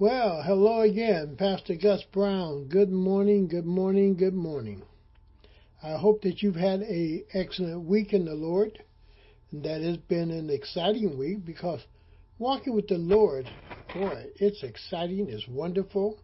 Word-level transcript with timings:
Well, 0.00 0.42
hello 0.44 0.82
again, 0.82 1.34
Pastor 1.36 1.74
Gus 1.74 2.04
Brown. 2.12 2.68
Good 2.68 2.92
morning, 2.92 3.48
good 3.48 3.66
morning, 3.66 4.16
good 4.16 4.32
morning. 4.32 4.84
I 5.82 5.96
hope 5.96 6.22
that 6.22 6.40
you've 6.40 6.54
had 6.54 6.82
a 6.82 7.24
excellent 7.34 7.82
week 7.82 8.12
in 8.12 8.24
the 8.24 8.34
Lord, 8.36 8.80
and 9.50 9.64
that 9.64 9.80
has 9.80 9.96
been 9.96 10.30
an 10.30 10.50
exciting 10.50 11.18
week 11.18 11.44
because 11.44 11.80
walking 12.38 12.76
with 12.76 12.86
the 12.86 12.96
Lord, 12.96 13.50
boy, 13.92 14.26
it's 14.36 14.62
exciting, 14.62 15.26
it's 15.30 15.48
wonderful. 15.48 16.20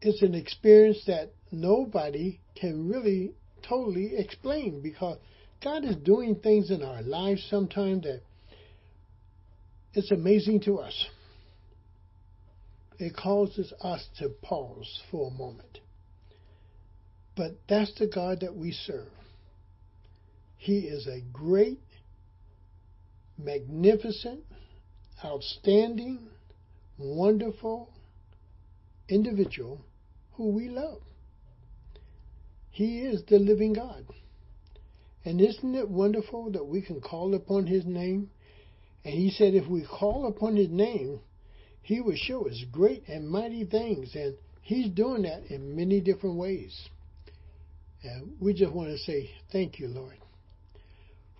It's 0.00 0.22
an 0.22 0.34
experience 0.34 1.04
that 1.06 1.34
nobody 1.52 2.40
can 2.58 2.88
really 2.88 3.32
totally 3.68 4.16
explain 4.16 4.80
because 4.80 5.18
God 5.62 5.84
is 5.84 5.96
doing 5.96 6.36
things 6.36 6.70
in 6.70 6.82
our 6.82 7.02
lives 7.02 7.46
sometimes 7.50 8.04
that 8.04 8.22
it's 9.92 10.10
amazing 10.10 10.60
to 10.62 10.78
us 10.78 11.06
it 12.98 13.16
causes 13.16 13.72
us 13.80 14.06
to 14.18 14.28
pause 14.28 15.00
for 15.10 15.28
a 15.30 15.34
moment. 15.34 15.78
But 17.36 17.52
that's 17.68 17.94
the 17.98 18.08
God 18.08 18.40
that 18.40 18.56
we 18.56 18.72
serve. 18.72 19.12
He 20.56 20.80
is 20.80 21.06
a 21.06 21.22
great, 21.32 21.80
magnificent, 23.38 24.40
outstanding, 25.24 26.18
wonderful 26.98 27.90
individual 29.08 29.80
who 30.32 30.50
we 30.50 30.68
love. 30.68 31.00
He 32.70 33.00
is 33.00 33.22
the 33.28 33.38
living 33.38 33.72
God. 33.72 34.04
And 35.24 35.40
isn't 35.40 35.74
it 35.74 35.88
wonderful 35.88 36.50
that 36.52 36.66
we 36.66 36.82
can 36.82 37.00
call 37.00 37.34
upon 37.34 37.66
His 37.66 37.84
name? 37.84 38.30
And 39.04 39.14
He 39.14 39.30
said, 39.30 39.54
if 39.54 39.68
we 39.68 39.84
call 39.84 40.26
upon 40.26 40.56
His 40.56 40.70
name, 40.70 41.20
he 41.88 42.02
will 42.02 42.16
show 42.16 42.46
us 42.46 42.62
great 42.70 43.08
and 43.08 43.26
mighty 43.26 43.64
things, 43.64 44.14
and 44.14 44.36
He's 44.60 44.90
doing 44.90 45.22
that 45.22 45.50
in 45.50 45.74
many 45.74 46.02
different 46.02 46.36
ways. 46.36 46.78
And 48.02 48.34
we 48.38 48.52
just 48.52 48.74
want 48.74 48.90
to 48.90 48.98
say 48.98 49.30
thank 49.50 49.78
you, 49.78 49.88
Lord, 49.88 50.18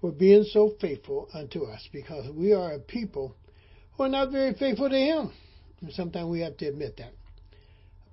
for 0.01 0.11
being 0.11 0.45
so 0.45 0.73
faithful 0.81 1.29
unto 1.35 1.65
us, 1.65 1.87
because 1.93 2.31
we 2.35 2.55
are 2.55 2.73
a 2.73 2.79
people 2.79 3.37
who 3.93 4.05
are 4.05 4.09
not 4.09 4.33
very 4.33 4.55
faithful 4.55 4.89
to 4.89 4.97
Him. 4.97 5.33
And 5.83 5.93
sometimes 5.93 6.31
we 6.31 6.41
have 6.41 6.57
to 6.57 6.67
admit 6.67 6.97
that. 6.97 7.13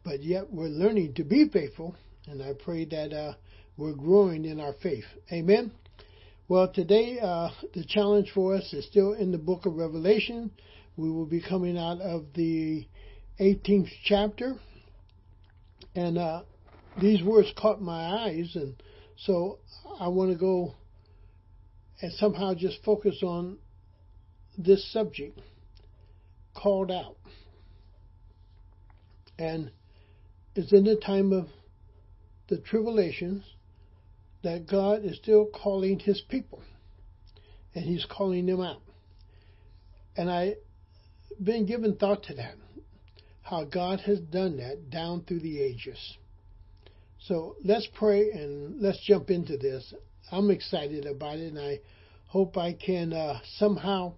But 0.04 0.22
yet 0.22 0.52
we're 0.52 0.68
learning 0.68 1.14
to 1.14 1.24
be 1.24 1.48
faithful, 1.48 1.96
and 2.28 2.44
I 2.44 2.52
pray 2.52 2.84
that 2.84 3.14
uh, 3.14 3.36
we're 3.78 3.94
growing 3.94 4.44
in 4.44 4.60
our 4.60 4.74
faith. 4.84 5.06
Amen. 5.32 5.72
Well, 6.50 6.70
today 6.70 7.18
uh, 7.22 7.52
the 7.74 7.86
challenge 7.86 8.32
for 8.36 8.56
us 8.56 8.74
is 8.74 8.86
still 8.88 9.14
in 9.14 9.32
the 9.32 9.38
book 9.38 9.66
of 9.66 9.78
Revelation, 9.78 10.52
we 10.98 11.10
will 11.10 11.26
be 11.26 11.42
coming 11.42 11.78
out 11.78 12.00
of 12.02 12.26
the 12.36 12.88
18th 13.40 13.90
chapter. 14.06 14.56
And 15.94 16.18
uh, 16.18 16.44
these 17.02 17.24
words 17.24 17.52
caught 17.58 17.82
my 17.82 18.26
eyes, 18.26 18.52
and 18.56 18.76
so 19.18 19.60
I 20.00 20.08
want 20.08 20.32
to 20.32 20.38
go 20.38 20.74
and 22.02 22.12
somehow 22.14 22.54
just 22.54 22.84
focus 22.84 23.22
on 23.24 23.58
this 24.58 24.92
subject 24.92 25.40
called 26.54 26.92
out. 26.92 27.18
And 29.38 29.72
it's 30.56 30.72
in 30.72 30.86
the 30.86 30.96
time 30.96 31.34
of 31.34 31.48
the 32.48 32.58
tribulations 32.58 33.44
that 34.44 34.68
God 34.68 35.04
is 35.04 35.18
still 35.18 35.48
calling 35.48 36.00
his 36.00 36.22
people, 36.30 36.62
and 37.74 37.84
he's 37.84 38.06
calling 38.06 38.46
them 38.46 38.62
out. 38.62 38.82
And 40.16 40.30
I 40.30 40.56
been 41.44 41.66
given 41.66 41.96
thought 41.96 42.24
to 42.24 42.34
that, 42.36 42.56
how 43.42 43.64
God 43.64 44.02
has 44.02 44.20
done 44.20 44.58
that 44.58 44.90
down 44.90 45.24
through 45.24 45.42
the 45.42 45.62
ages. 45.62 46.18
So 47.20 47.56
let's 47.64 47.88
pray 47.94 48.32
and 48.32 48.82
let's 48.82 49.00
jump 49.06 49.30
into 49.30 49.58
this. 49.58 49.94
I'm 50.32 50.52
excited 50.52 51.06
about 51.06 51.38
it, 51.38 51.54
and 51.54 51.60
I 51.60 51.80
hope 52.28 52.58
I 52.58 52.74
can 52.74 53.14
uh, 53.14 53.40
somehow 53.58 54.14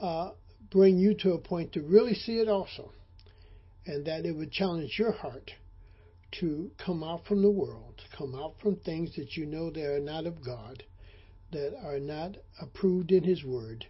uh, 0.00 0.30
bring 0.70 0.98
you 0.98 1.14
to 1.14 1.32
a 1.32 1.38
point 1.38 1.72
to 1.72 1.82
really 1.82 2.14
see 2.14 2.38
it 2.38 2.48
also, 2.48 2.92
and 3.86 4.06
that 4.06 4.26
it 4.26 4.36
would 4.36 4.52
challenge 4.52 4.96
your 4.98 5.12
heart 5.12 5.50
to 6.40 6.70
come 6.84 7.02
out 7.02 7.26
from 7.26 7.42
the 7.42 7.50
world, 7.50 7.94
to 7.98 8.16
come 8.16 8.34
out 8.34 8.54
from 8.60 8.76
things 8.76 9.14
that 9.16 9.36
you 9.36 9.46
know 9.46 9.70
that 9.70 9.84
are 9.84 10.00
not 10.00 10.26
of 10.26 10.44
God, 10.44 10.84
that 11.52 11.76
are 11.84 11.98
not 11.98 12.36
approved 12.60 13.10
in 13.10 13.24
His 13.24 13.44
Word, 13.44 13.86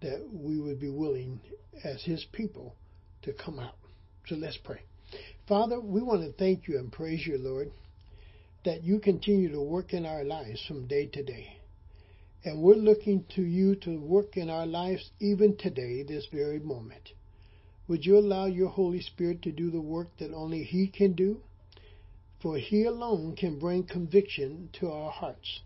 that 0.00 0.28
we 0.32 0.60
would 0.60 0.78
be 0.78 0.90
willing 0.90 1.40
as 1.84 2.02
His 2.02 2.24
people 2.32 2.74
to 3.22 3.32
come 3.32 3.58
out. 3.58 3.76
So 4.26 4.36
let's 4.36 4.58
pray. 4.58 4.80
Father, 5.48 5.80
we 5.80 6.02
want 6.02 6.22
to 6.22 6.32
thank 6.32 6.68
you 6.68 6.78
and 6.78 6.92
praise 6.92 7.26
you, 7.26 7.36
Lord, 7.38 7.72
that 8.64 8.84
you 8.84 9.00
continue 9.00 9.50
to 9.50 9.60
work 9.60 9.92
in 9.92 10.06
our 10.06 10.22
lives 10.24 10.64
from 10.66 10.86
day 10.86 11.06
to 11.06 11.22
day. 11.22 11.56
And 12.44 12.62
we're 12.62 12.76
looking 12.76 13.24
to 13.34 13.42
you 13.42 13.74
to 13.76 13.98
work 14.00 14.36
in 14.36 14.48
our 14.48 14.66
lives 14.66 15.10
even 15.20 15.56
today, 15.56 16.02
this 16.02 16.26
very 16.32 16.58
moment. 16.58 17.10
Would 17.88 18.06
you 18.06 18.18
allow 18.18 18.46
your 18.46 18.68
Holy 18.68 19.00
Spirit 19.00 19.42
to 19.42 19.52
do 19.52 19.70
the 19.70 19.80
work 19.80 20.16
that 20.18 20.32
only 20.32 20.62
He 20.62 20.86
can 20.86 21.14
do? 21.14 21.40
For 22.40 22.56
He 22.56 22.84
alone 22.84 23.34
can 23.36 23.58
bring 23.58 23.82
conviction 23.82 24.70
to 24.74 24.90
our 24.90 25.10
hearts. 25.10 25.60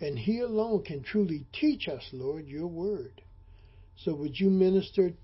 And 0.00 0.18
He 0.18 0.40
alone 0.40 0.84
can 0.84 1.02
truly 1.02 1.46
teach 1.52 1.88
us, 1.88 2.02
Lord, 2.12 2.46
your 2.46 2.66
word. 2.66 3.22
So 3.96 4.14
would 4.14 4.38
you 4.38 4.50
minister 4.50 5.14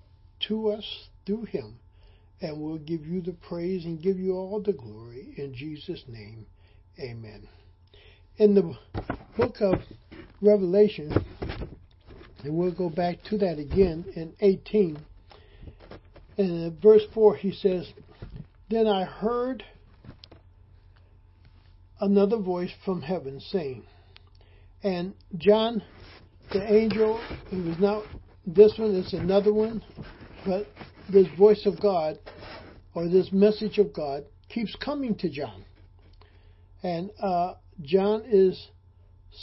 to 0.49 0.71
us 0.71 1.09
through 1.27 1.45
him? 1.45 1.79
And 2.41 2.61
we'll 2.61 2.79
give 2.79 3.07
you 3.07 3.21
the 3.23 3.33
praise 3.33 3.85
and 3.85 4.03
give 4.03 4.19
you 4.19 4.35
all 4.35 4.61
the 4.61 4.73
glory. 4.73 5.35
In 5.37 5.55
Jesus' 5.55 6.03
name, 6.09 6.47
amen. 6.99 7.49
In 8.37 8.55
the 8.55 8.75
book 9.37 9.57
of 9.61 9.81
Revelation, 10.41 11.13
and 12.43 12.57
we'll 12.57 12.75
go 12.75 12.91
back 12.91 13.23
to 13.31 13.39
that 13.39 13.59
again 13.59 14.05
in 14.17 14.35
18. 14.41 14.99
And 16.39 16.51
in 16.51 16.79
verse 16.83 17.03
4, 17.15 17.37
he 17.37 17.53
says, 17.53 17.93
Then 18.69 18.89
I 18.89 19.05
heard 19.05 19.63
another 22.01 22.39
voice 22.39 22.73
from 22.85 23.03
heaven 23.03 23.39
saying, 23.39 23.85
and 24.83 25.15
John, 25.37 25.81
the 26.53 26.73
angel, 26.73 27.21
he 27.49 27.61
was 27.61 27.79
not 27.79 28.03
this 28.45 28.77
one 28.77 28.97
is 28.97 29.13
another 29.13 29.53
one, 29.53 29.85
but 30.47 30.67
this 31.11 31.27
voice 31.39 31.67
of 31.67 31.81
God 31.81 32.19
or 32.95 33.09
this 33.09 33.31
message 33.33 33.79
of 33.79 33.93
God 33.93 34.25
keeps 34.49 34.75
coming 34.77 35.15
to 35.17 35.31
John. 35.31 35.65
And 36.83 37.11
uh, 37.21 37.55
John 37.81 38.25
is 38.27 38.69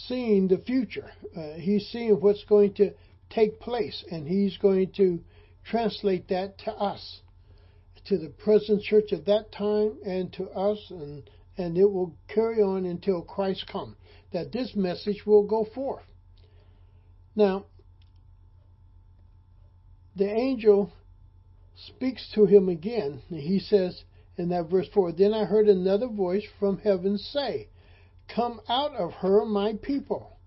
seeing 0.08 0.48
the 0.48 0.58
future. 0.58 1.10
Uh, 1.36 1.54
he's 1.54 1.88
seeing 1.88 2.20
what's 2.22 2.44
going 2.46 2.74
to 2.76 2.92
take 3.30 3.60
place, 3.60 4.04
and 4.12 4.28
he's 4.28 4.58
going 4.58 4.92
to 4.98 5.20
translate 5.64 6.28
that 6.30 6.58
to 6.60 6.72
us, 6.72 7.22
to 8.06 8.18
the 8.18 8.30
present 8.30 8.84
church 8.84 9.14
at 9.14 9.26
that 9.26 9.52
time, 9.52 9.98
and 10.06 10.32
to 10.34 10.50
us, 10.50 10.80
and 10.90 11.30
and 11.58 11.78
it 11.78 11.92
will 11.92 12.16
carry 12.34 12.62
on 12.62 12.86
until 12.86 13.22
Christ 13.22 13.68
comes. 13.68 13.96
That 14.32 14.52
this 14.52 14.76
message 14.76 15.26
will 15.26 15.44
go 15.46 15.66
forth. 15.76 16.04
Now, 17.36 17.66
the 20.16 20.30
angel 20.30 20.92
speaks 21.76 22.30
to 22.36 22.46
him 22.46 22.70
again. 22.70 23.22
He 23.30 23.60
says 23.60 24.04
in 24.38 24.50
that 24.50 24.70
verse 24.70 24.88
4 24.94 25.14
Then 25.14 25.34
I 25.34 25.46
heard 25.46 25.68
another 25.68 26.08
voice 26.08 26.46
from 26.60 26.80
heaven 26.80 27.18
say, 27.18 27.68
Come 28.34 28.62
out 28.70 28.96
of 28.96 29.14
her, 29.14 29.46
my 29.46 29.74
people, 29.82 30.38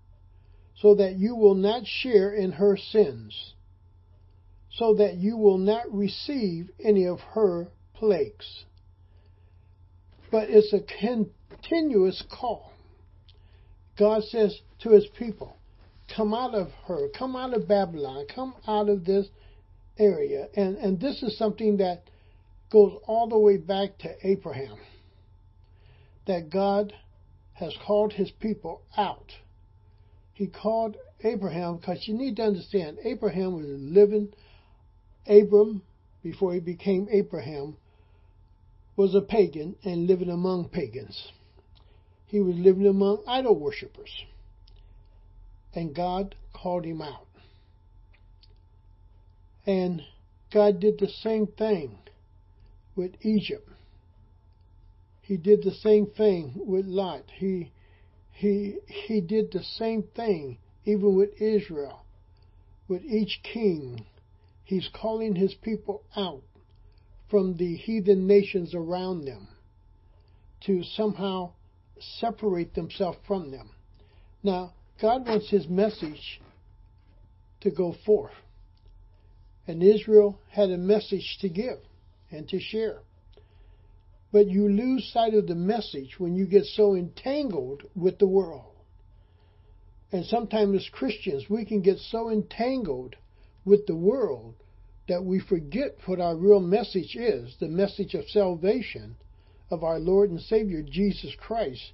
so 0.75 0.95
that 0.95 1.15
you 1.17 1.35
will 1.35 1.55
not 1.55 1.85
share 1.85 2.33
in 2.33 2.53
her 2.53 2.77
sins, 2.77 3.53
so 4.71 4.95
that 4.95 5.15
you 5.15 5.37
will 5.37 5.57
not 5.57 5.93
receive 5.93 6.69
any 6.83 7.05
of 7.05 7.19
her 7.19 7.67
plagues. 7.93 8.65
But 10.31 10.49
it's 10.49 10.73
a 10.73 10.79
continuous 10.79 12.23
call. 12.31 12.71
God 13.97 14.23
says 14.23 14.59
to 14.79 14.89
his 14.89 15.05
people, 15.17 15.57
Come 16.15 16.33
out 16.33 16.55
of 16.55 16.69
her, 16.87 17.07
come 17.09 17.35
out 17.35 17.55
of 17.55 17.67
Babylon, 17.67 18.25
come 18.33 18.55
out 18.67 18.89
of 18.89 19.05
this 19.05 19.27
area. 19.97 20.47
And, 20.55 20.77
and 20.77 20.99
this 20.99 21.21
is 21.23 21.37
something 21.37 21.77
that 21.77 22.03
goes 22.71 22.97
all 23.05 23.27
the 23.27 23.37
way 23.37 23.57
back 23.57 23.97
to 23.99 24.15
Abraham. 24.23 24.77
That 26.25 26.49
God 26.49 26.93
has 27.53 27.75
called 27.85 28.13
his 28.13 28.31
people 28.31 28.81
out. 28.97 29.31
He 30.33 30.47
called 30.47 30.97
Abraham 31.23 31.77
because 31.77 32.07
you 32.07 32.15
need 32.15 32.37
to 32.37 32.43
understand 32.43 32.97
Abraham 33.03 33.53
was 33.53 33.65
living, 33.67 34.33
Abram, 35.27 35.83
before 36.23 36.53
he 36.53 36.59
became 36.59 37.07
Abraham, 37.11 37.77
was 38.95 39.13
a 39.15 39.21
pagan 39.21 39.75
and 39.83 40.07
living 40.07 40.29
among 40.29 40.69
pagans. 40.69 41.31
He 42.27 42.39
was 42.39 42.55
living 42.55 42.87
among 42.87 43.23
idol 43.27 43.59
worshippers. 43.59 44.11
And 45.75 45.95
God 45.95 46.35
called 46.53 46.85
him 46.85 47.01
out. 47.01 47.27
And 49.65 50.01
God 50.51 50.79
did 50.79 50.99
the 50.99 51.07
same 51.07 51.47
thing 51.47 51.97
with 52.95 53.13
Egypt. 53.21 53.69
He 55.21 55.37
did 55.37 55.63
the 55.63 55.71
same 55.71 56.07
thing 56.07 56.53
with 56.55 56.85
Lot. 56.85 57.23
He, 57.37 57.71
he, 58.31 58.77
he 58.85 59.21
did 59.21 59.51
the 59.51 59.63
same 59.63 60.03
thing 60.15 60.57
even 60.85 61.15
with 61.15 61.41
Israel, 61.41 62.01
with 62.87 63.03
each 63.05 63.39
king. 63.41 64.05
He's 64.65 64.89
calling 64.93 65.35
his 65.35 65.53
people 65.53 66.03
out 66.15 66.43
from 67.29 67.55
the 67.57 67.75
heathen 67.77 68.27
nations 68.27 68.75
around 68.75 69.25
them 69.25 69.47
to 70.65 70.83
somehow 70.83 71.51
separate 72.19 72.73
themselves 72.75 73.17
from 73.25 73.51
them. 73.51 73.69
Now, 74.43 74.73
God 75.01 75.25
wants 75.25 75.49
his 75.49 75.67
message 75.67 76.41
to 77.61 77.71
go 77.71 77.95
forth. 78.05 78.33
And 79.67 79.81
Israel 79.81 80.39
had 80.49 80.69
a 80.69 80.77
message 80.77 81.37
to 81.41 81.49
give 81.49 81.79
and 82.31 82.47
to 82.49 82.59
share. 82.59 83.01
But 84.31 84.47
you 84.47 84.67
lose 84.67 85.11
sight 85.13 85.33
of 85.35 85.47
the 85.47 85.55
message 85.55 86.19
when 86.19 86.35
you 86.35 86.45
get 86.45 86.65
so 86.65 86.95
entangled 86.95 87.83
with 87.95 88.17
the 88.17 88.27
world. 88.27 88.73
And 90.11 90.25
sometimes 90.25 90.75
as 90.75 90.89
Christians, 90.89 91.49
we 91.49 91.65
can 91.65 91.81
get 91.81 91.99
so 91.99 92.29
entangled 92.29 93.15
with 93.65 93.85
the 93.87 93.95
world 93.95 94.55
that 95.07 95.23
we 95.23 95.39
forget 95.39 95.97
what 96.05 96.19
our 96.19 96.35
real 96.35 96.59
message 96.59 97.15
is 97.15 97.55
the 97.59 97.67
message 97.67 98.13
of 98.13 98.29
salvation 98.29 99.15
of 99.69 99.83
our 99.83 99.99
Lord 99.99 100.29
and 100.29 100.39
Savior 100.39 100.81
Jesus 100.81 101.35
Christ 101.35 101.91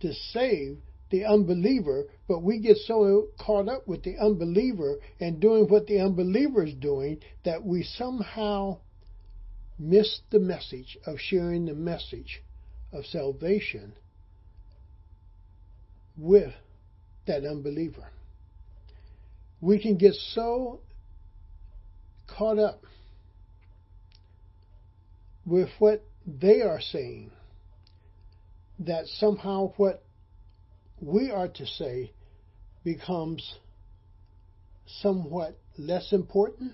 to 0.00 0.12
save 0.12 0.78
the 1.12 1.26
unbeliever, 1.26 2.06
but 2.26 2.42
we 2.42 2.58
get 2.58 2.78
so 2.78 3.28
caught 3.38 3.68
up 3.68 3.86
with 3.86 4.02
the 4.02 4.16
unbeliever 4.18 4.96
and 5.20 5.38
doing 5.38 5.68
what 5.68 5.86
the 5.86 6.00
unbeliever 6.00 6.64
is 6.64 6.74
doing 6.74 7.20
that 7.44 7.62
we 7.62 7.82
somehow 7.82 8.78
miss 9.78 10.20
the 10.30 10.40
message 10.40 10.96
of 11.06 11.18
sharing 11.20 11.66
the 11.66 11.74
message 11.74 12.42
of 12.92 13.04
salvation 13.04 13.92
with 16.16 16.52
that 17.26 17.44
unbeliever. 17.44 18.08
We 19.60 19.80
can 19.80 19.98
get 19.98 20.14
so 20.14 20.80
caught 22.26 22.58
up 22.58 22.84
with 25.44 25.68
what 25.78 26.02
they 26.26 26.62
are 26.62 26.80
saying 26.80 27.32
that 28.78 29.06
somehow 29.06 29.74
what 29.76 30.02
we 31.02 31.32
are 31.32 31.48
to 31.48 31.66
say 31.66 32.12
becomes 32.84 33.58
somewhat 34.86 35.58
less 35.76 36.12
important 36.12 36.72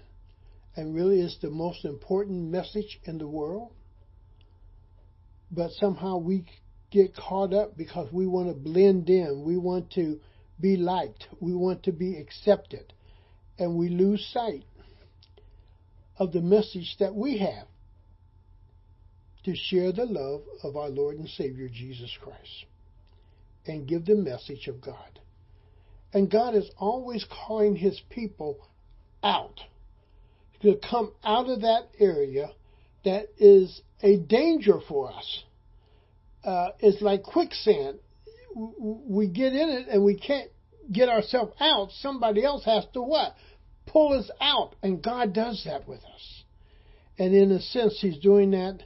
and 0.76 0.94
really 0.94 1.20
is 1.20 1.38
the 1.40 1.50
most 1.50 1.84
important 1.84 2.50
message 2.50 3.00
in 3.04 3.16
the 3.16 3.26
world. 3.26 3.72
But 5.50 5.70
somehow 5.72 6.18
we 6.18 6.44
get 6.90 7.16
caught 7.16 7.54
up 7.54 7.76
because 7.76 8.12
we 8.12 8.26
want 8.26 8.48
to 8.48 8.54
blend 8.54 9.08
in, 9.08 9.44
we 9.44 9.56
want 9.56 9.90
to 9.92 10.20
be 10.60 10.76
liked, 10.76 11.26
we 11.40 11.54
want 11.54 11.84
to 11.84 11.92
be 11.92 12.16
accepted, 12.16 12.92
and 13.58 13.76
we 13.76 13.88
lose 13.88 14.24
sight 14.32 14.64
of 16.18 16.32
the 16.32 16.42
message 16.42 16.96
that 17.00 17.14
we 17.14 17.38
have 17.38 17.66
to 19.44 19.54
share 19.56 19.90
the 19.90 20.04
love 20.04 20.42
of 20.62 20.76
our 20.76 20.90
Lord 20.90 21.16
and 21.16 21.28
Savior 21.28 21.68
Jesus 21.68 22.10
Christ 22.20 22.66
and 23.68 23.86
give 23.86 24.06
the 24.06 24.14
message 24.14 24.66
of 24.68 24.80
God. 24.80 25.20
And 26.12 26.30
God 26.30 26.54
is 26.54 26.70
always 26.78 27.24
calling 27.46 27.76
his 27.76 28.00
people 28.10 28.58
out 29.22 29.60
to 30.62 30.78
come 30.90 31.12
out 31.22 31.48
of 31.48 31.60
that 31.60 31.88
area 31.98 32.50
that 33.04 33.28
is 33.38 33.80
a 34.02 34.16
danger 34.16 34.80
for 34.88 35.12
us. 35.12 35.44
Uh, 36.44 36.68
it's 36.80 37.02
like 37.02 37.22
quicksand. 37.22 37.98
We 38.54 39.28
get 39.28 39.52
in 39.52 39.68
it 39.68 39.88
and 39.88 40.04
we 40.04 40.18
can't 40.18 40.50
get 40.90 41.08
ourselves 41.08 41.52
out. 41.60 41.90
Somebody 42.00 42.44
else 42.44 42.64
has 42.64 42.84
to 42.94 43.02
what? 43.02 43.34
Pull 43.86 44.18
us 44.18 44.30
out. 44.40 44.74
And 44.82 45.02
God 45.02 45.32
does 45.32 45.62
that 45.64 45.86
with 45.86 46.00
us. 46.00 46.42
And 47.18 47.34
in 47.34 47.50
a 47.52 47.60
sense, 47.60 47.98
He's 48.00 48.18
doing 48.18 48.52
that 48.52 48.80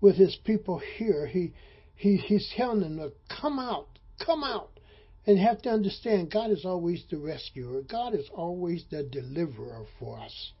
with 0.00 0.16
His 0.16 0.36
people 0.44 0.80
here. 0.96 1.26
He, 1.26 1.52
he 1.94 2.16
He's 2.16 2.52
telling 2.56 2.80
them 2.80 2.96
to 2.98 3.12
come 3.40 3.58
out, 3.58 3.93
come 4.18 4.44
out. 4.44 4.70
And 5.26 5.38
have 5.38 5.62
to 5.62 5.70
understand 5.70 6.30
God 6.30 6.50
is 6.50 6.66
always 6.66 7.02
the 7.10 7.16
rescuer. 7.16 7.80
God 7.80 8.14
is 8.14 8.28
always 8.34 8.84
the 8.90 9.02
deliverer 9.04 9.86
for 9.98 10.20
us. 10.20 10.52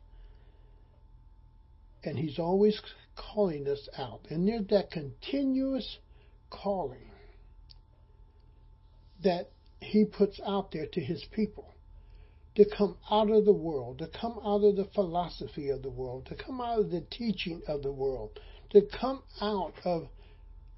And 2.02 2.18
He's 2.18 2.38
always 2.38 2.80
calling 3.14 3.68
us 3.68 3.88
out. 3.98 4.20
And 4.30 4.48
there's 4.48 4.66
that 4.68 4.90
continuous 4.90 5.98
calling 6.48 7.10
that 9.22 9.50
He 9.80 10.06
puts 10.06 10.40
out 10.46 10.72
there 10.72 10.86
to 10.86 11.00
His 11.00 11.22
people 11.30 11.68
to 12.54 12.64
come 12.64 12.96
out 13.10 13.30
of 13.30 13.44
the 13.44 13.52
world, 13.52 13.98
to 13.98 14.08
come 14.18 14.38
out 14.44 14.62
of 14.62 14.76
the 14.76 14.88
philosophy 14.94 15.68
of 15.68 15.82
the 15.82 15.90
world, 15.90 16.24
to 16.26 16.34
come 16.36 16.60
out 16.60 16.78
of 16.78 16.90
the 16.90 17.04
teaching 17.10 17.60
of 17.68 17.82
the 17.82 17.92
world, 17.92 18.38
to 18.70 18.80
come 18.98 19.22
out 19.40 19.74
of 19.84 20.08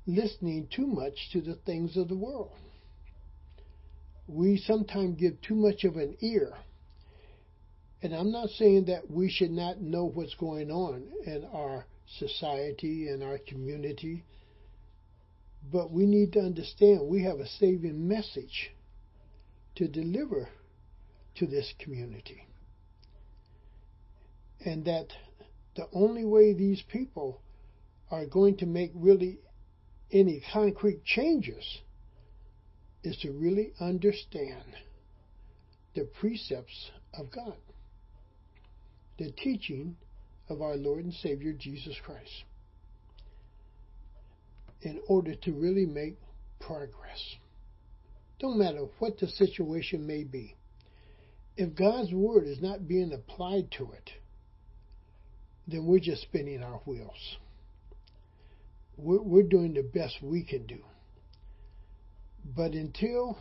listening 0.06 0.66
too 0.74 0.86
much 0.86 1.30
to 1.32 1.40
the 1.40 1.54
things 1.66 1.96
of 1.96 2.08
the 2.08 2.16
world. 2.16 2.50
We 4.28 4.56
sometimes 4.56 5.20
give 5.20 5.40
too 5.40 5.54
much 5.54 5.84
of 5.84 5.96
an 5.96 6.16
ear. 6.20 6.52
And 8.02 8.14
I'm 8.14 8.30
not 8.30 8.50
saying 8.50 8.86
that 8.86 9.10
we 9.10 9.30
should 9.30 9.50
not 9.50 9.80
know 9.80 10.04
what's 10.04 10.34
going 10.34 10.70
on 10.70 11.04
in 11.24 11.44
our 11.52 11.86
society 12.18 13.08
and 13.08 13.22
our 13.22 13.38
community, 13.38 14.24
but 15.72 15.90
we 15.90 16.06
need 16.06 16.32
to 16.34 16.40
understand 16.40 17.08
we 17.08 17.24
have 17.24 17.40
a 17.40 17.48
saving 17.48 18.06
message 18.06 18.70
to 19.76 19.88
deliver 19.88 20.48
to 21.36 21.46
this 21.46 21.72
community. 21.78 22.46
And 24.64 24.84
that 24.84 25.08
the 25.76 25.86
only 25.92 26.24
way 26.24 26.52
these 26.52 26.82
people 26.82 27.40
are 28.10 28.26
going 28.26 28.56
to 28.58 28.66
make 28.66 28.92
really 28.94 29.38
any 30.10 30.42
concrete 30.52 31.04
changes 31.04 31.80
is 33.06 33.16
to 33.18 33.30
really 33.32 33.72
understand 33.80 34.76
the 35.94 36.08
precepts 36.20 36.90
of 37.14 37.30
God, 37.30 37.56
the 39.18 39.30
teaching 39.32 39.96
of 40.48 40.60
our 40.60 40.76
Lord 40.76 41.04
and 41.04 41.14
Savior 41.14 41.52
Jesus 41.52 41.96
Christ, 42.04 42.44
in 44.82 45.00
order 45.08 45.34
to 45.34 45.52
really 45.52 45.86
make 45.86 46.16
progress. 46.60 47.36
Don't 48.38 48.58
matter 48.58 48.86
what 48.98 49.18
the 49.18 49.28
situation 49.28 50.06
may 50.06 50.24
be 50.24 50.56
if 51.56 51.74
God's 51.74 52.12
word 52.12 52.46
is 52.46 52.60
not 52.60 52.86
being 52.86 53.12
applied 53.12 53.70
to 53.78 53.90
it, 53.92 54.10
then 55.66 55.86
we're 55.86 56.00
just 56.00 56.22
spinning 56.22 56.62
our 56.62 56.80
wheels. 56.84 57.36
We're, 58.96 59.22
we're 59.22 59.42
doing 59.42 59.74
the 59.74 59.82
best 59.82 60.16
we 60.22 60.42
can 60.42 60.66
do. 60.66 60.78
But 62.54 62.74
until 62.74 63.38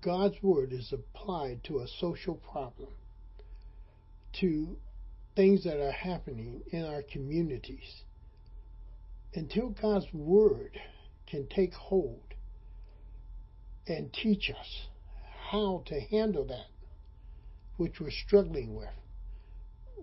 God's 0.00 0.42
word 0.42 0.72
is 0.72 0.92
applied 0.92 1.62
to 1.64 1.78
a 1.78 1.86
social 1.86 2.34
problem, 2.34 2.90
to 4.40 4.76
things 5.36 5.62
that 5.64 5.78
are 5.80 5.92
happening 5.92 6.62
in 6.72 6.84
our 6.84 7.02
communities, 7.02 8.02
until 9.34 9.68
God's 9.70 10.12
word 10.12 10.80
can 11.28 11.46
take 11.46 11.74
hold 11.74 12.34
and 13.86 14.12
teach 14.12 14.50
us 14.50 14.88
how 15.50 15.84
to 15.86 16.00
handle 16.00 16.44
that, 16.46 16.66
which 17.76 18.00
we're 18.00 18.10
struggling 18.10 18.74
with, 18.74 18.88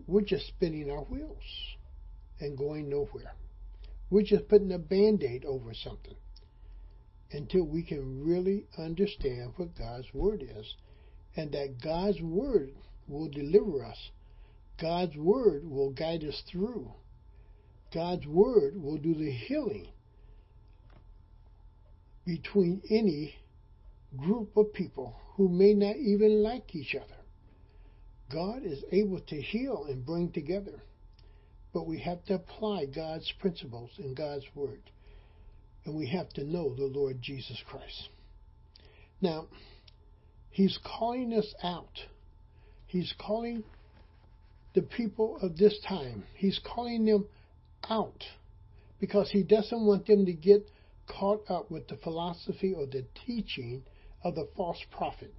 we're 0.08 0.22
just 0.22 0.48
spinning 0.48 0.90
our 0.90 1.04
wheels 1.04 1.76
and 2.40 2.58
going 2.58 2.90
nowhere. 2.90 3.36
We're 4.10 4.24
just 4.24 4.48
putting 4.48 4.72
a 4.72 4.80
band 4.80 5.22
aid 5.24 5.44
over 5.44 5.74
something 5.74 6.16
until 7.36 7.64
we 7.64 7.84
can 7.84 8.24
really 8.24 8.66
understand 8.78 9.54
what 9.58 9.78
God's 9.78 10.08
Word 10.14 10.42
is 10.42 10.76
and 11.36 11.52
that 11.52 11.82
God's 11.84 12.22
Word 12.22 12.72
will 13.08 13.28
deliver 13.28 13.86
us. 13.86 14.10
God's 14.80 15.16
Word 15.18 15.70
will 15.70 15.92
guide 15.92 16.24
us 16.24 16.42
through. 16.50 16.92
God's 17.94 18.26
Word 18.26 18.82
will 18.82 18.98
do 18.98 19.14
the 19.14 19.32
healing 19.32 19.88
between 22.26 22.82
any 22.90 23.36
group 24.18 24.56
of 24.56 24.74
people 24.74 25.16
who 25.36 25.50
may 25.50 25.74
not 25.74 25.98
even 25.98 26.42
like 26.42 26.74
each 26.74 26.96
other. 26.96 27.16
God 28.32 28.66
is 28.66 28.84
able 28.92 29.20
to 29.20 29.42
heal 29.42 29.86
and 29.90 30.06
bring 30.06 30.32
together. 30.32 30.82
But 31.74 31.86
we 31.86 32.00
have 32.00 32.24
to 32.26 32.36
apply 32.36 32.86
God's 32.86 33.32
principles 33.40 33.92
and 33.98 34.16
God's 34.16 34.46
word. 34.56 34.82
And 35.86 35.96
we 35.96 36.08
have 36.08 36.30
to 36.34 36.44
know 36.44 36.74
the 36.74 36.86
Lord 36.86 37.22
Jesus 37.22 37.62
Christ. 37.70 38.10
Now, 39.22 39.48
He's 40.50 40.80
calling 40.84 41.34
us 41.34 41.54
out. 41.64 42.00
He's 42.88 43.14
calling 43.20 43.64
the 44.74 44.82
people 44.82 45.38
of 45.42 45.58
this 45.58 45.80
time. 45.88 46.24
He's 46.34 46.60
calling 46.64 47.06
them 47.06 47.26
out 47.90 48.24
because 49.00 49.30
he 49.32 49.44
doesn't 49.44 49.86
want 49.86 50.08
them 50.08 50.26
to 50.26 50.34
get 50.34 50.70
caught 51.08 51.44
up 51.50 51.70
with 51.70 51.88
the 51.88 51.98
philosophy 51.98 52.74
or 52.74 52.86
the 52.86 53.06
teaching 53.26 53.84
of 54.24 54.36
the 54.36 54.48
false 54.56 54.80
prophet. 54.92 55.34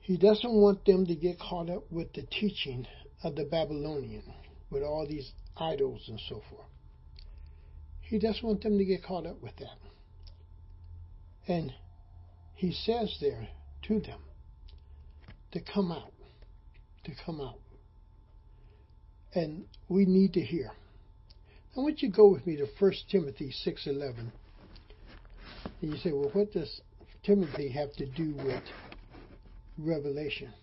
He 0.00 0.16
doesn't 0.16 0.52
want 0.52 0.84
them 0.84 1.06
to 1.06 1.14
get 1.14 1.38
caught 1.38 1.70
up 1.70 1.84
with 1.90 2.12
the 2.14 2.22
teaching 2.22 2.86
of 3.22 3.36
the 3.36 3.44
Babylonian, 3.44 4.22
with 4.70 4.82
all 4.82 5.06
these 5.06 5.32
idols 5.56 6.04
and 6.08 6.20
so 6.28 6.42
forth. 6.50 6.66
He 8.08 8.18
doesn't 8.18 8.42
want 8.42 8.62
them 8.62 8.78
to 8.78 8.84
get 8.86 9.02
caught 9.02 9.26
up 9.26 9.42
with 9.42 9.56
that. 9.56 9.76
And 11.46 11.74
he 12.54 12.72
says 12.72 13.18
there 13.20 13.48
to 13.82 14.00
them 14.00 14.20
to 15.52 15.60
come 15.60 15.92
out, 15.92 16.12
to 17.04 17.12
come 17.26 17.40
out. 17.40 17.60
And 19.34 19.66
we 19.88 20.06
need 20.06 20.32
to 20.34 20.40
hear. 20.40 20.70
I 21.76 21.80
want 21.80 22.00
you 22.00 22.10
to 22.10 22.16
go 22.16 22.28
with 22.28 22.46
me 22.46 22.56
to 22.56 22.66
1 22.78 22.92
Timothy 23.10 23.52
6.11. 23.66 24.32
And 25.82 25.92
you 25.92 25.98
say, 25.98 26.12
well, 26.12 26.30
what 26.32 26.52
does 26.52 26.80
Timothy 27.22 27.68
have 27.68 27.92
to 27.96 28.06
do 28.06 28.34
with 28.36 28.62
Revelation? 29.76 30.54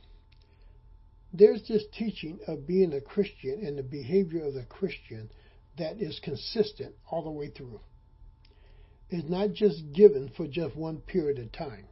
There's 1.32 1.68
this 1.68 1.84
teaching 1.96 2.40
of 2.48 2.66
being 2.66 2.94
a 2.94 3.02
Christian 3.02 3.64
and 3.66 3.78
the 3.78 3.84
behavior 3.84 4.46
of 4.46 4.56
the 4.56 4.64
Christian 4.64 5.30
that 5.78 6.02
is 6.02 6.20
consistent 6.24 6.96
all 7.10 7.24
the 7.24 7.32
way 7.32 7.50
through. 7.50 7.80
It's 9.10 9.30
not 9.30 9.54
just 9.54 9.94
given 9.94 10.30
for 10.36 10.48
just 10.48 10.76
one 10.76 10.98
period 10.98 11.40
of 11.40 11.52
time. 11.52 11.86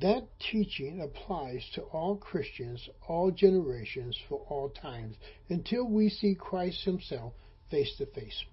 That 0.00 0.28
teaching 0.38 1.00
applies 1.00 1.64
to 1.74 1.82
all 1.82 2.16
Christians, 2.16 2.88
all 3.08 3.30
generations, 3.30 4.16
for 4.28 4.40
all 4.48 4.68
times, 4.68 5.16
until 5.48 5.88
we 5.88 6.10
see 6.10 6.34
Christ 6.34 6.84
Himself 6.84 7.32
face 7.70 7.94
to 7.96 8.06
face. 8.06 8.44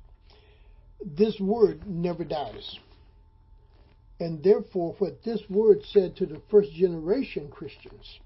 This 1.05 1.39
word 1.39 1.85
never 1.85 2.23
dies. 2.23 2.79
And 4.19 4.41
therefore, 4.43 4.95
what 4.99 5.23
this 5.23 5.41
word 5.49 5.83
said 5.91 6.15
to 6.15 6.25
the 6.25 6.41
first 6.49 6.71
generation 6.71 7.49
Christians 7.49 8.19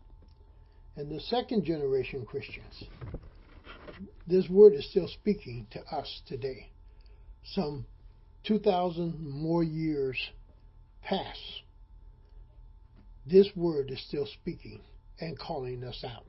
and 0.95 1.09
the 1.11 1.19
second 1.19 1.65
generation 1.65 2.25
Christians, 2.25 2.83
this 4.31 4.49
word 4.49 4.73
is 4.73 4.89
still 4.89 5.07
speaking 5.07 5.67
to 5.71 5.81
us 5.93 6.21
today. 6.27 6.69
Some 7.53 7.85
2,000 8.45 9.19
more 9.19 9.63
years 9.63 10.17
pass. 11.03 11.37
This 13.25 13.47
word 13.55 13.91
is 13.91 14.01
still 14.07 14.25
speaking 14.25 14.81
and 15.19 15.37
calling 15.37 15.83
us 15.83 16.03
out 16.03 16.25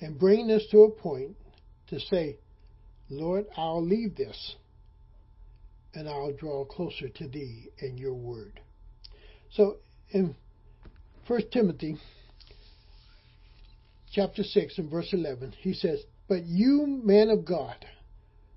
and 0.00 0.18
bringing 0.18 0.50
us 0.50 0.64
to 0.70 0.84
a 0.84 0.90
point 0.90 1.36
to 1.88 2.00
say, 2.00 2.38
Lord, 3.08 3.46
I'll 3.56 3.84
leave 3.84 4.16
this 4.16 4.56
and 5.94 6.08
I'll 6.08 6.32
draw 6.32 6.64
closer 6.64 7.08
to 7.08 7.28
thee 7.28 7.68
and 7.80 7.98
your 7.98 8.14
word. 8.14 8.60
So 9.52 9.76
in 10.10 10.34
1 11.26 11.40
Timothy 11.52 11.98
chapter 14.12 14.42
6 14.42 14.78
and 14.78 14.90
verse 14.90 15.08
11, 15.12 15.54
he 15.60 15.72
says, 15.72 16.00
But 16.28 16.44
you, 16.44 16.86
man 17.04 17.30
of 17.30 17.44
God, 17.44 17.86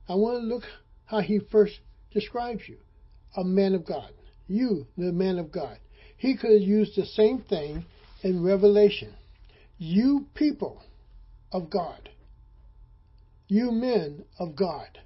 I 0.08 0.16
want 0.16 0.42
to 0.42 0.48
look 0.48 0.64
how 1.06 1.20
he 1.22 1.40
first 1.52 1.80
describes 2.12 2.68
you. 2.68 2.78
A 3.38 3.44
man 3.44 3.76
of 3.76 3.86
God. 3.86 4.12
You, 4.48 4.88
the 4.98 5.12
man 5.12 5.38
of 5.38 5.52
God. 5.52 5.78
He 6.18 6.36
could 6.36 6.52
have 6.52 6.62
used 6.62 6.96
the 6.96 7.06
same 7.06 7.42
thing 7.42 7.86
in 8.24 8.44
Revelation. 8.44 9.14
You 9.78 10.26
people 10.34 10.82
of 11.52 11.70
God. 11.70 12.10
You 13.48 13.72
men 13.72 14.26
of 14.40 14.56
God. 14.56 15.00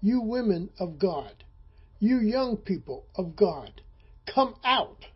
You 0.00 0.20
women 0.20 0.70
of 0.78 0.98
God. 0.98 1.32
You 1.98 2.20
young 2.20 2.58
people 2.58 3.06
of 3.16 3.34
God. 3.34 3.80
Come 4.32 4.54
out. 4.64 5.06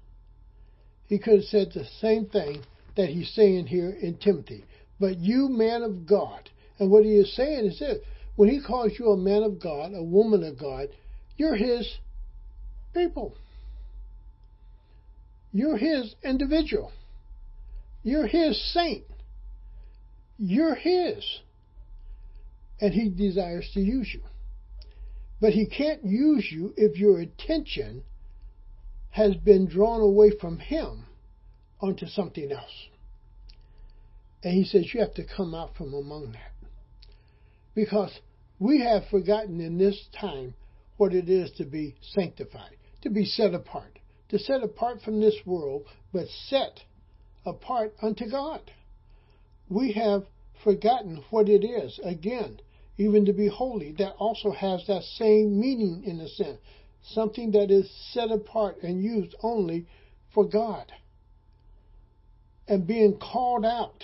He 1.07 1.19
could 1.19 1.37
have 1.37 1.45
said 1.45 1.73
the 1.73 1.85
same 2.01 2.27
thing 2.27 2.63
that 2.97 3.11
he's 3.11 3.33
saying 3.35 3.67
here 3.67 3.91
in 3.91 4.17
Timothy. 4.17 4.65
But 4.99 5.19
you, 5.19 5.49
man 5.49 5.83
of 5.83 6.07
God. 6.07 6.51
And 6.79 6.91
what 6.91 7.05
he 7.05 7.17
is 7.17 7.35
saying 7.35 7.67
is 7.67 7.79
this 7.79 7.99
when 8.37 8.49
he 8.49 8.61
calls 8.61 8.93
you 8.99 9.11
a 9.11 9.17
man 9.17 9.43
of 9.43 9.61
God, 9.61 9.93
a 9.95 10.03
woman 10.03 10.45
of 10.45 10.59
God, 10.59 10.89
you're 11.37 11.57
his 11.57 11.99
people. 12.95 13.35
You're 15.53 15.77
his 15.77 16.15
individual. 16.23 16.93
You're 18.03 18.27
his 18.27 18.73
saint. 18.73 19.05
You're 20.39 20.77
his 20.77 21.41
and 22.81 22.95
he 22.95 23.09
desires 23.09 23.69
to 23.75 23.81
use 23.81 24.09
you. 24.13 24.23
But 25.41 25.53
he 25.53 25.67
can't 25.67 26.05
use 26.05 26.49
you 26.51 26.75
if 26.77 26.97
your 26.97 27.21
attention 27.21 28.05
has 29.11 29.35
been 29.35 29.69
drawn 29.69 30.01
away 30.01 30.31
from 30.41 30.59
him 30.59 31.07
onto 31.81 32.07
something 32.07 32.51
else. 32.53 32.89
And 34.43 34.55
he 34.55 34.65
says 34.65 34.93
you 34.93 35.01
have 35.01 35.15
to 35.15 35.25
come 35.25 35.55
out 35.55 35.77
from 35.77 35.95
among 35.95 36.33
that. 36.33 36.53
Because 37.79 38.11
we 38.59 38.81
have 38.81 39.07
forgotten 39.09 39.61
in 39.61 39.79
this 39.79 40.09
time 40.21 40.55
what 40.97 41.15
it 41.15 41.29
is 41.29 41.53
to 41.59 41.65
be 41.65 41.95
sanctified, 42.03 42.75
to 43.03 43.09
be 43.09 43.25
set 43.25 43.55
apart, 43.55 44.01
to 44.31 44.39
set 44.41 44.65
apart 44.65 45.01
from 45.03 45.21
this 45.21 45.37
world, 45.47 45.85
but 46.13 46.27
set 46.49 46.81
apart 47.47 47.95
unto 48.03 48.29
God. 48.29 48.73
We 49.69 49.93
have 49.93 50.25
forgotten 50.65 51.23
what 51.31 51.49
it 51.49 51.65
is, 51.65 52.01
again, 52.03 52.59
even 52.97 53.25
to 53.27 53.33
be 53.33 53.47
holy, 53.47 53.93
that 53.93 54.17
also 54.19 54.51
has 54.51 54.85
that 54.89 55.05
same 55.05 55.61
meaning 55.61 56.03
in 56.05 56.19
a 56.19 56.29
sense. 56.29 56.59
Something 57.05 57.53
that 57.53 57.71
is 57.71 57.89
set 58.13 58.33
apart 58.33 58.83
and 58.83 59.01
used 59.01 59.37
only 59.41 59.87
for 60.35 60.49
God. 60.49 60.91
And 62.67 62.89
being 62.89 63.19
called 63.19 63.65
out 63.65 64.03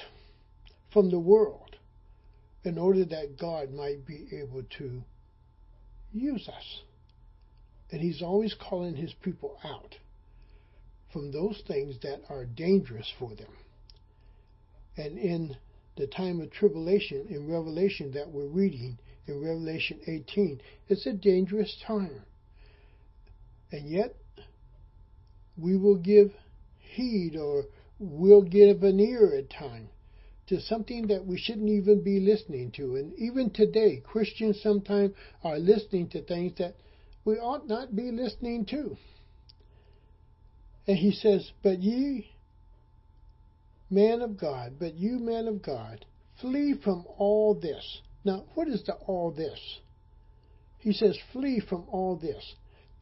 from 0.92 1.10
the 1.10 1.18
world 1.18 1.63
in 2.64 2.78
order 2.78 3.04
that 3.04 3.38
God 3.38 3.72
might 3.72 4.06
be 4.06 4.26
able 4.32 4.62
to 4.78 5.02
use 6.12 6.48
us. 6.48 6.80
And 7.90 8.00
He's 8.00 8.22
always 8.22 8.54
calling 8.54 8.96
His 8.96 9.12
people 9.22 9.58
out 9.64 9.96
from 11.12 11.30
those 11.30 11.62
things 11.68 11.96
that 12.02 12.22
are 12.28 12.44
dangerous 12.44 13.12
for 13.18 13.34
them. 13.34 13.52
And 14.96 15.18
in 15.18 15.56
the 15.96 16.06
time 16.06 16.40
of 16.40 16.50
tribulation 16.50 17.26
in 17.28 17.50
Revelation 17.50 18.12
that 18.12 18.30
we're 18.30 18.48
reading 18.48 18.98
in 19.26 19.40
Revelation 19.40 20.00
18. 20.06 20.60
It's 20.88 21.06
a 21.06 21.12
dangerous 21.12 21.76
time. 21.86 22.22
And 23.70 23.88
yet, 23.88 24.14
we 25.56 25.76
will 25.76 25.96
give 25.96 26.32
heed 26.78 27.36
or 27.36 27.64
we'll 27.98 28.42
give 28.42 28.82
an 28.82 28.98
ear 29.00 29.34
at 29.38 29.50
times 29.50 29.88
to 30.48 30.60
something 30.60 31.06
that 31.08 31.24
we 31.24 31.38
shouldn't 31.38 31.70
even 31.70 32.02
be 32.02 32.20
listening 32.20 32.70
to. 32.72 32.96
And 32.96 33.14
even 33.18 33.50
today, 33.50 34.02
Christians 34.04 34.60
sometimes 34.62 35.12
are 35.42 35.58
listening 35.58 36.08
to 36.10 36.22
things 36.22 36.52
that 36.58 36.74
we 37.24 37.34
ought 37.34 37.66
not 37.66 37.96
be 37.96 38.10
listening 38.10 38.66
to. 38.66 38.96
And 40.86 40.98
he 40.98 41.12
says, 41.12 41.50
But 41.62 41.82
ye 41.82 42.30
man 43.90 44.22
of 44.22 44.38
God, 44.38 44.74
but 44.78 44.94
you, 44.94 45.18
man 45.18 45.46
of 45.46 45.62
God, 45.62 46.04
flee 46.40 46.74
from 46.82 47.04
all 47.16 47.54
this. 47.54 48.00
Now, 48.24 48.44
what 48.54 48.68
is 48.68 48.82
the 48.84 48.94
all 48.94 49.30
this? 49.30 49.58
He 50.78 50.92
says, 50.92 51.16
flee 51.32 51.62
from 51.66 51.84
all 51.90 52.16
this. 52.16 52.54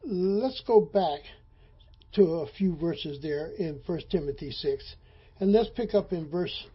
Let's 0.03 0.61
go 0.65 0.81
back 0.81 1.21
to 2.13 2.21
a 2.21 2.47
few 2.47 2.75
verses 2.75 3.21
there 3.21 3.47
in 3.57 3.81
1 3.85 3.99
Timothy 4.11 4.51
6, 4.51 4.95
and 5.39 5.51
let's 5.51 5.69
pick 5.75 5.93
up 5.93 6.13
in 6.13 6.29
verse 6.29 6.67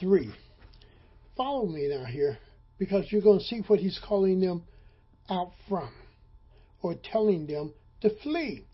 3. 0.00 0.32
Follow 1.36 1.66
me 1.66 1.88
now 1.88 2.04
here, 2.04 2.38
because 2.78 3.04
you're 3.10 3.22
going 3.22 3.38
to 3.38 3.44
see 3.44 3.62
what 3.66 3.78
he's 3.78 4.00
calling 4.06 4.40
them 4.40 4.62
out 5.28 5.52
from, 5.68 5.90
or 6.82 6.94
telling 7.12 7.46
them 7.46 7.72
to 8.00 8.10
flee, 8.22 8.64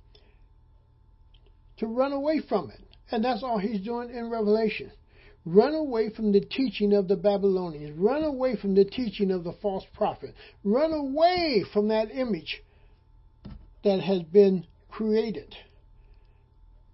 to 1.79 1.87
run 1.87 2.13
away 2.13 2.41
from 2.49 2.71
it. 2.71 2.81
And 3.11 3.25
that's 3.25 3.43
all 3.43 3.59
he's 3.59 3.83
doing 3.83 4.11
in 4.11 4.31
Revelation. 4.31 4.91
Run 5.45 5.75
away 5.75 6.11
from 6.11 6.33
the 6.33 6.41
teaching 6.41 6.93
of 6.93 7.07
the 7.07 7.17
Babylonians. 7.17 7.97
Run 7.97 8.25
away 8.25 8.57
from 8.57 8.75
the 8.75 8.85
teaching 8.85 9.31
of 9.31 9.45
the 9.45 9.53
false 9.63 9.85
prophet. 9.95 10.35
Run 10.65 10.93
away 10.93 11.65
from 11.73 11.89
that 11.89 12.11
image 12.11 12.63
that 13.85 14.01
has 14.01 14.23
been 14.23 14.67
created. 14.91 15.55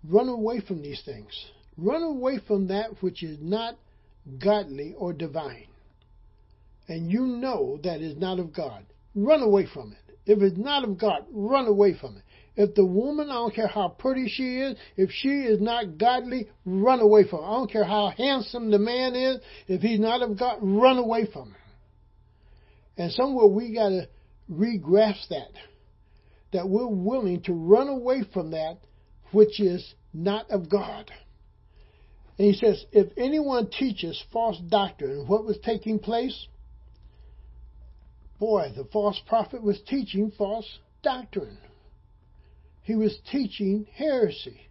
Run 0.07 0.29
away 0.29 0.61
from 0.61 0.83
these 0.83 1.01
things. 1.03 1.33
Run 1.79 2.03
away 2.03 2.41
from 2.47 2.69
that 2.69 3.03
which 3.03 3.23
is 3.23 3.39
not 3.41 3.77
godly 4.38 4.95
or 4.97 5.12
divine. 5.12 5.67
And 6.88 7.11
you 7.11 7.21
know 7.21 7.79
that 7.85 8.00
is 8.00 8.17
not 8.17 8.38
of 8.38 8.52
God. 8.52 8.85
Run 9.14 9.43
away 9.43 9.67
from 9.73 9.93
it. 9.93 10.19
If 10.25 10.41
it's 10.41 10.59
not 10.59 10.85
of 10.85 10.99
God, 10.99 11.25
run 11.31 11.67
away 11.67 11.97
from 11.99 12.17
it. 12.17 12.23
If 12.55 12.75
the 12.75 12.85
woman, 12.85 13.31
I 13.31 13.35
don't 13.35 13.55
care 13.55 13.67
how 13.67 13.88
pretty 13.88 14.29
she 14.29 14.59
is, 14.59 14.76
if 14.97 15.11
she 15.11 15.29
is 15.29 15.61
not 15.61 15.97
godly, 15.97 16.49
run 16.67 17.00
away 17.00 17.26
from 17.26 17.41
her. 17.41 17.47
I 17.47 17.52
don't 17.52 17.71
care 17.71 17.85
how 17.85 18.12
handsome 18.17 18.71
the 18.71 18.79
man 18.79 19.14
is, 19.14 19.38
if 19.69 19.81
he's 19.81 20.00
not 20.00 20.23
of 20.23 20.38
God, 20.38 20.59
run 20.61 20.99
away 20.99 21.26
from 21.33 21.49
him. 21.49 21.57
And 22.99 23.11
somewhere 23.12 23.47
we 23.47 23.75
got 23.75 23.88
to 23.88 24.09
regrasp 24.50 25.29
that. 25.31 25.52
That 26.52 26.69
we're 26.69 26.87
willing 26.87 27.43
to 27.45 27.55
run 27.55 27.88
away 27.88 28.25
from 28.35 28.50
that 28.50 28.79
which 29.33 29.59
is 29.59 29.95
not 30.12 30.50
of 30.50 30.69
God. 30.69 31.11
And 32.39 32.47
he 32.47 32.55
says, 32.55 32.85
if 32.93 33.09
anyone 33.17 33.69
teaches 33.71 34.23
false 34.33 34.59
doctrine, 34.69 35.27
what 35.27 35.45
was 35.45 35.59
taking 35.65 35.99
place? 35.99 36.47
Boy, 38.39 38.73
the 38.75 38.85
false 38.85 39.21
prophet 39.29 39.62
was 39.62 39.81
teaching 39.87 40.33
false 40.37 40.67
doctrine. 41.03 41.59
He 42.83 42.97
was 42.97 43.17
teaching 43.31 43.87
heresy. 43.95 44.69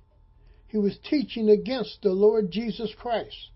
He 0.68 0.78
was 0.78 0.98
teaching 1.10 1.50
against 1.50 2.02
the 2.02 2.12
Lord 2.12 2.52
Jesus 2.52 2.94
Christ. 3.00 3.50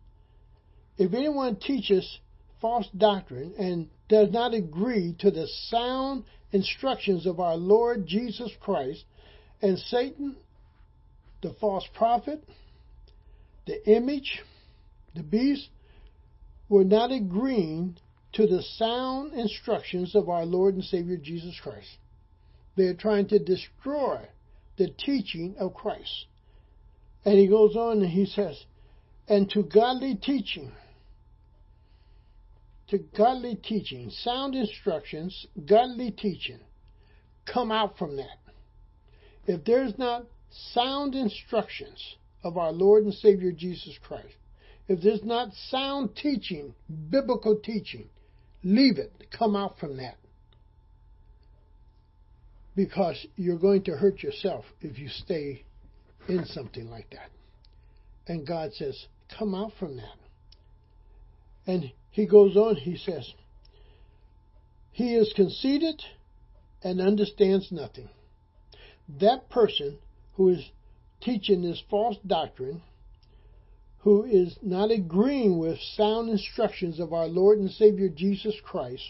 If 0.97 1.13
anyone 1.13 1.57
teaches 1.57 2.19
false 2.61 2.87
doctrine 2.95 3.53
and 3.57 3.89
does 4.07 4.31
not 4.31 4.53
agree 4.53 5.15
to 5.19 5.31
the 5.31 5.47
sound 5.69 6.23
instructions 6.51 7.25
of 7.25 7.39
our 7.39 7.57
Lord 7.57 8.05
Jesus 8.05 8.51
Christ, 8.61 9.03
and 9.61 9.77
Satan, 9.77 10.35
the 11.41 11.53
false 11.59 11.85
prophet, 11.93 12.43
the 13.65 13.87
image, 13.89 14.41
the 15.15 15.23
beast, 15.23 15.69
were 16.69 16.83
not 16.83 17.11
agreeing 17.11 17.97
to 18.33 18.47
the 18.47 18.61
sound 18.61 19.33
instructions 19.33 20.15
of 20.15 20.29
our 20.29 20.45
Lord 20.45 20.75
and 20.75 20.83
Savior 20.83 21.17
Jesus 21.17 21.59
Christ. 21.61 21.97
They 22.75 22.85
are 22.85 22.93
trying 22.93 23.27
to 23.29 23.39
destroy 23.39 24.19
the 24.77 24.89
teaching 24.89 25.55
of 25.57 25.73
Christ. 25.73 26.25
And 27.23 27.39
he 27.39 27.47
goes 27.47 27.75
on 27.75 28.01
and 28.01 28.11
he 28.11 28.25
says, 28.25 28.65
and 29.27 29.49
to 29.51 29.63
godly 29.63 30.15
teaching, 30.15 30.71
to 32.89 32.99
godly 33.17 33.55
teaching, 33.55 34.11
sound 34.11 34.53
instructions, 34.53 35.47
godly 35.67 36.11
teaching, 36.11 36.59
come 37.51 37.71
out 37.71 37.97
from 37.97 38.17
that. 38.17 38.37
If 39.47 39.63
there's 39.63 39.97
not 39.97 40.25
sound 40.73 41.15
instructions 41.15 42.15
of 42.45 42.57
our 42.57 42.71
Lord 42.71 43.03
and 43.03 43.13
Savior 43.13 43.51
Jesus 43.51 43.97
Christ, 44.07 44.35
if 44.87 45.01
there's 45.01 45.23
not 45.23 45.49
sound 45.69 46.15
teaching, 46.15 46.75
biblical 47.09 47.57
teaching, 47.57 48.07
leave 48.63 48.99
it. 48.99 49.11
Come 49.35 49.55
out 49.55 49.79
from 49.79 49.97
that 49.97 50.15
because 52.75 53.25
you're 53.35 53.57
going 53.57 53.83
to 53.85 53.93
hurt 53.93 54.21
yourself 54.21 54.63
if 54.79 54.99
you 54.99 55.09
stay 55.09 55.63
in 56.29 56.45
something 56.45 56.87
like 56.89 57.09
that. 57.09 57.31
And 58.27 58.45
God 58.45 58.73
says, 58.73 59.07
come 59.39 59.55
out 59.55 59.71
from 59.79 59.97
that. 59.97 60.17
And 61.65 61.91
he 62.11 62.27
goes 62.27 62.55
on, 62.55 62.75
he 62.75 62.95
says, 62.95 63.33
he 64.91 65.15
is 65.15 65.33
conceited 65.35 66.01
and 66.83 67.01
understands 67.01 67.71
nothing. 67.71 68.09
That 69.19 69.49
person 69.49 69.97
who 70.33 70.49
is 70.49 70.69
teaching 71.21 71.61
this 71.61 71.81
false 71.89 72.17
doctrine, 72.25 72.81
who 73.99 74.23
is 74.23 74.57
not 74.61 74.91
agreeing 74.91 75.57
with 75.57 75.79
sound 75.79 76.29
instructions 76.29 76.99
of 76.99 77.13
our 77.13 77.27
Lord 77.27 77.57
and 77.57 77.71
Savior 77.71 78.09
Jesus 78.09 78.55
Christ, 78.63 79.03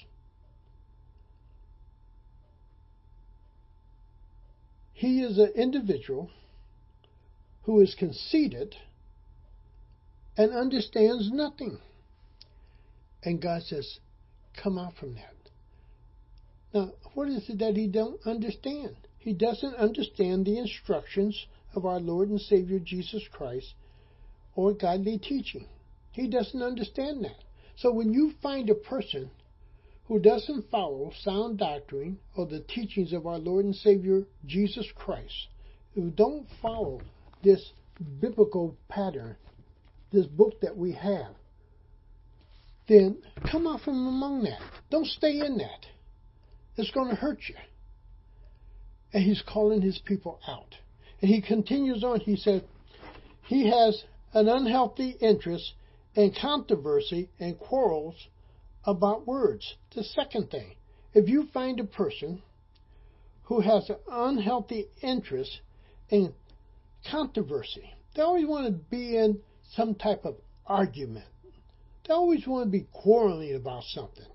He 4.94 5.22
is 5.22 5.38
an 5.38 5.52
individual 5.56 6.30
who 7.64 7.82
is 7.82 7.96
conceited 7.96 8.76
and 10.38 10.54
understands 10.54 11.30
nothing. 11.32 11.80
And 13.22 13.42
God 13.42 13.64
says, 13.64 14.00
come 14.62 14.78
out 14.78 14.94
from 14.96 15.16
that. 15.16 15.34
Now, 16.74 16.94
what 17.14 17.28
is 17.28 17.50
it 17.50 17.60
that 17.60 17.76
he 17.76 17.88
don't 17.88 18.25
understand? 18.25 18.96
He 19.18 19.34
doesn't 19.34 19.75
understand 19.75 20.46
the 20.46 20.58
instructions 20.58 21.46
of 21.75 21.85
our 21.85 22.00
Lord 22.00 22.29
and 22.29 22.40
Savior 22.40 22.79
Jesus 22.79 23.24
Christ 23.31 23.74
or 24.55 24.74
godly 24.74 25.18
teaching. 25.18 25.68
He 26.11 26.27
doesn't 26.27 26.61
understand 26.61 27.24
that. 27.25 27.44
So 27.77 27.92
when 27.92 28.14
you 28.14 28.33
find 28.42 28.70
a 28.70 28.75
person 28.75 29.29
who 30.07 30.20
doesn't 30.20 30.70
follow 30.70 31.11
sound 31.22 31.57
doctrine 31.57 32.20
or 32.35 32.46
the 32.46 32.61
teachings 32.61 33.11
of 33.11 33.27
our 33.27 33.40
Lord 33.40 33.66
and 33.66 33.75
Savior 33.75 34.24
Jesus 34.46 34.88
Christ, 34.96 35.48
who 35.94 36.11
don't 36.11 36.48
follow 36.61 37.01
this 37.44 37.72
biblical 38.22 38.77
pattern, 38.88 39.35
this 40.11 40.25
book 40.25 40.61
that 40.61 40.77
we 40.77 40.94
have, 40.94 41.33
then 42.88 43.18
come 43.51 43.68
out 43.68 43.81
from 43.81 44.07
among 44.07 44.44
that. 44.44 44.59
Don't 44.92 45.07
stay 45.07 45.40
in 45.40 45.57
that. 45.57 45.85
It's 46.77 46.92
going 46.92 47.09
to 47.09 47.16
hurt 47.16 47.40
you. 47.48 47.55
And 49.14 49.24
he's 49.24 49.42
calling 49.48 49.81
his 49.81 50.00
people 50.05 50.40
out. 50.48 50.75
And 51.22 51.30
he 51.30 51.42
continues 51.42 52.04
on, 52.04 52.20
he 52.20 52.36
says, 52.36 52.62
he 53.44 53.70
has 53.70 54.04
an 54.34 54.48
unhealthy 54.48 55.16
interest 55.22 55.74
in 56.16 56.34
controversy 56.40 57.30
and 57.40 57.58
quarrels 57.58 58.16
about 58.86 59.28
words. 59.28 59.75
The 59.96 60.04
second 60.04 60.51
thing, 60.51 60.75
if 61.14 61.30
you 61.30 61.48
find 61.54 61.80
a 61.80 61.86
person 61.86 62.42
who 63.44 63.62
has 63.62 63.90
an 63.90 63.98
unhealthy 64.10 64.88
interest 65.01 65.62
in 66.10 66.34
controversy, 67.10 67.94
they 68.16 68.22
always 68.22 68.46
want 68.46 68.66
to 68.68 68.72
be 68.72 69.18
in 69.18 69.40
some 69.74 69.96
type 69.96 70.25
of 70.25 70.36
argument. 70.66 71.25
They 72.08 72.14
always 72.14 72.46
want 72.46 72.66
to 72.68 72.72
be 72.72 72.88
quarreling 72.92 73.56
about 73.56 73.84
something. 73.84 74.25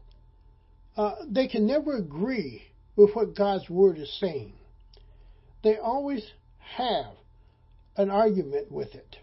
Uh, 0.97 1.15
they 1.29 1.49
can 1.49 1.67
never 1.67 1.97
agree 1.97 2.63
with 2.97 3.15
what 3.15 3.37
God's 3.37 3.69
Word 3.71 3.99
is 3.99 4.13
saying. 4.21 4.53
They 5.63 5.77
always 5.77 6.25
have 6.77 7.15
an 7.97 8.11
argument 8.11 8.71
with 8.71 8.95
it. 8.95 9.17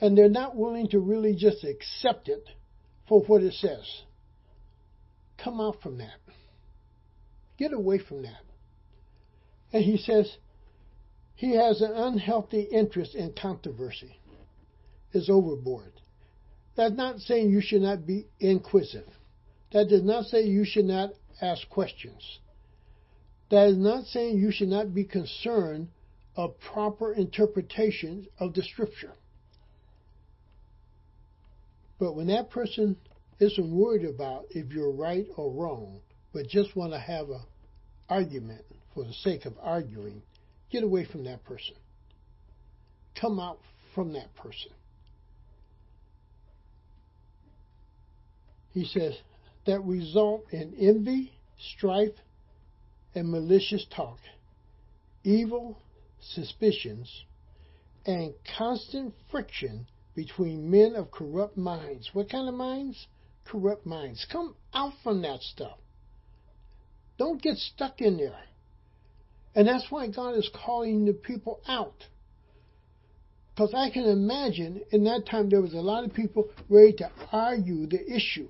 And 0.00 0.16
they're 0.16 0.28
not 0.28 0.56
willing 0.56 0.88
to 0.90 1.00
really 1.00 1.34
just 1.34 1.64
accept 1.64 2.28
it 2.28 2.48
for 3.08 3.22
what 3.22 3.42
it 3.42 3.54
says. 3.54 4.02
Come 5.42 5.60
out 5.60 5.80
from 5.82 5.98
that. 5.98 6.18
Get 7.58 7.72
away 7.72 7.98
from 7.98 8.22
that. 8.22 8.44
And 9.72 9.84
he 9.84 9.96
says 9.96 10.36
he 11.34 11.56
has 11.56 11.80
an 11.80 11.92
unhealthy 11.92 12.62
interest 12.62 13.14
in 13.14 13.32
controversy. 13.40 14.18
Is 15.12 15.30
overboard. 15.30 15.92
That's 16.76 16.94
not 16.94 17.20
saying 17.20 17.50
you 17.50 17.62
should 17.62 17.80
not 17.80 18.06
be 18.06 18.26
inquisitive. 18.38 19.08
That 19.72 19.88
does 19.88 20.02
not 20.02 20.26
say 20.26 20.42
you 20.42 20.64
should 20.66 20.84
not 20.84 21.10
ask 21.40 21.68
questions. 21.70 22.38
That 23.50 23.68
is 23.68 23.78
not 23.78 24.04
saying 24.04 24.36
you 24.36 24.52
should 24.52 24.68
not 24.68 24.94
be 24.94 25.04
concerned 25.04 25.88
of 26.38 26.58
proper 26.60 27.12
interpretation 27.12 28.28
of 28.38 28.54
the 28.54 28.62
scripture. 28.62 29.12
But 31.98 32.14
when 32.14 32.28
that 32.28 32.50
person 32.50 32.96
isn't 33.40 33.76
worried 33.76 34.04
about 34.04 34.44
if 34.50 34.72
you're 34.72 34.92
right 34.92 35.26
or 35.36 35.50
wrong, 35.50 35.98
but 36.32 36.46
just 36.46 36.76
want 36.76 36.92
to 36.92 36.98
have 37.00 37.28
an 37.30 37.40
argument 38.08 38.64
for 38.94 39.02
the 39.02 39.12
sake 39.12 39.46
of 39.46 39.54
arguing, 39.60 40.22
get 40.70 40.84
away 40.84 41.04
from 41.10 41.24
that 41.24 41.44
person. 41.44 41.74
Come 43.20 43.40
out 43.40 43.58
from 43.92 44.12
that 44.12 44.32
person. 44.36 44.70
He 48.72 48.84
says, 48.84 49.14
that 49.66 49.80
result 49.80 50.44
in 50.52 50.72
envy, 50.78 51.32
strife, 51.74 52.14
and 53.16 53.28
malicious 53.28 53.84
talk, 53.94 54.18
evil 55.24 55.76
suspicions, 56.20 57.24
and 58.06 58.34
constant 58.56 59.14
friction 59.30 59.86
between 60.14 60.70
men 60.70 60.94
of 60.96 61.10
corrupt 61.10 61.56
minds. 61.56 62.10
What 62.12 62.30
kind 62.30 62.48
of 62.48 62.54
minds? 62.54 63.06
Corrupt 63.44 63.86
minds. 63.86 64.26
Come 64.30 64.54
out 64.74 64.94
from 65.02 65.22
that 65.22 65.40
stuff. 65.42 65.78
Don't 67.18 67.42
get 67.42 67.56
stuck 67.56 68.00
in 68.00 68.16
there. 68.16 68.40
And 69.54 69.66
that's 69.66 69.90
why 69.90 70.08
God 70.08 70.36
is 70.36 70.50
calling 70.64 71.04
the 71.04 71.12
people 71.12 71.60
out. 71.66 72.04
Because 73.54 73.74
I 73.74 73.90
can 73.90 74.04
imagine 74.04 74.82
in 74.92 75.04
that 75.04 75.26
time 75.28 75.48
there 75.50 75.60
was 75.60 75.74
a 75.74 75.78
lot 75.78 76.04
of 76.04 76.14
people 76.14 76.48
ready 76.68 76.92
to 76.94 77.10
argue 77.32 77.86
the 77.86 78.08
issue 78.08 78.48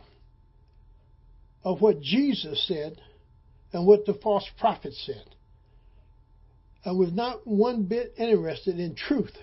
of 1.65 1.81
what 1.81 2.01
Jesus 2.01 2.67
said 2.69 3.01
and 3.73 3.87
what 3.87 4.05
the 4.05 4.15
false 4.15 4.47
prophet 4.59 4.93
said. 4.93 5.35
And 6.89 6.97
was 6.97 7.13
not 7.13 7.47
one 7.47 7.83
bit 7.83 8.15
interested 8.17 8.81
in 8.81 8.95
truth. 8.95 9.37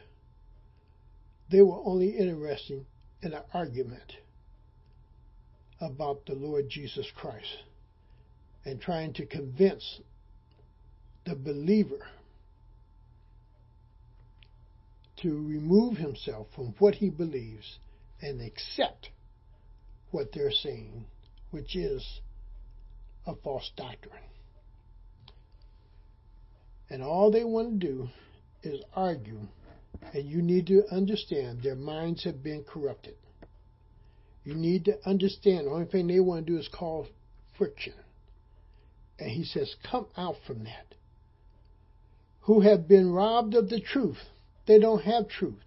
They 1.52 1.62
were 1.62 1.80
only 1.86 2.10
interested 2.18 2.84
in 3.22 3.34
an 3.34 3.44
argument 3.54 4.14
about 5.80 6.26
the 6.26 6.34
Lord 6.34 6.70
Jesus 6.70 7.06
Christ 7.16 7.60
and 8.66 8.82
trying 8.82 9.14
to 9.14 9.28
convince 9.28 10.00
the 11.28 11.36
believer 11.36 12.08
to 15.18 15.30
remove 15.30 15.98
himself 15.98 16.48
from 16.56 16.74
what 16.80 16.96
he 16.96 17.12
believes 17.12 17.78
and 18.24 18.42
accept 18.42 19.10
what 20.10 20.32
they're 20.34 20.50
saying, 20.50 21.06
which 21.52 21.76
is 21.76 22.22
a 23.28 23.36
false 23.36 23.70
doctrine. 23.78 24.24
And 26.90 27.02
all 27.02 27.32
they 27.32 27.44
want 27.44 27.80
to 27.80 27.88
do 27.88 28.10
is 28.64 28.82
argue, 28.96 29.40
and 30.14 30.26
you 30.26 30.42
need 30.42 30.68
to 30.68 30.84
understand 30.92 31.62
their 31.62 31.76
minds 31.76 32.24
have 32.24 32.44
been 32.44 32.64
corrupted. 32.64 33.16
You 34.44 34.54
need 34.54 34.86
to 34.86 35.00
understand 35.08 35.66
the 35.66 35.72
only 35.72 35.88
thing 35.88 36.08
they 36.08 36.20
want 36.20 36.46
to 36.46 36.54
do 36.54 36.60
is 36.60 36.68
cause 36.68 37.08
friction. 37.58 37.94
And 39.18 39.32
he 39.32 39.44
says, 39.44 39.76
Come 39.90 40.08
out 40.16 40.36
from 40.46 40.66
that. 40.66 40.94
Who 42.42 42.62
have 42.62 42.88
been 42.88 43.12
robbed 43.12 43.56
of 43.56 43.70
the 43.70 43.80
truth. 43.80 44.20
They 44.68 44.80
don't 44.80 45.02
have 45.04 45.28
truth. 45.28 45.64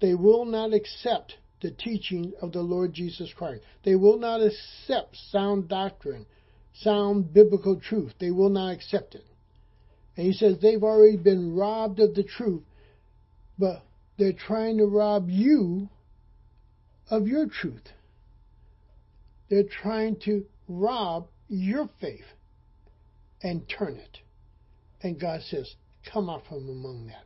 They 0.00 0.14
will 0.14 0.44
not 0.44 0.74
accept 0.74 1.36
the 1.60 1.70
teaching 1.70 2.32
of 2.40 2.52
the 2.52 2.62
Lord 2.62 2.92
Jesus 2.92 3.32
Christ. 3.34 3.62
They 3.84 3.94
will 3.94 4.18
not 4.18 4.40
accept 4.40 5.16
sound 5.30 5.68
doctrine, 5.68 6.26
sound 6.74 7.32
biblical 7.32 7.78
truth. 7.78 8.12
They 8.18 8.30
will 8.30 8.48
not 8.48 8.72
accept 8.72 9.14
it. 9.14 9.24
And 10.16 10.26
he 10.26 10.32
says 10.32 10.58
they've 10.60 10.82
already 10.82 11.16
been 11.16 11.54
robbed 11.54 12.00
of 12.00 12.14
the 12.14 12.24
truth, 12.24 12.62
but 13.58 13.82
they're 14.18 14.32
trying 14.32 14.78
to 14.78 14.86
rob 14.86 15.28
you 15.28 15.88
of 17.10 17.26
your 17.26 17.46
truth. 17.46 17.88
They're 19.48 19.64
trying 19.82 20.16
to 20.24 20.44
rob 20.68 21.26
your 21.48 21.88
faith 22.00 22.24
and 23.42 23.68
turn 23.68 23.96
it. 23.96 24.18
And 25.02 25.18
God 25.18 25.40
says, 25.48 25.74
Come 26.12 26.30
out 26.30 26.46
from 26.48 26.68
among 26.68 27.06
that. 27.08 27.24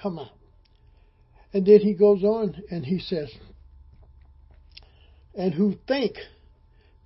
Come 0.00 0.18
out. 0.18 0.36
And 1.52 1.64
then 1.64 1.80
he 1.80 1.94
goes 1.94 2.24
on 2.24 2.62
and 2.70 2.84
he 2.84 2.98
says, 2.98 3.30
And 5.34 5.54
who 5.54 5.76
think 5.86 6.16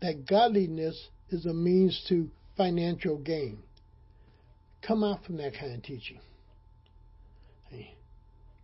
that 0.01 0.27
godliness 0.27 1.09
is 1.31 1.45
a 1.45 1.53
means 1.53 2.05
to 2.09 2.31
financial 2.57 3.19
gain. 3.19 3.59
Come 4.89 5.05
out 5.05 5.23
from 5.27 5.37
that 5.37 5.53
kind 5.53 5.75
of 5.75 5.83
teaching. 5.83 6.19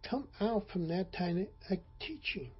Come 0.09 0.27
out 0.41 0.65
from 0.73 0.89
that 0.89 1.09
kind 1.17 1.41
of 1.41 1.47
uh, 1.71 1.77
teaching. 2.01 2.51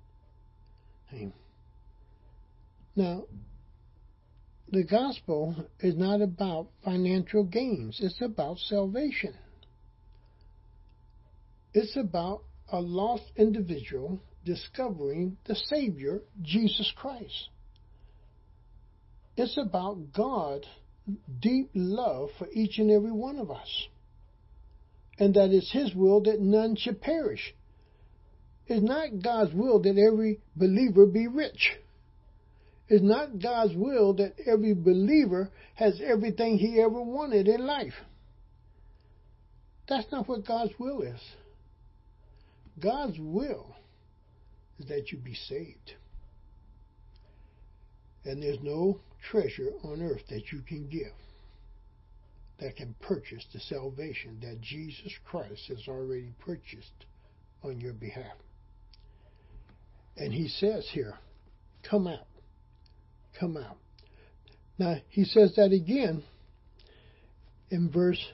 Now, 2.95 3.25
the 4.71 4.85
gospel 4.85 5.57
is 5.81 5.97
not 5.97 6.21
about 6.21 6.69
financial 6.85 7.45
gains, 7.45 8.01
it's 8.03 8.21
about 8.21 8.59
salvation. 8.59 9.35
It's 11.73 11.97
about 11.97 12.43
a 12.71 12.81
lost 12.81 13.25
individual 13.37 14.21
discovering 14.45 15.39
the 15.47 15.55
Savior, 15.55 16.21
Jesus 16.43 16.93
Christ. 16.97 17.49
It's 19.37 19.57
about 19.57 20.13
God's 20.13 20.67
deep 21.41 21.71
love 21.75 22.31
for 22.39 22.49
each 22.53 22.79
and 22.79 22.91
every 22.91 23.13
one 23.13 23.39
of 23.39 23.51
us. 23.51 23.89
And 25.19 25.35
that 25.35 25.51
it's 25.51 25.71
His 25.71 25.95
will 25.95 26.23
that 26.23 26.41
none 26.41 26.77
should 26.77 27.01
perish. 27.01 27.55
It's 28.67 28.83
not 28.83 29.23
God's 29.23 29.53
will 29.53 29.81
that 29.83 29.99
every 29.99 30.41
believer 30.57 31.07
be 31.07 31.29
rich. 31.29 31.73
It's 32.89 33.05
not 33.05 33.39
God's 33.39 33.75
will 33.75 34.15
that 34.15 34.35
every 34.47 34.75
believer 34.75 35.51
has 35.75 36.01
everything 36.05 36.59
he 36.59 36.81
ever 36.81 37.01
wanted 37.01 37.49
in 37.49 37.67
life. 37.67 37.95
That's 39.89 40.11
not 40.11 40.29
what 40.29 40.47
God's 40.47 40.73
will 40.79 41.03
is. 41.03 41.21
God's 42.79 43.19
will 43.19 43.75
is 44.79 44.89
that 44.89 45.13
you 45.13 45.19
be 45.19 45.35
saved. 45.35 45.95
And 48.25 48.43
there's 48.43 48.63
no 48.63 49.01
treasure 49.31 49.73
on 49.83 50.03
earth 50.03 50.23
that 50.29 50.53
you 50.53 50.61
can 50.61 50.89
give 50.89 51.13
that 52.61 52.77
can 52.77 52.95
purchase 53.01 53.45
the 53.53 53.61
salvation 53.61 54.39
that 54.41 54.61
Jesus 54.61 55.13
Christ 55.25 55.63
has 55.69 55.89
already 55.89 56.33
purchased 56.39 57.07
on 57.65 57.81
your 57.81 57.93
behalf. 57.93 58.37
And 60.17 60.33
he 60.33 60.47
says 60.47 60.89
here, 60.93 61.15
come 61.83 62.07
out 62.07 62.27
come 63.39 63.57
out. 63.57 63.77
Now, 64.79 64.97
he 65.09 65.25
says 65.25 65.55
that 65.57 65.73
again 65.73 66.23
in 67.71 67.91
verse 67.91 68.25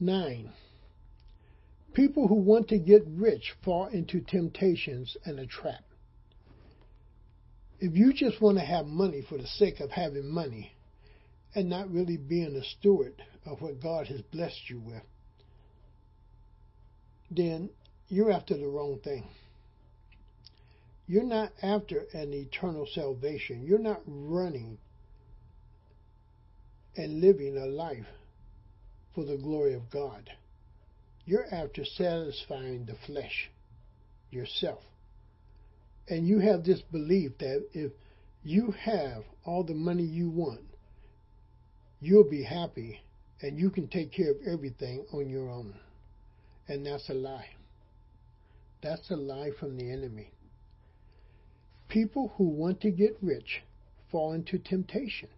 9. 0.00 0.50
People 1.94 2.28
who 2.28 2.36
want 2.36 2.68
to 2.68 2.78
get 2.78 3.02
rich 3.06 3.52
fall 3.64 3.86
into 3.86 4.20
temptations 4.20 5.16
and 5.24 5.38
a 5.38 5.46
trap. 5.46 5.84
If 7.84 7.96
you 7.96 8.12
just 8.12 8.40
want 8.40 8.58
to 8.58 8.64
have 8.64 8.86
money 8.86 9.22
for 9.28 9.36
the 9.36 9.46
sake 9.48 9.80
of 9.80 9.90
having 9.90 10.32
money 10.32 10.70
and 11.52 11.68
not 11.68 11.90
really 11.90 12.16
being 12.16 12.54
a 12.54 12.62
steward 12.62 13.20
of 13.44 13.60
what 13.60 13.82
God 13.82 14.06
has 14.06 14.20
blessed 14.20 14.70
you 14.70 14.78
with, 14.78 15.02
then 17.28 17.70
you're 18.06 18.30
after 18.30 18.56
the 18.56 18.68
wrong 18.68 19.00
thing. 19.02 19.26
You're 21.08 21.24
not 21.24 21.50
after 21.60 22.06
an 22.12 22.32
eternal 22.32 22.86
salvation. 22.86 23.64
You're 23.64 23.80
not 23.80 24.02
running 24.06 24.78
and 26.96 27.20
living 27.20 27.56
a 27.56 27.66
life 27.66 28.06
for 29.12 29.24
the 29.24 29.38
glory 29.38 29.74
of 29.74 29.90
God. 29.90 30.30
You're 31.24 31.52
after 31.52 31.84
satisfying 31.84 32.84
the 32.84 32.94
flesh, 33.08 33.50
yourself. 34.30 34.84
And 36.12 36.28
you 36.28 36.40
have 36.40 36.62
this 36.62 36.82
belief 36.82 37.38
that 37.38 37.64
if 37.72 37.90
you 38.44 38.72
have 38.72 39.24
all 39.46 39.64
the 39.64 39.72
money 39.72 40.02
you 40.02 40.28
want, 40.28 40.60
you'll 42.00 42.28
be 42.28 42.42
happy 42.42 43.00
and 43.40 43.58
you 43.58 43.70
can 43.70 43.88
take 43.88 44.12
care 44.12 44.32
of 44.32 44.36
everything 44.46 45.06
on 45.14 45.30
your 45.30 45.48
own. 45.48 45.72
And 46.68 46.84
that's 46.84 47.08
a 47.08 47.14
lie. 47.14 47.48
That's 48.82 49.10
a 49.10 49.16
lie 49.16 49.52
from 49.58 49.78
the 49.78 49.90
enemy. 49.90 50.32
People 51.88 52.34
who 52.36 52.44
want 52.44 52.82
to 52.82 52.90
get 52.90 53.16
rich 53.22 53.62
fall 54.10 54.34
into 54.34 54.58
temptation 54.58 55.30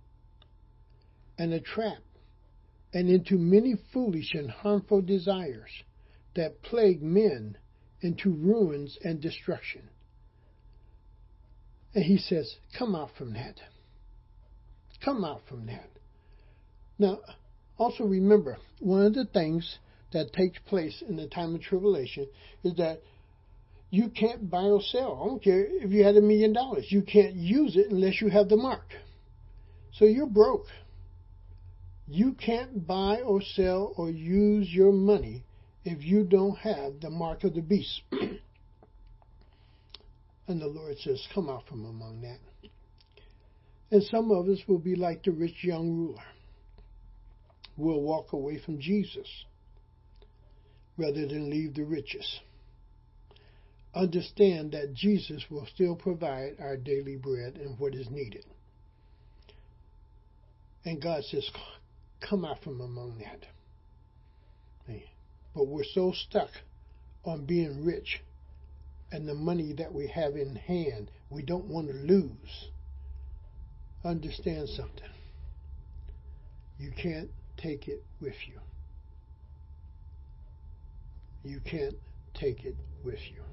and 1.38 1.52
a 1.52 1.60
trap 1.60 2.02
and 2.92 3.08
into 3.08 3.38
many 3.38 3.76
foolish 3.92 4.34
and 4.34 4.50
harmful 4.50 5.02
desires 5.02 5.70
that 6.34 6.62
plague 6.62 7.00
men 7.00 7.58
into 8.00 8.32
ruins 8.32 8.98
and 9.04 9.20
destruction. 9.20 9.88
And 11.94 12.04
he 12.04 12.18
says, 12.18 12.56
Come 12.76 12.94
out 12.94 13.10
from 13.16 13.34
that. 13.34 13.60
Come 15.04 15.24
out 15.24 15.42
from 15.48 15.66
that. 15.66 15.90
Now, 16.98 17.18
also 17.78 18.04
remember, 18.04 18.56
one 18.80 19.04
of 19.04 19.14
the 19.14 19.26
things 19.26 19.78
that 20.12 20.32
takes 20.32 20.58
place 20.66 21.02
in 21.06 21.16
the 21.16 21.26
time 21.26 21.54
of 21.54 21.60
tribulation 21.60 22.26
is 22.62 22.74
that 22.76 23.00
you 23.90 24.08
can't 24.08 24.50
buy 24.50 24.64
or 24.64 24.80
sell. 24.80 25.20
I 25.22 25.26
don't 25.28 25.42
care 25.42 25.66
if 25.68 25.90
you 25.92 26.04
had 26.04 26.16
a 26.16 26.20
million 26.20 26.52
dollars. 26.52 26.86
You 26.88 27.02
can't 27.02 27.34
use 27.34 27.76
it 27.76 27.90
unless 27.90 28.20
you 28.20 28.28
have 28.28 28.48
the 28.48 28.56
mark. 28.56 28.86
So 29.92 30.04
you're 30.04 30.26
broke. 30.26 30.66
You 32.06 32.32
can't 32.32 32.86
buy 32.86 33.20
or 33.20 33.40
sell 33.40 33.94
or 33.96 34.10
use 34.10 34.68
your 34.68 34.92
money 34.92 35.44
if 35.84 36.02
you 36.02 36.24
don't 36.24 36.56
have 36.58 37.00
the 37.00 37.10
mark 37.10 37.44
of 37.44 37.54
the 37.54 37.62
beast. 37.62 38.02
and 40.46 40.60
the 40.60 40.66
Lord 40.66 40.96
says, 40.98 41.26
Come 41.34 41.48
out 41.48 41.66
from 41.68 41.84
among 41.84 42.22
that. 42.22 42.38
And 43.90 44.02
some 44.04 44.30
of 44.30 44.48
us 44.48 44.58
will 44.66 44.78
be 44.78 44.96
like 44.96 45.22
the 45.22 45.30
rich 45.30 45.62
young 45.62 45.90
ruler. 45.96 46.22
We'll 47.76 48.00
walk 48.00 48.32
away 48.32 48.60
from 48.64 48.80
Jesus 48.80 49.28
rather 50.96 51.26
than 51.26 51.50
leave 51.50 51.74
the 51.74 51.84
riches 51.84 52.40
understand 53.94 54.72
that 54.72 54.94
Jesus 54.94 55.44
will 55.50 55.66
still 55.72 55.94
provide 55.94 56.56
our 56.60 56.76
daily 56.76 57.16
bread 57.16 57.56
and 57.56 57.78
what 57.78 57.94
is 57.94 58.10
needed. 58.10 58.44
And 60.84 61.00
God 61.00 61.22
says, 61.24 61.48
come 62.28 62.44
out 62.44 62.62
from 62.62 62.80
among 62.80 63.18
that. 63.18 63.46
But 65.54 65.68
we're 65.68 65.84
so 65.84 66.12
stuck 66.12 66.50
on 67.24 67.46
being 67.46 67.84
rich 67.84 68.20
and 69.14 69.28
the 69.28 69.34
money 69.34 69.72
that 69.72 69.94
we 69.94 70.08
have 70.08 70.34
in 70.34 70.56
hand, 70.56 71.08
we 71.30 71.40
don't 71.40 71.66
want 71.66 71.86
to 71.86 71.94
lose. 71.94 72.68
Understand 74.04 74.68
something. 74.68 75.08
You 76.78 76.90
can't 77.00 77.30
take 77.56 77.86
it 77.86 78.02
with 78.20 78.34
you. 78.48 78.58
You 81.44 81.60
can't 81.60 81.94
take 82.34 82.64
it 82.64 82.74
with 83.04 83.20
you. 83.30 83.44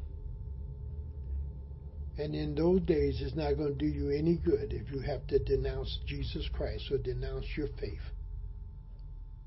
And 2.17 2.33
in 2.33 2.55
those 2.55 2.81
days, 2.81 3.21
it's 3.21 3.35
not 3.35 3.55
going 3.55 3.77
to 3.77 3.77
do 3.77 3.85
you 3.85 4.09
any 4.09 4.37
good 4.37 4.73
if 4.73 4.91
you 4.91 5.01
have 5.01 5.27
to 5.27 5.37
denounce 5.37 5.99
Jesus 6.07 6.49
Christ 6.51 6.91
or 6.91 6.97
denounce 6.97 7.45
your 7.55 7.67
faith. 7.79 8.01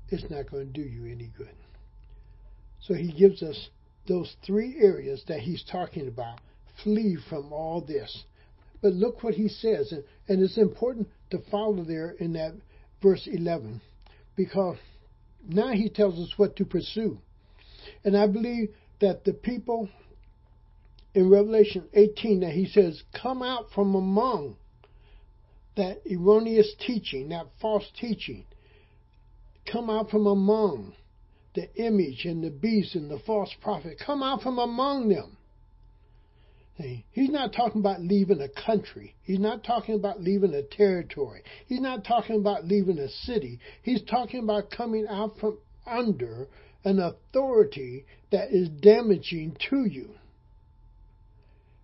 It's 0.07 0.29
not 0.29 0.49
going 0.49 0.71
to 0.71 0.81
do 0.81 0.87
you 0.87 1.11
any 1.11 1.29
good. 1.37 1.55
So 2.79 2.93
he 2.93 3.11
gives 3.11 3.43
us 3.43 3.69
those 4.07 4.35
three 4.45 4.75
areas 4.79 5.23
that 5.27 5.39
he's 5.39 5.63
talking 5.63 6.07
about. 6.07 6.39
Flee 6.83 7.17
from 7.29 7.51
all 7.51 7.81
this. 7.81 8.23
But 8.81 8.93
look 8.93 9.23
what 9.23 9.33
he 9.33 9.47
says, 9.47 9.91
and, 9.91 10.03
and 10.27 10.43
it's 10.43 10.57
important 10.57 11.07
to 11.31 11.39
follow 11.49 11.83
there 11.83 12.11
in 12.19 12.33
that 12.33 12.53
verse 13.01 13.27
11, 13.31 13.81
because 14.35 14.77
now 15.47 15.71
he 15.71 15.89
tells 15.89 16.19
us 16.19 16.37
what 16.37 16.55
to 16.57 16.65
pursue. 16.65 17.17
And 18.03 18.17
I 18.17 18.27
believe 18.27 18.69
that 18.99 19.23
the 19.23 19.33
people 19.33 19.89
in 21.13 21.29
Revelation 21.29 21.87
18 21.93 22.41
that 22.41 22.51
he 22.51 22.67
says, 22.67 23.03
come 23.19 23.41
out 23.41 23.67
from 23.73 23.95
among 23.95 24.57
that 25.77 26.01
erroneous 26.09 26.73
teaching, 26.85 27.29
that 27.29 27.47
false 27.61 27.85
teaching. 27.99 28.45
Come 29.71 29.89
out 29.89 30.09
from 30.09 30.27
among 30.27 30.93
the 31.55 31.73
image 31.75 32.25
and 32.25 32.43
the 32.43 32.49
beast 32.51 32.95
and 32.95 33.09
the 33.09 33.19
false 33.19 33.53
prophet. 33.61 33.97
Come 34.05 34.21
out 34.21 34.41
from 34.41 34.59
among 34.59 35.09
them. 35.09 35.37
He's 36.77 37.29
not 37.29 37.53
talking 37.53 37.79
about 37.79 38.01
leaving 38.01 38.41
a 38.41 38.49
country. 38.49 39.15
He's 39.23 39.39
not 39.39 39.63
talking 39.63 39.95
about 39.95 40.21
leaving 40.21 40.53
a 40.53 40.61
territory. 40.61 41.41
He's 41.67 41.79
not 41.79 42.03
talking 42.03 42.35
about 42.35 42.65
leaving 42.65 42.99
a 42.99 43.07
city. 43.07 43.59
He's 43.81 44.01
talking 44.01 44.43
about 44.43 44.71
coming 44.71 45.07
out 45.09 45.39
from 45.39 45.57
under 45.87 46.47
an 46.83 46.99
authority 46.99 48.05
that 48.31 48.49
is 48.51 48.67
damaging 48.67 49.55
to 49.69 49.85
you. 49.85 50.09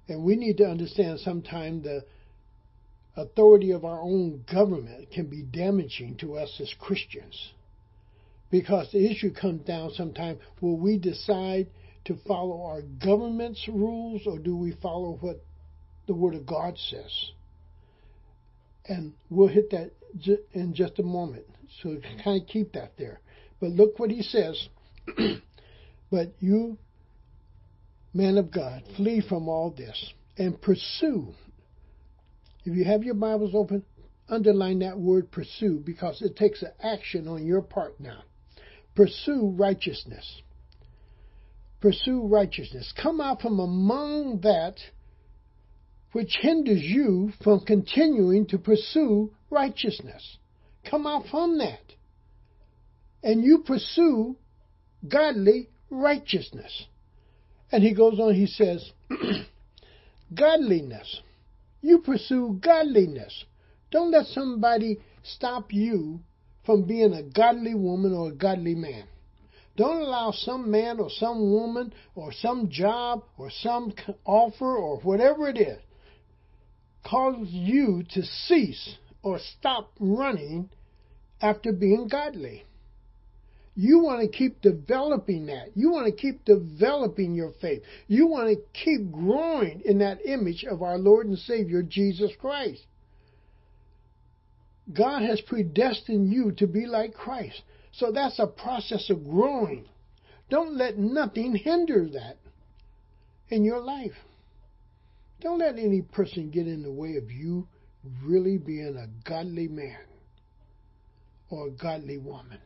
And 0.09 0.25
we 0.25 0.35
need 0.35 0.57
to 0.57 0.65
understand 0.65 1.21
sometimes 1.21 1.83
the 1.83 2.03
authority 3.15 3.71
of 3.71 3.85
our 3.85 4.01
own 4.01 4.43
government 4.51 5.11
can 5.11 5.27
be 5.27 5.41
damaging 5.41 6.17
to 6.17 6.35
us 6.35 6.59
as 6.59 6.73
Christians. 6.77 7.53
Because 8.51 8.91
the 8.91 9.09
issue 9.09 9.33
comes 9.33 9.65
down 9.65 9.91
sometime 9.91 10.37
will 10.59 10.77
we 10.77 10.97
decide 10.97 11.67
to 12.05 12.17
follow 12.27 12.65
our 12.65 12.81
government's 12.81 13.65
rules 13.67 14.23
or 14.27 14.37
do 14.37 14.55
we 14.55 14.73
follow 14.81 15.17
what 15.21 15.43
the 16.07 16.13
Word 16.13 16.35
of 16.35 16.45
God 16.45 16.77
says? 16.77 17.31
And 18.85 19.13
we'll 19.29 19.47
hit 19.47 19.71
that 19.71 19.91
in 20.53 20.73
just 20.73 20.99
a 20.99 21.03
moment. 21.03 21.45
So 21.81 21.97
kind 22.23 22.41
of 22.41 22.47
keep 22.47 22.73
that 22.73 22.93
there. 22.97 23.21
But 23.61 23.69
look 23.69 23.97
what 23.99 24.11
he 24.11 24.21
says. 24.21 24.67
but 26.11 26.33
you, 26.39 26.77
man 28.13 28.37
of 28.37 28.51
God, 28.51 28.83
flee 28.97 29.21
from 29.27 29.47
all 29.47 29.71
this 29.71 30.13
and 30.37 30.59
pursue. 30.61 31.29
If 32.65 32.75
you 32.75 32.83
have 32.83 33.03
your 33.03 33.13
Bibles 33.15 33.55
open, 33.55 33.85
underline 34.27 34.79
that 34.79 34.97
word 34.97 35.31
pursue 35.31 35.81
because 35.85 36.21
it 36.21 36.35
takes 36.35 36.61
an 36.63 36.71
action 36.83 37.27
on 37.27 37.45
your 37.45 37.61
part 37.61 37.99
now. 37.99 38.23
Pursue 38.95 39.53
righteousness. 39.57 40.41
Pursue 41.79 42.27
righteousness. 42.27 42.93
Come 43.01 43.21
out 43.21 43.41
from 43.41 43.59
among 43.59 44.41
that 44.41 44.75
which 46.11 46.37
hinders 46.41 46.81
you 46.81 47.31
from 47.43 47.61
continuing 47.61 48.45
to 48.47 48.57
pursue 48.57 49.31
righteousness. 49.49 50.37
Come 50.89 51.07
out 51.07 51.23
from 51.31 51.57
that. 51.59 51.79
And 53.23 53.43
you 53.43 53.63
pursue 53.65 54.35
godly 55.07 55.69
righteousness. 55.89 56.87
And 57.71 57.83
he 57.83 57.93
goes 57.93 58.19
on, 58.19 58.35
he 58.35 58.47
says, 58.47 58.91
godliness. 60.33 61.21
You 61.81 61.99
pursue 61.99 62.59
godliness. 62.61 63.45
Don't 63.91 64.11
let 64.11 64.25
somebody 64.27 64.99
stop 65.23 65.73
you 65.73 66.21
from 66.65 66.83
being 66.83 67.13
a 67.13 67.23
godly 67.23 67.75
woman 67.75 68.13
or 68.13 68.29
a 68.29 68.35
godly 68.35 68.75
man. 68.75 69.05
Don't 69.77 70.01
allow 70.01 70.31
some 70.31 70.69
man 70.69 70.99
or 70.99 71.09
some 71.09 71.51
woman 71.51 71.93
or 72.13 72.31
some 72.31 72.69
job 72.69 73.23
or 73.37 73.49
some 73.49 73.93
offer 74.25 74.75
or 74.75 74.99
whatever 74.99 75.47
it 75.47 75.57
is 75.57 75.79
cause 77.03 77.47
you 77.49 78.03
to 78.11 78.23
cease 78.23 78.97
or 79.23 79.39
stop 79.57 79.91
running 79.99 80.69
after 81.41 81.71
being 81.71 82.07
godly. 82.07 82.63
You 83.73 83.99
want 83.99 84.21
to 84.21 84.37
keep 84.37 84.61
developing 84.61 85.45
that. 85.47 85.69
You 85.75 85.91
want 85.91 86.05
to 86.05 86.11
keep 86.11 86.43
developing 86.43 87.33
your 87.33 87.53
faith. 87.61 87.81
You 88.07 88.27
want 88.27 88.49
to 88.49 88.61
keep 88.73 89.11
growing 89.11 89.81
in 89.85 89.99
that 89.99 90.19
image 90.25 90.65
of 90.69 90.83
our 90.83 90.97
Lord 90.97 91.27
and 91.27 91.37
Savior 91.37 91.81
Jesus 91.81 92.31
Christ. 92.39 92.81
God 94.93 95.21
has 95.21 95.41
predestined 95.41 96.31
you 96.31 96.51
to 96.53 96.67
be 96.67 96.85
like 96.85 97.13
Christ. 97.13 97.61
So 97.93 98.11
that's 98.11 98.39
a 98.39 98.47
process 98.47 99.09
of 99.09 99.23
growing. 99.25 99.85
Don't 100.49 100.75
let 100.75 100.97
nothing 100.97 101.55
hinder 101.55 102.09
that 102.13 102.37
in 103.49 103.63
your 103.63 103.79
life. 103.79 104.15
Don't 105.41 105.59
let 105.59 105.77
any 105.77 106.01
person 106.01 106.51
get 106.51 106.67
in 106.67 106.83
the 106.83 106.91
way 106.91 107.15
of 107.15 107.31
you 107.31 107.67
really 108.23 108.57
being 108.57 108.97
a 108.97 109.07
godly 109.27 109.67
man 109.67 109.99
or 111.49 111.67
a 111.67 111.71
godly 111.71 112.17
woman. 112.17 112.59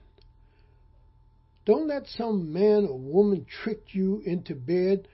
Don't 1.65 1.87
let 1.87 2.07
some 2.07 2.53
man 2.53 2.87
or 2.89 2.97
woman 2.97 3.45
trick 3.63 3.81
you 3.93 4.21
into 4.25 4.53
bed 4.53 5.07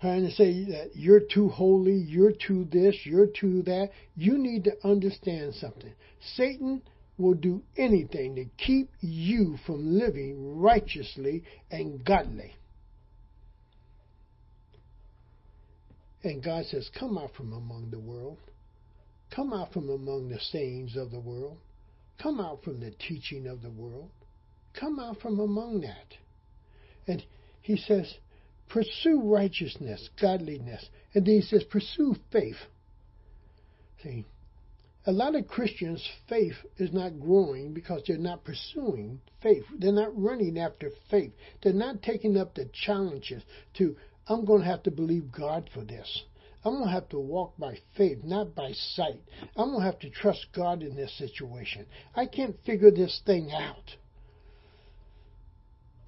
trying 0.00 0.24
to 0.24 0.30
say 0.32 0.64
that 0.64 0.90
you're 0.94 1.20
too 1.20 1.48
holy, 1.48 1.94
you're 1.94 2.32
too 2.32 2.66
this, 2.72 2.96
you're 3.04 3.26
too 3.26 3.62
that. 3.62 3.90
You 4.16 4.38
need 4.38 4.64
to 4.64 4.72
understand 4.82 5.54
something. 5.54 5.92
Satan 6.36 6.82
will 7.18 7.34
do 7.34 7.62
anything 7.76 8.34
to 8.36 8.44
keep 8.64 8.90
you 9.00 9.56
from 9.66 9.98
living 9.98 10.58
righteously 10.58 11.44
and 11.70 12.04
godly. 12.04 12.54
And 16.22 16.42
God 16.42 16.66
says, 16.66 16.90
Come 16.98 17.16
out 17.16 17.34
from 17.34 17.52
among 17.52 17.90
the 17.90 17.98
world. 17.98 18.38
Come 19.34 19.52
out 19.52 19.72
from 19.72 19.88
among 19.88 20.28
the 20.28 20.40
sayings 20.52 20.96
of 20.96 21.10
the 21.10 21.20
world. 21.20 21.56
Come 22.22 22.40
out 22.40 22.62
from 22.62 22.80
the 22.80 22.90
teaching 22.90 23.46
of 23.46 23.62
the 23.62 23.70
world. 23.70 24.10
Come 24.78 24.98
out 24.98 25.20
from 25.20 25.40
among 25.40 25.80
that. 25.82 26.14
And 27.06 27.24
he 27.62 27.76
says, 27.76 28.12
pursue 28.68 29.20
righteousness, 29.22 30.08
godliness. 30.20 30.84
And 31.14 31.26
then 31.26 31.36
he 31.36 31.42
says, 31.42 31.64
pursue 31.64 32.14
faith. 32.32 32.56
See, 34.02 34.24
a 35.06 35.12
lot 35.12 35.34
of 35.34 35.48
Christians' 35.48 36.06
faith 36.28 36.56
is 36.76 36.92
not 36.92 37.20
growing 37.20 37.72
because 37.72 38.02
they're 38.06 38.18
not 38.18 38.44
pursuing 38.44 39.20
faith. 39.42 39.64
They're 39.78 39.92
not 39.92 40.20
running 40.20 40.58
after 40.58 40.90
faith. 41.10 41.32
They're 41.62 41.72
not 41.72 42.02
taking 42.02 42.36
up 42.36 42.54
the 42.54 42.68
challenges 42.84 43.42
to, 43.78 43.96
I'm 44.28 44.44
going 44.44 44.60
to 44.60 44.68
have 44.68 44.82
to 44.84 44.90
believe 44.90 45.32
God 45.32 45.70
for 45.72 45.84
this. 45.84 46.24
I'm 46.64 46.74
going 46.74 46.84
to 46.84 46.92
have 46.92 47.08
to 47.10 47.18
walk 47.18 47.56
by 47.58 47.78
faith, 47.96 48.18
not 48.22 48.54
by 48.54 48.72
sight. 48.72 49.22
I'm 49.56 49.70
going 49.70 49.80
to 49.80 49.86
have 49.86 49.98
to 50.00 50.10
trust 50.10 50.46
God 50.54 50.82
in 50.82 50.94
this 50.94 51.16
situation. 51.16 51.86
I 52.14 52.26
can't 52.26 52.56
figure 52.66 52.90
this 52.90 53.22
thing 53.24 53.50
out 53.50 53.96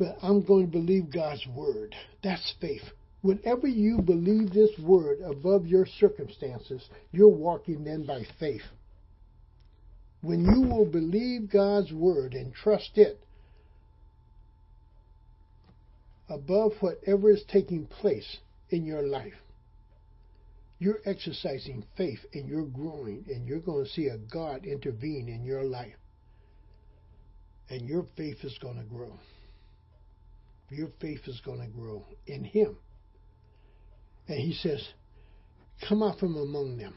but 0.02 0.16
I'm 0.20 0.42
going 0.42 0.66
to 0.66 0.72
believe 0.72 1.12
God's 1.12 1.46
word. 1.54 1.94
That's 2.24 2.54
faith. 2.60 2.82
Whenever 3.20 3.68
you 3.68 4.02
believe 4.02 4.52
this 4.52 4.76
word 4.80 5.20
above 5.20 5.64
your 5.64 5.86
circumstances, 6.00 6.88
you're 7.12 7.28
walking 7.28 7.84
then 7.84 8.04
by 8.04 8.22
faith. 8.40 8.62
When 10.22 10.44
you 10.44 10.62
will 10.62 10.86
believe 10.86 11.50
God's 11.50 11.92
word 11.92 12.32
and 12.32 12.54
trust 12.54 12.92
it 12.96 13.20
above 16.28 16.72
whatever 16.80 17.30
is 17.30 17.44
taking 17.52 17.86
place 17.86 18.38
in 18.70 18.84
your 18.84 19.02
life, 19.02 19.34
you're 20.78 21.00
exercising 21.04 21.84
faith 21.96 22.20
and 22.32 22.48
you're 22.48 22.64
growing 22.64 23.24
and 23.28 23.46
you're 23.46 23.60
going 23.60 23.84
to 23.84 23.90
see 23.90 24.06
a 24.06 24.16
God 24.16 24.64
intervene 24.64 25.28
in 25.28 25.44
your 25.44 25.64
life. 25.64 25.94
And 27.68 27.88
your 27.88 28.06
faith 28.16 28.38
is 28.42 28.56
going 28.60 28.78
to 28.78 28.84
grow 28.84 29.18
your 30.72 30.88
faith 31.00 31.20
is 31.26 31.40
going 31.44 31.60
to 31.60 31.66
grow 31.66 32.04
in 32.26 32.44
Him. 32.44 32.76
And 34.28 34.38
He 34.38 34.54
says, 34.54 34.82
Come 35.88 36.02
out 36.02 36.18
from 36.18 36.36
among 36.36 36.78
them. 36.78 36.94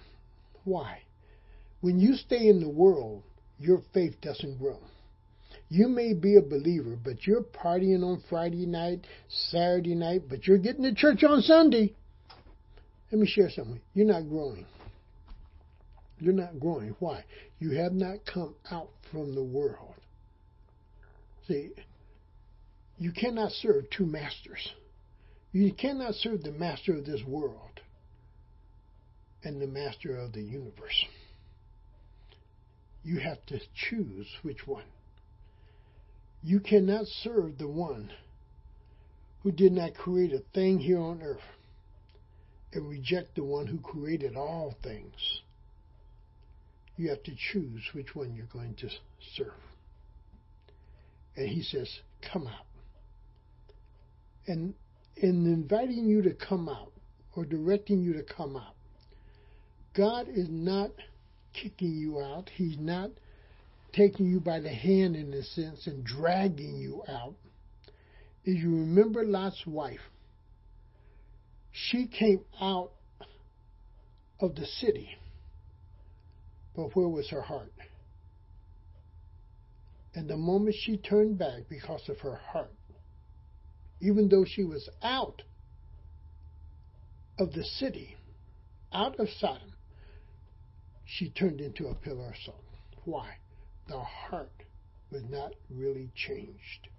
Why? 0.63 0.99
When 1.85 1.99
you 1.99 2.15
stay 2.15 2.47
in 2.47 2.61
the 2.61 2.67
world, 2.67 3.21
your 3.59 3.79
faith 3.93 4.19
doesn't 4.19 4.57
grow. 4.57 4.79
You 5.69 5.87
may 5.87 6.15
be 6.15 6.35
a 6.35 6.41
believer, 6.41 6.97
but 7.03 7.27
you're 7.27 7.43
partying 7.43 8.03
on 8.03 8.23
Friday 8.27 8.65
night, 8.65 9.05
Saturday 9.29 9.93
night, 9.93 10.23
but 10.27 10.47
you're 10.47 10.57
getting 10.57 10.81
to 10.81 10.95
church 10.95 11.23
on 11.23 11.43
Sunday. 11.43 11.93
Let 13.11 13.21
me 13.21 13.27
share 13.27 13.51
something. 13.51 13.79
You're 13.93 14.07
not 14.07 14.27
growing. 14.27 14.65
You're 16.17 16.33
not 16.33 16.59
growing. 16.59 16.95
Why? 16.97 17.23
You 17.59 17.77
have 17.77 17.93
not 17.93 18.25
come 18.25 18.55
out 18.71 18.89
from 19.11 19.35
the 19.35 19.43
world. 19.43 19.93
See, 21.47 21.69
you 22.97 23.11
cannot 23.11 23.51
serve 23.51 23.83
two 23.95 24.07
masters. 24.07 24.73
You 25.51 25.71
cannot 25.71 26.15
serve 26.15 26.41
the 26.41 26.51
master 26.51 26.95
of 26.95 27.05
this 27.05 27.21
world 27.27 27.79
and 29.43 29.61
the 29.61 29.67
master 29.67 30.17
of 30.17 30.33
the 30.33 30.41
universe. 30.41 31.05
You 33.05 33.19
have 33.19 33.45
to 33.45 33.59
choose 33.75 34.27
which 34.41 34.65
one. 34.65 34.83
You 36.41 36.59
cannot 36.59 37.05
serve 37.05 37.59
the 37.59 37.67
one 37.67 38.11
who 39.43 39.51
did 39.51 39.73
not 39.73 39.93
create 39.93 40.33
a 40.33 40.41
thing 40.55 40.79
here 40.79 40.99
on 40.99 41.21
earth 41.21 41.37
and 42.73 42.89
reject 42.89 43.35
the 43.35 43.43
one 43.43 43.67
who 43.67 43.77
created 43.77 44.35
all 44.35 44.73
things. 44.81 45.41
You 46.97 47.09
have 47.09 47.21
to 47.23 47.35
choose 47.51 47.83
which 47.93 48.15
one 48.15 48.33
you're 48.33 48.47
going 48.47 48.73
to 48.75 48.89
serve. 49.35 49.53
And 51.35 51.47
he 51.47 51.61
says, 51.61 51.87
Come 52.33 52.47
out. 52.47 52.65
And 54.47 54.73
in 55.15 55.45
inviting 55.45 56.07
you 56.07 56.23
to 56.23 56.33
come 56.33 56.67
out 56.67 56.91
or 57.35 57.45
directing 57.45 58.01
you 58.01 58.13
to 58.13 58.23
come 58.23 58.57
out, 58.57 58.75
God 59.93 60.27
is 60.27 60.47
not 60.49 60.89
kicking 61.61 61.95
you 61.95 62.19
out. 62.19 62.49
He's 62.55 62.77
not 62.79 63.11
taking 63.93 64.27
you 64.27 64.39
by 64.39 64.59
the 64.59 64.69
hand 64.69 65.15
in 65.15 65.33
a 65.33 65.43
sense 65.43 65.87
and 65.87 66.03
dragging 66.03 66.75
you 66.75 67.03
out. 67.07 67.35
If 68.43 68.61
you 68.61 68.69
remember 68.69 69.23
Lot's 69.23 69.63
wife, 69.65 70.01
she 71.71 72.07
came 72.07 72.41
out 72.61 72.91
of 74.39 74.55
the 74.55 74.65
city, 74.65 75.09
but 76.75 76.95
where 76.95 77.07
was 77.07 77.29
her 77.29 77.41
heart? 77.41 77.71
And 80.13 80.29
the 80.29 80.37
moment 80.37 80.75
she 80.79 80.97
turned 80.97 81.37
back 81.37 81.63
because 81.69 82.07
of 82.07 82.19
her 82.19 82.35
heart, 82.35 82.71
even 83.99 84.29
though 84.29 84.45
she 84.45 84.63
was 84.63 84.87
out 85.01 85.41
of 87.39 87.51
the 87.53 87.63
city, 87.63 88.15
out 88.93 89.19
of 89.19 89.27
Sodom, 89.39 89.74
she 91.05 91.29
turned 91.29 91.61
into 91.61 91.87
a 91.87 91.95
pillar 91.95 92.29
of 92.29 92.35
salt. 92.43 92.63
Why? 93.05 93.37
The 93.87 93.99
heart 93.99 94.63
was 95.11 95.23
not 95.29 95.53
really 95.69 96.11
changed. 96.15 96.89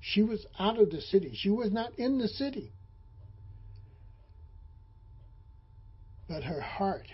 She 0.00 0.22
was 0.22 0.46
out 0.58 0.78
of 0.80 0.90
the 0.90 1.00
city. 1.00 1.32
She 1.34 1.50
was 1.50 1.70
not 1.70 1.98
in 1.98 2.18
the 2.18 2.28
city. 2.28 2.72
But 6.28 6.42
her 6.44 6.60
heart 6.60 7.06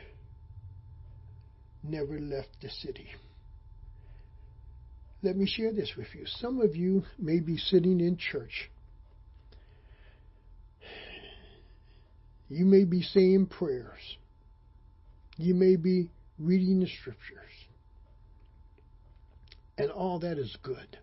never 1.82 2.18
left 2.18 2.48
the 2.62 2.70
city. 2.70 3.08
Let 5.22 5.36
me 5.36 5.46
share 5.46 5.72
this 5.72 5.92
with 5.96 6.08
you. 6.14 6.24
Some 6.26 6.60
of 6.60 6.76
you 6.76 7.04
may 7.18 7.40
be 7.40 7.56
sitting 7.56 8.00
in 8.00 8.16
church. 8.16 8.70
You 12.48 12.64
may 12.64 12.84
be 12.84 13.02
saying 13.02 13.46
prayers. 13.46 14.16
You 15.36 15.54
may 15.54 15.76
be 15.76 16.08
reading 16.38 16.80
the 16.80 16.88
scriptures. 16.88 17.40
And 19.78 19.90
all 19.90 20.18
that 20.20 20.38
is 20.38 20.56
good. 20.62 20.98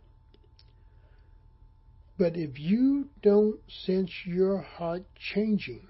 But 2.17 2.35
if 2.35 2.59
you 2.59 3.09
don't 3.21 3.59
sense 3.85 4.11
your 4.25 4.61
heart 4.61 5.03
changing, 5.33 5.87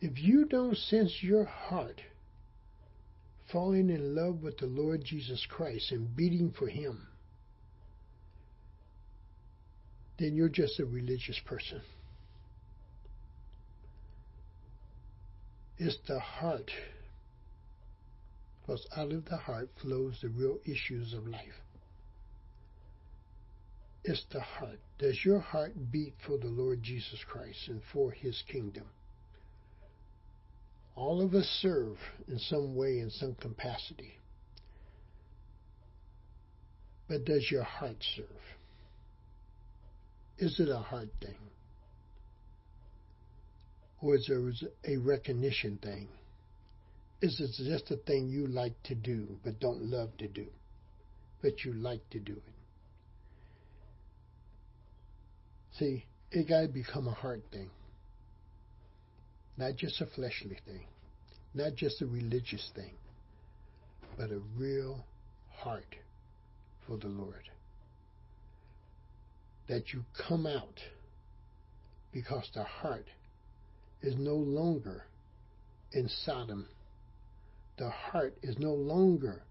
if 0.00 0.18
you 0.18 0.46
don't 0.46 0.76
sense 0.76 1.22
your 1.22 1.44
heart 1.44 2.00
falling 3.50 3.90
in 3.90 4.14
love 4.14 4.42
with 4.42 4.58
the 4.58 4.66
Lord 4.66 5.04
Jesus 5.04 5.46
Christ 5.48 5.92
and 5.92 6.14
beating 6.16 6.52
for 6.58 6.68
Him, 6.68 7.06
then 10.18 10.34
you're 10.34 10.48
just 10.48 10.80
a 10.80 10.84
religious 10.84 11.38
person. 11.44 11.80
It's 15.84 15.98
the 16.06 16.20
heart, 16.20 16.70
because 18.60 18.86
out 18.96 19.10
of 19.10 19.24
the 19.24 19.36
heart 19.36 19.68
flows 19.80 20.16
the 20.22 20.28
real 20.28 20.58
issues 20.64 21.12
of 21.12 21.26
life. 21.26 21.60
It's 24.04 24.24
the 24.32 24.42
heart. 24.42 24.78
Does 25.00 25.24
your 25.24 25.40
heart 25.40 25.72
beat 25.90 26.14
for 26.24 26.38
the 26.38 26.46
Lord 26.46 26.84
Jesus 26.84 27.18
Christ 27.28 27.66
and 27.66 27.80
for 27.92 28.12
His 28.12 28.44
kingdom? 28.46 28.84
All 30.94 31.20
of 31.20 31.34
us 31.34 31.46
serve 31.60 31.96
in 32.28 32.38
some 32.38 32.76
way, 32.76 33.00
in 33.00 33.10
some 33.10 33.34
capacity. 33.34 34.12
But 37.08 37.24
does 37.24 37.50
your 37.50 37.64
heart 37.64 37.96
serve? 38.14 38.26
Is 40.38 40.60
it 40.60 40.68
a 40.68 40.78
heart 40.78 41.08
thing? 41.20 41.34
Or 44.02 44.16
is 44.16 44.26
there 44.26 44.52
a 44.84 44.96
recognition 44.98 45.78
thing? 45.82 46.08
Is 47.22 47.40
it 47.40 47.52
just 47.64 47.90
a 47.90 47.96
thing 47.96 48.28
you 48.28 48.46
like 48.46 48.82
to 48.84 48.94
do 48.94 49.38
but 49.44 49.60
don't 49.60 49.84
love 49.84 50.16
to 50.18 50.28
do? 50.28 50.46
But 51.40 51.64
you 51.64 51.72
like 51.72 52.08
to 52.10 52.18
do 52.18 52.32
it? 52.32 52.42
See, 55.78 56.04
it 56.30 56.48
got 56.48 56.62
to 56.62 56.68
become 56.68 57.08
a 57.08 57.12
heart 57.12 57.42
thing 57.50 57.70
not 59.56 59.76
just 59.76 60.00
a 60.00 60.06
fleshly 60.06 60.58
thing, 60.66 60.86
not 61.54 61.74
just 61.74 62.00
a 62.02 62.06
religious 62.06 62.70
thing, 62.74 62.94
but 64.16 64.30
a 64.30 64.40
real 64.56 65.04
heart 65.50 65.96
for 66.86 66.96
the 66.96 67.08
Lord. 67.08 67.48
That 69.68 69.92
you 69.92 70.04
come 70.26 70.46
out 70.46 70.80
because 72.12 72.48
the 72.54 72.64
heart 72.64 73.06
is 74.02 74.14
no 74.16 74.34
longer 74.34 75.04
in 75.92 76.08
Sodom. 76.08 76.66
The 77.78 77.90
heart 77.90 78.36
is 78.42 78.58
no 78.58 78.72
longer 78.72 79.42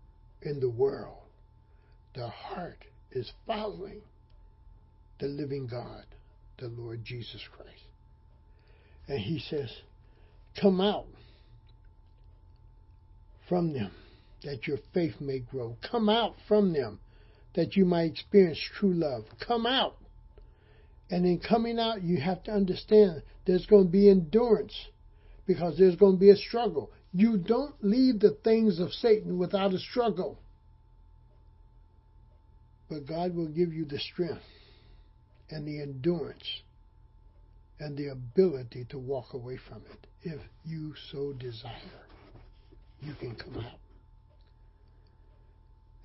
in 0.41 0.59
the 0.59 0.69
world. 0.69 1.23
The 2.13 2.27
heart 2.27 2.85
is 3.11 3.31
following 3.47 4.01
the 5.19 5.27
living 5.27 5.67
God, 5.67 6.05
the 6.57 6.67
Lord 6.67 7.03
Jesus 7.05 7.41
Christ. 7.55 7.85
And 9.07 9.19
he 9.19 9.39
says, 9.39 9.69
Come 10.59 10.81
out 10.81 11.07
from 13.47 13.73
them 13.73 13.91
that 14.43 14.67
your 14.67 14.77
faith 14.93 15.15
may 15.19 15.39
grow. 15.39 15.77
Come 15.89 16.09
out 16.09 16.35
from 16.47 16.73
them 16.73 16.99
that 17.55 17.75
you 17.75 17.85
might 17.85 18.11
experience 18.11 18.59
true 18.79 18.93
love. 18.93 19.25
Come 19.45 19.65
out. 19.65 19.97
And 21.11 21.25
in 21.25 21.39
coming 21.39 21.77
out, 21.77 22.01
you 22.01 22.21
have 22.21 22.41
to 22.43 22.51
understand 22.51 23.21
there's 23.45 23.65
going 23.65 23.85
to 23.85 23.91
be 23.91 24.09
endurance 24.09 24.73
because 25.45 25.77
there's 25.77 25.97
going 25.97 26.15
to 26.15 26.19
be 26.19 26.29
a 26.29 26.37
struggle. 26.37 26.89
You 27.11 27.37
don't 27.37 27.75
leave 27.81 28.21
the 28.21 28.37
things 28.45 28.79
of 28.79 28.93
Satan 28.93 29.37
without 29.37 29.73
a 29.73 29.79
struggle. 29.79 30.39
But 32.89 33.05
God 33.05 33.35
will 33.35 33.49
give 33.49 33.73
you 33.73 33.83
the 33.83 33.99
strength 33.99 34.41
and 35.49 35.67
the 35.67 35.81
endurance 35.81 36.61
and 37.79 37.97
the 37.97 38.07
ability 38.07 38.85
to 38.91 38.97
walk 38.97 39.33
away 39.33 39.57
from 39.67 39.81
it 39.91 40.07
if 40.23 40.39
you 40.65 40.93
so 41.11 41.33
desire. 41.33 42.05
You 43.01 43.15
can 43.15 43.35
come 43.35 43.57
out. 43.57 43.79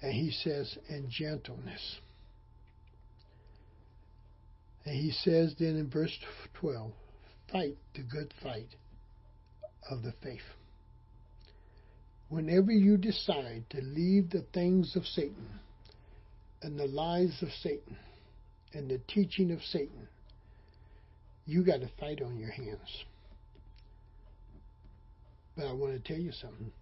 And 0.02 0.12
he 0.12 0.32
says, 0.32 0.76
and 0.88 1.08
gentleness. 1.08 2.00
And 4.86 4.94
he 4.94 5.10
says 5.10 5.54
then 5.58 5.76
in 5.76 5.90
verse 5.90 6.16
12, 6.60 6.92
fight 7.50 7.76
the 7.94 8.02
good 8.02 8.32
fight 8.40 8.68
of 9.90 10.02
the 10.02 10.12
faith. 10.22 10.38
Whenever 12.28 12.70
you 12.70 12.96
decide 12.96 13.64
to 13.70 13.80
leave 13.80 14.30
the 14.30 14.44
things 14.54 14.94
of 14.94 15.04
Satan 15.04 15.48
and 16.62 16.78
the 16.78 16.86
lies 16.86 17.36
of 17.42 17.48
Satan 17.62 17.96
and 18.72 18.88
the 18.88 19.00
teaching 19.08 19.50
of 19.50 19.60
Satan, 19.62 20.08
you 21.46 21.64
got 21.64 21.82
a 21.82 21.90
fight 21.98 22.22
on 22.22 22.38
your 22.38 22.50
hands. 22.50 23.04
But 25.56 25.66
I 25.66 25.72
want 25.72 25.92
to 25.92 26.00
tell 26.00 26.20
you 26.20 26.32
something. 26.32 26.72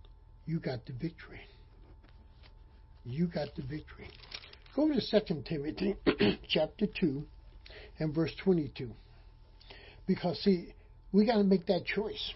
You 0.47 0.61
got 0.61 0.85
the 0.85 0.93
victory. 0.93 1.41
You 3.07 3.27
got 3.27 3.55
the 3.55 3.63
victory. 3.63 4.11
Go 4.75 4.89
to 4.89 5.21
2 5.21 5.43
Timothy 5.47 5.97
chapter 6.49 6.87
2 7.01 7.25
and 7.99 8.15
verse 8.15 8.33
22. 8.43 8.91
Because, 10.07 10.39
see, 10.43 10.75
we 11.13 11.27
got 11.27 11.39
to 11.39 11.45
make 11.45 11.67
that 11.67 11.85
choice. 11.85 12.33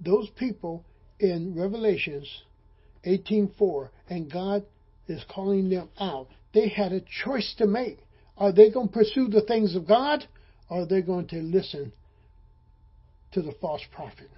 Those 0.00 0.28
people 0.38 0.84
in 1.20 1.54
Revelations 1.56 2.42
18.4, 3.06 3.88
and 4.08 4.32
God 4.32 4.64
is 5.06 5.24
calling 5.28 5.68
them 5.68 5.88
out, 5.98 6.28
they 6.52 6.68
had 6.68 6.92
a 6.92 7.02
choice 7.24 7.54
to 7.58 7.66
make. 7.66 7.98
Are 8.36 8.52
they 8.52 8.70
going 8.70 8.88
to 8.88 8.94
pursue 8.94 9.28
the 9.28 9.42
things 9.42 9.76
of 9.76 9.86
God, 9.86 10.26
or 10.68 10.82
are 10.82 10.86
they 10.86 11.02
going 11.02 11.28
to 11.28 11.36
listen 11.36 11.92
to 13.32 13.42
the 13.42 13.52
false 13.60 13.82
prophet? 13.94 14.30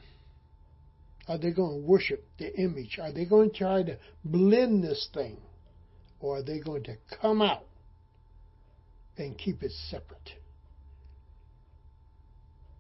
Are 1.29 1.39
they 1.39 1.51
going 1.51 1.83
to 1.83 1.87
worship 1.87 2.25
the 2.39 2.55
image? 2.57 2.99
Are 3.01 3.13
they 3.13 3.25
going 3.25 3.51
to 3.51 3.57
try 3.57 3.83
to 3.83 3.97
blend 4.25 4.85
this 4.85 5.09
thing? 5.13 5.39
Or 6.21 6.39
are 6.39 6.43
they 6.43 6.61
going 6.61 6.85
to 6.85 6.97
come 7.21 7.43
out 7.43 7.65
and 9.19 9.37
keep 9.37 9.63
it 9.63 9.73
separate? 9.91 10.31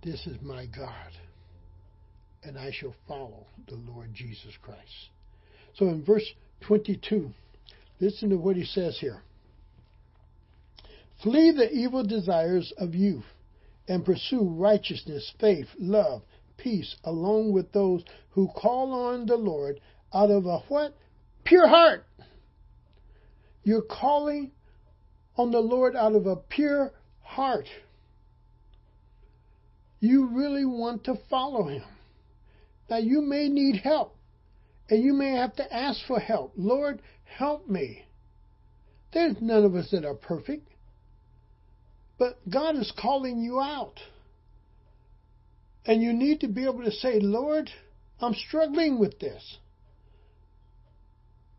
This 0.03 0.27
is 0.27 0.37
my 0.43 0.67
God, 0.67 1.11
and 2.45 2.59
I 2.59 2.71
shall 2.73 2.95
follow 3.09 3.47
the 3.69 3.77
Lord 3.77 4.15
Jesus 4.15 4.53
Christ. 4.63 5.11
So 5.75 5.89
in 5.89 6.05
verse 6.05 6.27
22, 6.67 7.31
listen 8.01 8.31
to 8.31 8.37
what 8.37 8.57
he 8.57 8.65
says 8.65 8.99
here 9.01 9.23
Flee 11.23 11.51
the 11.51 11.71
evil 11.73 12.05
desires 12.05 12.73
of 12.79 12.95
youth 12.95 13.25
and 13.89 14.05
pursue 14.05 14.43
righteousness, 14.43 15.33
faith, 15.41 15.69
love, 15.79 16.23
peace, 16.57 16.97
along 17.05 17.53
with 17.53 17.73
those 17.73 18.05
who 18.31 18.49
call 18.49 18.93
on 18.93 19.27
the 19.27 19.37
Lord 19.37 19.81
out 20.13 20.31
of 20.31 20.47
a 20.47 20.59
what? 20.69 20.95
Pure 21.45 21.69
heart. 21.69 22.05
You're 23.65 23.83
calling 23.83 24.53
on 25.37 25.51
the 25.51 25.61
Lord 25.61 25.95
out 25.95 26.15
of 26.15 26.27
a 26.27 26.37
pure 26.37 26.93
heart. 27.23 27.69
You 30.01 30.27
really 30.27 30.65
want 30.65 31.05
to 31.05 31.19
follow 31.29 31.69
Him. 31.69 31.85
Now, 32.89 32.99
you 32.99 33.21
may 33.21 33.49
need 33.49 33.81
help, 33.81 34.17
and 34.89 35.03
you 35.03 35.13
may 35.13 35.33
have 35.33 35.57
to 35.57 35.75
ask 35.75 36.01
for 36.07 36.21
help. 36.21 36.53
Lord, 36.57 37.03
help 37.25 37.69
me. 37.69 38.05
There's 39.13 39.37
none 39.41 39.65
of 39.65 39.75
us 39.75 39.91
that 39.91 40.05
are 40.05 40.15
perfect. 40.15 40.69
But 42.19 42.39
God 42.49 42.77
is 42.77 42.93
calling 42.97 43.41
you 43.41 43.61
out. 43.61 44.01
And 45.85 46.03
you 46.03 46.13
need 46.13 46.41
to 46.41 46.49
be 46.49 46.65
able 46.65 46.85
to 46.85 46.91
say, 46.91 47.21
Lord, 47.21 47.71
I'm 48.21 48.35
struggling 48.35 48.99
with 48.99 49.19
this. 49.19 49.59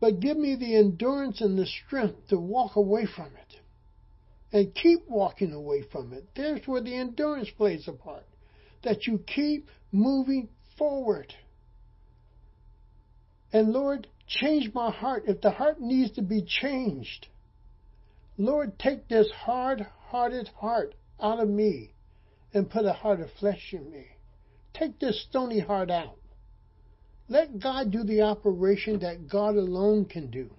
But 0.00 0.20
give 0.20 0.36
me 0.36 0.54
the 0.54 0.76
endurance 0.76 1.40
and 1.40 1.58
the 1.58 1.66
strength 1.66 2.28
to 2.28 2.38
walk 2.38 2.76
away 2.76 3.06
from 3.06 3.26
it. 3.26 3.56
And 4.52 4.74
keep 4.74 5.00
walking 5.08 5.52
away 5.52 5.82
from 5.92 6.12
it. 6.12 6.24
There's 6.34 6.66
where 6.66 6.80
the 6.80 6.94
endurance 6.94 7.50
plays 7.50 7.86
a 7.86 7.92
part. 7.92 8.24
That 8.82 9.06
you 9.06 9.18
keep 9.18 9.68
moving 9.92 10.48
forward. 10.78 11.34
And 13.52 13.72
Lord, 13.72 14.06
change 14.26 14.72
my 14.74 14.90
heart. 14.90 15.24
If 15.26 15.40
the 15.40 15.50
heart 15.50 15.80
needs 15.80 16.12
to 16.12 16.22
be 16.22 16.42
changed, 16.42 17.26
Lord, 18.36 18.78
take 18.78 19.08
this 19.08 19.30
hard 19.30 19.86
hearted 20.10 20.48
heart 20.48 20.94
out 21.20 21.40
of 21.40 21.48
me 21.48 21.92
and 22.54 22.70
put 22.70 22.84
a 22.84 22.92
heart 22.92 23.20
of 23.20 23.30
flesh 23.38 23.72
in 23.72 23.90
me. 23.90 24.06
Take 24.72 24.98
this 24.98 25.26
stony 25.28 25.60
heart 25.60 25.90
out. 25.90 26.16
Let 27.28 27.58
God 27.58 27.90
do 27.90 28.04
the 28.04 28.22
operation 28.22 29.00
that 29.00 29.28
God 29.28 29.56
alone 29.56 30.06
can 30.06 30.30
do. 30.30 30.50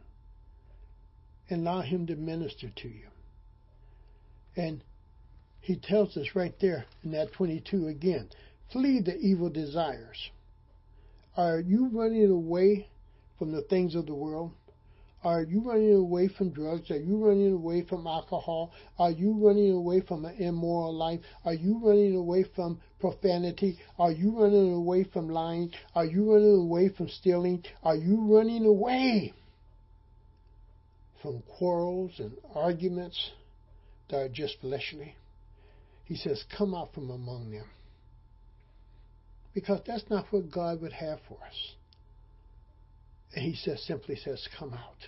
And 1.49 1.65
allow 1.65 1.81
Him 1.81 2.05
to 2.07 2.15
minister 2.15 2.69
to 2.69 2.87
you. 2.87 3.07
And 4.55 4.83
He 5.61 5.75
tells 5.75 6.17
us 6.17 6.35
right 6.35 6.55
there 6.59 6.85
in 7.03 7.11
that 7.11 7.33
22 7.33 7.87
again 7.87 8.29
flee 8.71 9.01
the 9.01 9.17
evil 9.17 9.49
desires. 9.49 10.29
Are 11.35 11.59
you 11.59 11.89
running 11.91 12.29
away 12.29 12.87
from 13.37 13.51
the 13.51 13.61
things 13.61 13.95
of 13.95 14.05
the 14.05 14.13
world? 14.13 14.51
Are 15.23 15.41
you 15.41 15.61
running 15.61 15.95
away 15.95 16.29
from 16.29 16.51
drugs? 16.51 16.89
Are 16.91 16.97
you 16.97 17.17
running 17.17 17.53
away 17.53 17.83
from 17.83 18.07
alcohol? 18.07 18.71
Are 18.97 19.11
you 19.11 19.33
running 19.33 19.73
away 19.73 19.99
from 20.01 20.23
an 20.23 20.35
immoral 20.35 20.93
life? 20.93 21.19
Are 21.43 21.53
you 21.53 21.77
running 21.83 22.15
away 22.15 22.45
from 22.55 22.79
profanity? 23.01 23.79
Are 23.97 24.11
you 24.11 24.39
running 24.39 24.73
away 24.73 25.03
from 25.03 25.29
lying? 25.29 25.71
Are 25.93 26.05
you 26.05 26.33
running 26.33 26.55
away 26.55 26.89
from 26.89 27.09
stealing? 27.09 27.65
Are 27.83 27.97
you 27.97 28.33
running 28.33 28.65
away 28.65 29.33
from 31.21 31.43
quarrels 31.57 32.13
and 32.19 32.37
arguments 32.55 33.31
that 34.09 34.17
are 34.17 34.29
just 34.29 34.57
fleshly? 34.61 35.15
He 36.05 36.15
says, 36.15 36.43
Come 36.57 36.73
out 36.73 36.93
from 36.93 37.09
among 37.09 37.51
them. 37.51 37.65
Because 39.53 39.81
that's 39.85 40.09
not 40.09 40.25
what 40.31 40.51
God 40.51 40.81
would 40.81 40.93
have 40.93 41.19
for 41.27 41.37
us. 41.45 41.75
And 43.35 43.45
he 43.45 43.55
says, 43.55 43.83
simply 43.85 44.15
says, 44.15 44.47
come 44.57 44.73
out. 44.73 45.07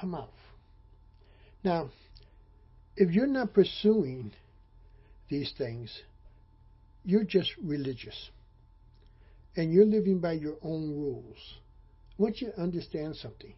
Come 0.00 0.14
out. 0.14 0.30
Now, 1.64 1.90
if 2.96 3.10
you're 3.10 3.26
not 3.26 3.54
pursuing 3.54 4.32
these 5.28 5.52
things, 5.58 5.90
you're 7.04 7.24
just 7.24 7.50
religious. 7.62 8.30
And 9.56 9.72
you're 9.72 9.86
living 9.86 10.20
by 10.20 10.32
your 10.32 10.56
own 10.62 10.90
rules. 10.90 11.38
I 12.18 12.22
want 12.22 12.40
you 12.40 12.52
to 12.52 12.60
understand 12.60 13.16
something. 13.16 13.54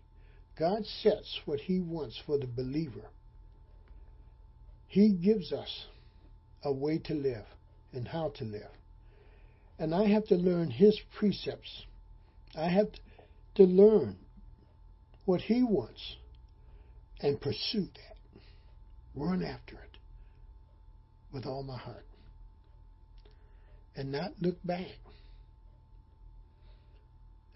God 0.59 0.85
sets 1.03 1.41
what 1.45 1.61
He 1.61 1.81
wants 1.81 2.21
for 2.25 2.39
the 2.39 2.47
believer. 2.47 3.11
He 4.89 5.11
gives 5.11 5.53
us 5.53 5.86
a 6.64 6.72
way 6.72 6.99
to 7.05 7.14
live 7.14 7.45
and 7.93 8.09
how 8.09 8.30
to 8.36 8.45
live. 8.45 8.70
And 9.78 9.95
I 9.95 10.07
have 10.09 10.26
to 10.28 10.34
learn 10.34 10.70
His 10.70 10.99
precepts. 11.18 11.84
I 12.57 12.68
have 12.68 12.89
to 13.57 13.62
learn 13.62 14.16
what 15.26 15.43
He 15.43 15.62
wants 15.62 16.16
and 17.20 17.41
pursue 17.41 17.82
that. 17.84 18.41
Run 19.14 19.45
after 19.45 19.74
it 19.74 19.99
with 21.32 21.45
all 21.45 21.62
my 21.62 21.76
heart. 21.76 22.07
And 23.95 24.11
not 24.11 24.32
look 24.41 24.57
back. 24.64 24.86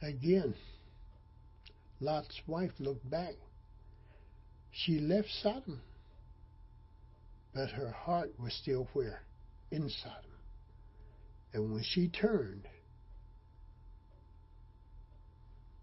Again, 0.03 0.55
Lot's 2.01 2.41
wife 2.47 2.73
looked 2.79 3.09
back. 3.09 3.35
She 4.73 4.99
left 4.99 5.29
Sodom, 5.43 5.81
but 7.55 7.71
her 7.71 7.91
heart 7.91 8.33
was 8.39 8.53
still 8.55 8.89
where? 8.93 9.23
In 9.71 9.89
Sodom. 9.89 10.31
And 11.53 11.73
when 11.73 11.83
she 11.83 12.09
turned, 12.09 12.67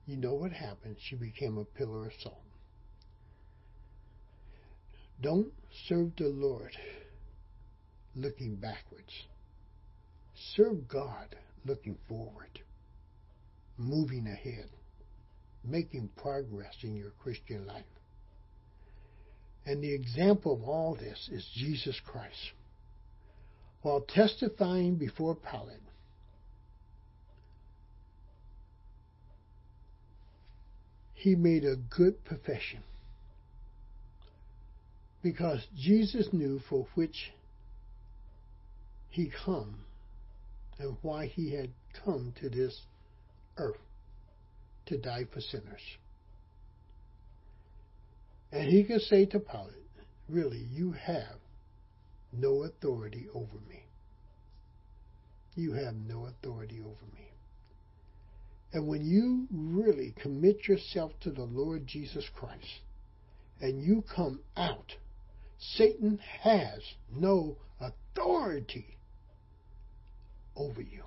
you 0.06 0.18
know 0.18 0.34
what 0.34 0.52
happened. 0.52 0.96
She 1.00 1.16
became 1.16 1.58
a 1.58 1.66
pillar 1.66 2.08
of 2.08 2.14
salt. 2.22 2.42
Don't 5.22 5.52
serve 5.88 6.12
the 6.18 6.30
Lord 6.30 6.76
looking 8.16 8.56
backwards. 8.56 9.12
Serve 10.56 10.88
God 10.88 11.36
looking 11.66 11.98
forward, 12.08 12.60
moving 13.78 14.26
ahead, 14.28 14.70
making 15.64 16.10
progress 16.16 16.74
in 16.84 16.96
your 16.96 17.12
Christian 17.22 17.68
life. 17.68 17.84
And 19.66 19.84
the 19.84 19.94
example 19.94 20.54
of 20.54 20.64
all 20.64 20.96
this 20.96 21.30
is 21.32 21.48
Jesus 21.56 22.00
Christ. 22.06 22.54
While 23.82 24.02
testifying 24.02 24.96
before 24.96 25.36
Pilate, 25.36 25.80
he 31.14 31.36
made 31.36 31.66
a 31.66 31.76
good 31.76 32.24
profession 32.26 32.84
because 35.22 35.66
Jesus 35.78 36.30
knew 36.32 36.60
for 36.70 36.88
which 36.96 37.32
he 39.10 39.32
come 39.46 39.82
and 40.78 40.96
why 41.02 41.26
he 41.26 41.54
had 41.54 41.70
come 42.06 42.34
to 42.40 42.50
this 42.50 42.82
earth 43.58 43.76
to 44.86 44.98
die 44.98 45.26
for 45.32 45.42
sinners. 45.42 45.82
And 48.52 48.68
he 48.70 48.84
could 48.84 49.02
say 49.02 49.26
to 49.28 49.40
Pilate, 49.40 49.76
really, 50.28 50.66
you 50.72 50.92
have 50.92 51.38
no 52.32 52.64
authority 52.64 53.28
over 53.34 53.58
me. 53.68 53.84
You 55.56 55.74
have 55.74 55.96
no 55.96 56.26
authority 56.26 56.80
over 56.80 57.06
me. 57.14 57.32
And 58.74 58.88
when 58.88 59.06
you 59.06 59.48
really 59.52 60.14
commit 60.22 60.68
yourself 60.68 61.12
to 61.22 61.32
the 61.32 61.44
Lord 61.44 61.88
Jesus 61.88 62.26
Christ 62.36 62.82
and 63.62 63.84
you 63.84 64.04
come 64.16 64.40
out 64.56 64.94
Satan 65.60 66.20
has 66.42 66.80
no 67.14 67.58
authority 67.82 68.98
over 70.56 70.82
you. 70.82 71.04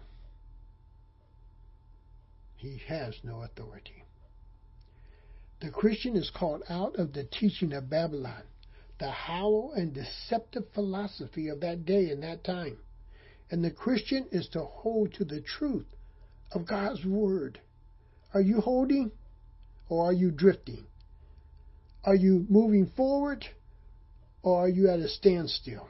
He 2.57 2.81
has 2.87 3.15
no 3.25 3.43
authority. 3.43 4.02
The 5.63 5.71
Christian 5.71 6.17
is 6.17 6.29
called 6.29 6.65
out 6.69 6.97
of 6.97 7.13
the 7.13 7.23
teaching 7.23 7.73
of 7.73 7.89
Babylon, 7.89 8.43
the 8.99 9.13
hollow 9.13 9.71
and 9.71 9.95
deceptive 9.95 10.65
philosophy 10.75 11.47
of 11.47 11.61
that 11.61 11.87
day 11.87 12.11
and 12.11 12.21
that 12.25 12.43
time. 12.43 12.79
And 13.49 13.63
the 13.63 13.71
Christian 13.71 14.27
is 14.33 14.49
to 14.49 14.65
hold 14.65 15.15
to 15.15 15.25
the 15.25 15.41
truth 15.41 15.87
of 16.51 16.67
God's 16.67 17.05
Word. 17.05 17.61
Are 18.35 18.41
you 18.41 18.61
holding 18.61 19.13
or 19.89 20.07
are 20.07 20.13
you 20.13 20.33
drifting? 20.33 20.85
Are 22.03 22.17
you 22.17 22.45
moving 22.49 22.87
forward 22.97 23.47
or 24.43 24.65
are 24.65 24.69
you 24.69 24.89
at 24.89 24.99
a 24.99 25.09
standstill? 25.09 25.89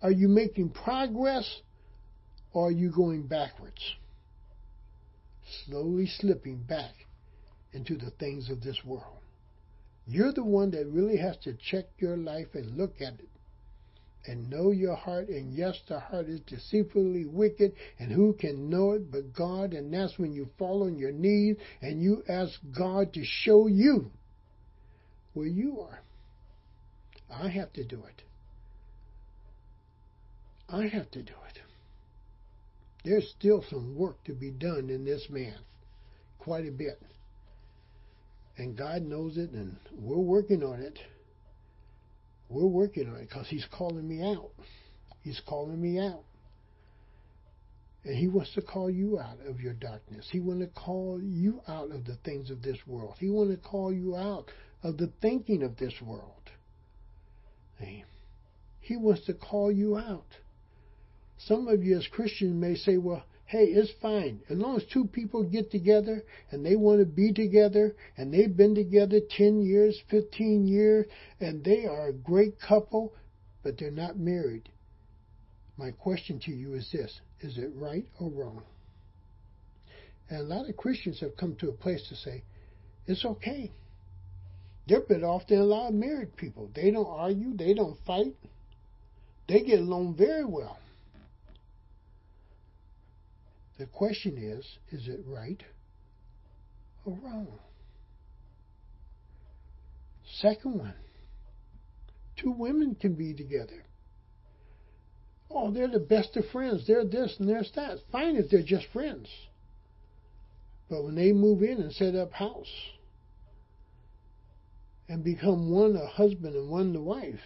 Are 0.00 0.12
you 0.12 0.28
making 0.28 0.70
progress 0.70 1.60
or 2.52 2.68
are 2.68 2.72
you 2.72 2.92
going 2.92 3.26
backwards? 3.26 3.96
Slowly 5.64 6.06
slipping 6.06 6.58
back 6.58 7.05
into 7.76 7.96
the 7.96 8.10
things 8.10 8.50
of 8.50 8.62
this 8.62 8.84
world. 8.84 9.20
You're 10.06 10.32
the 10.32 10.44
one 10.44 10.70
that 10.70 10.86
really 10.86 11.18
has 11.18 11.36
to 11.44 11.54
check 11.54 11.84
your 11.98 12.16
life 12.16 12.48
and 12.54 12.76
look 12.76 12.94
at 13.00 13.14
it 13.14 13.28
and 14.26 14.50
know 14.50 14.70
your 14.70 14.96
heart. 14.96 15.28
And 15.28 15.52
yes, 15.52 15.78
the 15.88 16.00
heart 16.00 16.26
is 16.28 16.40
deceitfully 16.40 17.26
wicked, 17.26 17.72
and 17.98 18.10
who 18.10 18.32
can 18.32 18.68
know 18.70 18.92
it 18.92 19.10
but 19.10 19.34
God? 19.34 19.72
And 19.72 19.92
that's 19.92 20.18
when 20.18 20.32
you 20.32 20.48
fall 20.58 20.84
on 20.84 20.98
your 20.98 21.12
knees 21.12 21.56
and 21.80 22.02
you 22.02 22.22
ask 22.28 22.58
God 22.76 23.12
to 23.14 23.24
show 23.24 23.66
you 23.66 24.10
where 25.34 25.46
you 25.46 25.80
are. 25.80 26.00
I 27.30 27.48
have 27.48 27.72
to 27.74 27.84
do 27.84 28.02
it. 28.08 28.22
I 30.68 30.86
have 30.86 31.10
to 31.12 31.22
do 31.22 31.32
it. 31.32 31.60
There's 33.04 33.28
still 33.38 33.62
some 33.70 33.96
work 33.96 34.24
to 34.24 34.32
be 34.32 34.50
done 34.50 34.90
in 34.90 35.04
this 35.04 35.28
man, 35.30 35.54
quite 36.38 36.66
a 36.66 36.72
bit. 36.72 37.00
And 38.58 38.76
God 38.76 39.02
knows 39.02 39.36
it, 39.36 39.50
and 39.50 39.76
we're 39.92 40.16
working 40.16 40.62
on 40.62 40.80
it. 40.80 40.98
We're 42.48 42.66
working 42.66 43.08
on 43.08 43.16
it 43.16 43.28
because 43.28 43.48
He's 43.48 43.66
calling 43.70 44.08
me 44.08 44.22
out. 44.22 44.50
He's 45.22 45.40
calling 45.46 45.80
me 45.80 45.98
out. 45.98 46.22
And 48.04 48.16
He 48.16 48.28
wants 48.28 48.54
to 48.54 48.62
call 48.62 48.88
you 48.88 49.18
out 49.18 49.38
of 49.46 49.60
your 49.60 49.74
darkness. 49.74 50.28
He 50.30 50.40
wants 50.40 50.64
to 50.64 50.80
call 50.80 51.20
you 51.22 51.60
out 51.68 51.90
of 51.90 52.04
the 52.04 52.16
things 52.24 52.50
of 52.50 52.62
this 52.62 52.78
world. 52.86 53.16
He 53.18 53.28
wants 53.28 53.54
to 53.54 53.68
call 53.68 53.92
you 53.92 54.16
out 54.16 54.50
of 54.82 54.96
the 54.96 55.12
thinking 55.20 55.62
of 55.62 55.76
this 55.76 55.94
world. 56.00 56.32
He 57.78 58.96
wants 58.96 59.26
to 59.26 59.34
call 59.34 59.72
you 59.72 59.98
out. 59.98 60.24
Some 61.38 61.68
of 61.68 61.82
you 61.82 61.98
as 61.98 62.06
Christians 62.06 62.54
may 62.54 62.76
say, 62.76 62.96
well, 62.96 63.24
hey, 63.46 63.66
it's 63.66 63.92
fine. 64.02 64.40
As 64.50 64.58
long 64.58 64.76
as 64.76 64.84
two 64.92 65.06
people 65.06 65.44
get 65.44 65.70
together 65.70 66.24
and 66.50 66.66
they 66.66 66.76
want 66.76 66.98
to 67.00 67.06
be 67.06 67.32
together 67.32 67.94
and 68.16 68.34
they've 68.34 68.54
been 68.54 68.74
together 68.74 69.20
10 69.36 69.62
years, 69.62 70.00
15 70.10 70.66
years, 70.66 71.06
and 71.40 71.64
they 71.64 71.86
are 71.86 72.08
a 72.08 72.12
great 72.12 72.60
couple, 72.60 73.14
but 73.62 73.78
they're 73.78 73.90
not 73.90 74.18
married. 74.18 74.68
My 75.76 75.92
question 75.92 76.40
to 76.40 76.50
you 76.50 76.74
is 76.74 76.90
this 76.92 77.20
is 77.40 77.58
it 77.58 77.70
right 77.74 78.06
or 78.18 78.30
wrong? 78.30 78.62
And 80.28 80.40
a 80.40 80.42
lot 80.42 80.68
of 80.68 80.76
Christians 80.76 81.20
have 81.20 81.36
come 81.36 81.54
to 81.56 81.68
a 81.68 81.72
place 81.72 82.04
to 82.08 82.16
say, 82.16 82.42
it's 83.06 83.24
okay. 83.24 83.70
They're 84.88 85.00
better 85.00 85.26
off 85.26 85.46
than 85.46 85.58
a 85.58 85.64
lot 85.64 85.88
of 85.88 85.94
married 85.94 86.36
people. 86.36 86.70
They 86.74 86.90
don't 86.90 87.06
argue, 87.06 87.56
they 87.56 87.74
don't 87.74 87.96
fight, 88.06 88.34
they 89.48 89.62
get 89.62 89.80
along 89.80 90.16
very 90.16 90.44
well. 90.44 90.78
The 93.78 93.86
question 93.86 94.38
is 94.38 94.64
is 94.90 95.08
it 95.08 95.20
right 95.26 95.62
or 97.04 97.18
wrong? 97.22 97.58
Second 100.40 100.78
one 100.78 100.94
two 102.36 102.50
women 102.50 102.94
can 102.94 103.14
be 103.14 103.34
together. 103.34 103.84
Oh, 105.50 105.70
they're 105.70 105.88
the 105.88 106.00
best 106.00 106.36
of 106.36 106.44
friends. 106.52 106.86
They're 106.86 107.04
this 107.04 107.36
and 107.38 107.48
they're 107.48 107.64
that. 107.76 107.98
Fine 108.12 108.36
if 108.36 108.50
they're 108.50 108.62
just 108.62 108.86
friends. 108.92 109.28
But 110.88 111.04
when 111.04 111.14
they 111.14 111.32
move 111.32 111.62
in 111.62 111.80
and 111.80 111.92
set 111.92 112.14
up 112.14 112.32
house 112.32 112.72
and 115.08 115.24
become 115.24 115.70
one 115.70 115.96
a 115.96 116.06
husband 116.06 116.54
and 116.56 116.68
one 116.68 116.92
the 116.92 117.00
wife, 117.00 117.40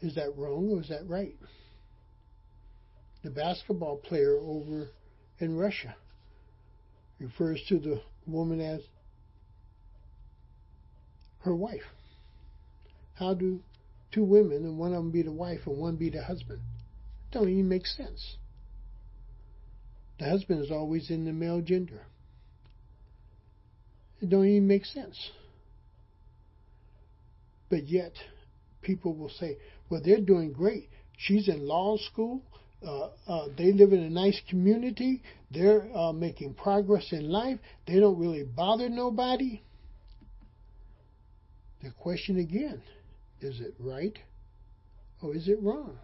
is 0.00 0.14
that 0.16 0.36
wrong 0.36 0.70
or 0.70 0.80
is 0.80 0.88
that 0.88 1.08
right? 1.08 1.36
The 3.26 3.32
basketball 3.32 3.96
player 3.96 4.38
over 4.38 4.86
in 5.40 5.56
Russia 5.56 5.96
refers 7.18 7.60
to 7.68 7.80
the 7.80 8.00
woman 8.24 8.60
as 8.60 8.82
her 11.40 11.52
wife. 11.52 11.82
How 13.14 13.34
do 13.34 13.58
two 14.12 14.22
women 14.22 14.58
and 14.58 14.78
one 14.78 14.92
of 14.92 15.02
them 15.02 15.10
be 15.10 15.22
the 15.22 15.32
wife 15.32 15.66
and 15.66 15.76
one 15.76 15.96
be 15.96 16.08
the 16.08 16.22
husband? 16.22 16.60
It 16.60 17.34
don't 17.34 17.48
even 17.48 17.68
make 17.68 17.84
sense. 17.86 18.36
The 20.20 20.26
husband 20.26 20.64
is 20.64 20.70
always 20.70 21.10
in 21.10 21.24
the 21.24 21.32
male 21.32 21.60
gender. 21.60 22.06
It 24.22 24.30
don't 24.30 24.46
even 24.46 24.68
make 24.68 24.84
sense. 24.84 25.32
But 27.70 27.88
yet, 27.88 28.12
people 28.82 29.16
will 29.16 29.30
say, 29.30 29.56
well, 29.90 30.00
they're 30.04 30.20
doing 30.20 30.52
great. 30.52 30.88
She's 31.18 31.48
in 31.48 31.66
law 31.66 31.96
school. 31.96 32.42
Uh, 32.84 33.08
uh, 33.26 33.46
they 33.56 33.72
live 33.72 33.92
in 33.92 34.00
a 34.00 34.10
nice 34.10 34.40
community. 34.48 35.22
They're 35.50 35.88
uh, 35.96 36.12
making 36.12 36.54
progress 36.54 37.06
in 37.12 37.30
life. 37.30 37.58
They 37.86 37.98
don't 38.00 38.18
really 38.18 38.44
bother 38.44 38.88
nobody. 38.88 39.62
The 41.82 41.90
question 41.92 42.38
again 42.38 42.82
is 43.40 43.60
it 43.60 43.74
right 43.78 44.18
or 45.22 45.34
is 45.34 45.48
it 45.48 45.60
wrong? 45.62 45.98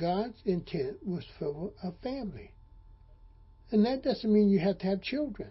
God's 0.00 0.40
intent 0.44 1.04
was 1.04 1.24
for 1.38 1.72
a 1.82 1.90
family. 2.02 2.52
And 3.70 3.84
that 3.84 4.02
doesn't 4.02 4.32
mean 4.32 4.48
you 4.48 4.60
have 4.60 4.78
to 4.78 4.86
have 4.86 5.02
children. 5.02 5.50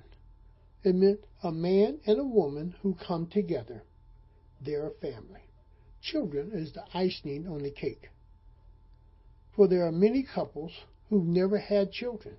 It 0.83 0.95
meant 0.95 1.19
a 1.43 1.51
man 1.51 1.99
and 2.05 2.19
a 2.19 2.23
woman 2.23 2.75
who 2.81 2.95
come 2.95 3.27
together. 3.27 3.83
They're 4.61 4.87
a 4.87 4.91
family. 4.91 5.41
Children 6.01 6.51
is 6.53 6.71
the 6.73 6.83
icing 6.93 7.47
on 7.47 7.61
the 7.63 7.71
cake. 7.71 8.09
For 9.57 9.67
there 9.67 9.87
are 9.87 9.91
many 9.91 10.23
couples 10.23 10.71
who've 11.09 11.25
never 11.25 11.57
had 11.57 11.91
children, 11.91 12.37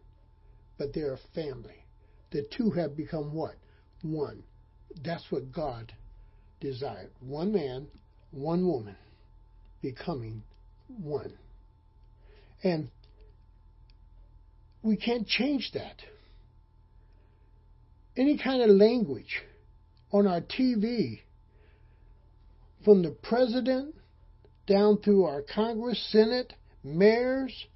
but 0.79 0.95
they're 0.95 1.15
a 1.15 1.35
family. 1.35 1.85
The 2.31 2.47
two 2.57 2.71
have 2.71 2.97
become 2.97 3.35
what? 3.35 3.57
One. 4.03 4.45
That's 5.05 5.25
what 5.31 5.53
God 5.53 5.93
desired. 6.61 7.11
One 7.21 7.53
man, 7.53 7.89
one 8.31 8.65
woman, 8.67 8.97
becoming 9.83 10.45
one. 10.87 11.37
And 12.63 12.89
we 14.83 14.97
can't 14.97 15.27
change 15.27 15.73
that. 15.75 15.97
Any 18.17 18.39
kind 18.39 18.63
of 18.63 18.71
language 18.71 19.43
on 20.13 20.29
our 20.29 20.41
TV 20.41 21.21
from 22.85 23.03
the 23.03 23.11
president 23.11 23.97
down 24.67 24.99
through 24.99 25.25
our 25.25 25.43
Congress, 25.43 26.01
Senate, 26.13 26.53
mayors, 26.83 27.67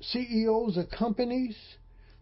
CEOs 0.00 0.76
of 0.76 0.90
companies. 0.90 1.56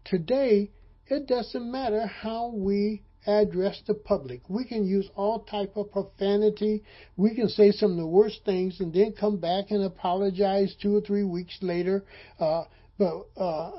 Today, 0.05 0.71
it 1.07 1.27
doesn't 1.27 1.71
matter 1.71 2.05
how 2.05 2.51
we 2.53 3.03
address 3.25 3.81
the 3.87 3.93
public. 3.93 4.41
We 4.49 4.65
can 4.65 4.85
use 4.85 5.09
all 5.15 5.39
type 5.43 5.75
of 5.75 5.91
profanity. 5.91 6.83
We 7.15 7.35
can 7.35 7.49
say 7.49 7.71
some 7.71 7.91
of 7.91 7.97
the 7.97 8.07
worst 8.07 8.41
things 8.45 8.79
and 8.79 8.93
then 8.93 9.13
come 9.17 9.37
back 9.37 9.71
and 9.71 9.83
apologize 9.83 10.75
two 10.81 10.95
or 10.95 11.01
three 11.01 11.23
weeks 11.23 11.57
later. 11.61 12.03
Uh, 12.39 12.63
but 12.97 13.23
uh, 13.37 13.71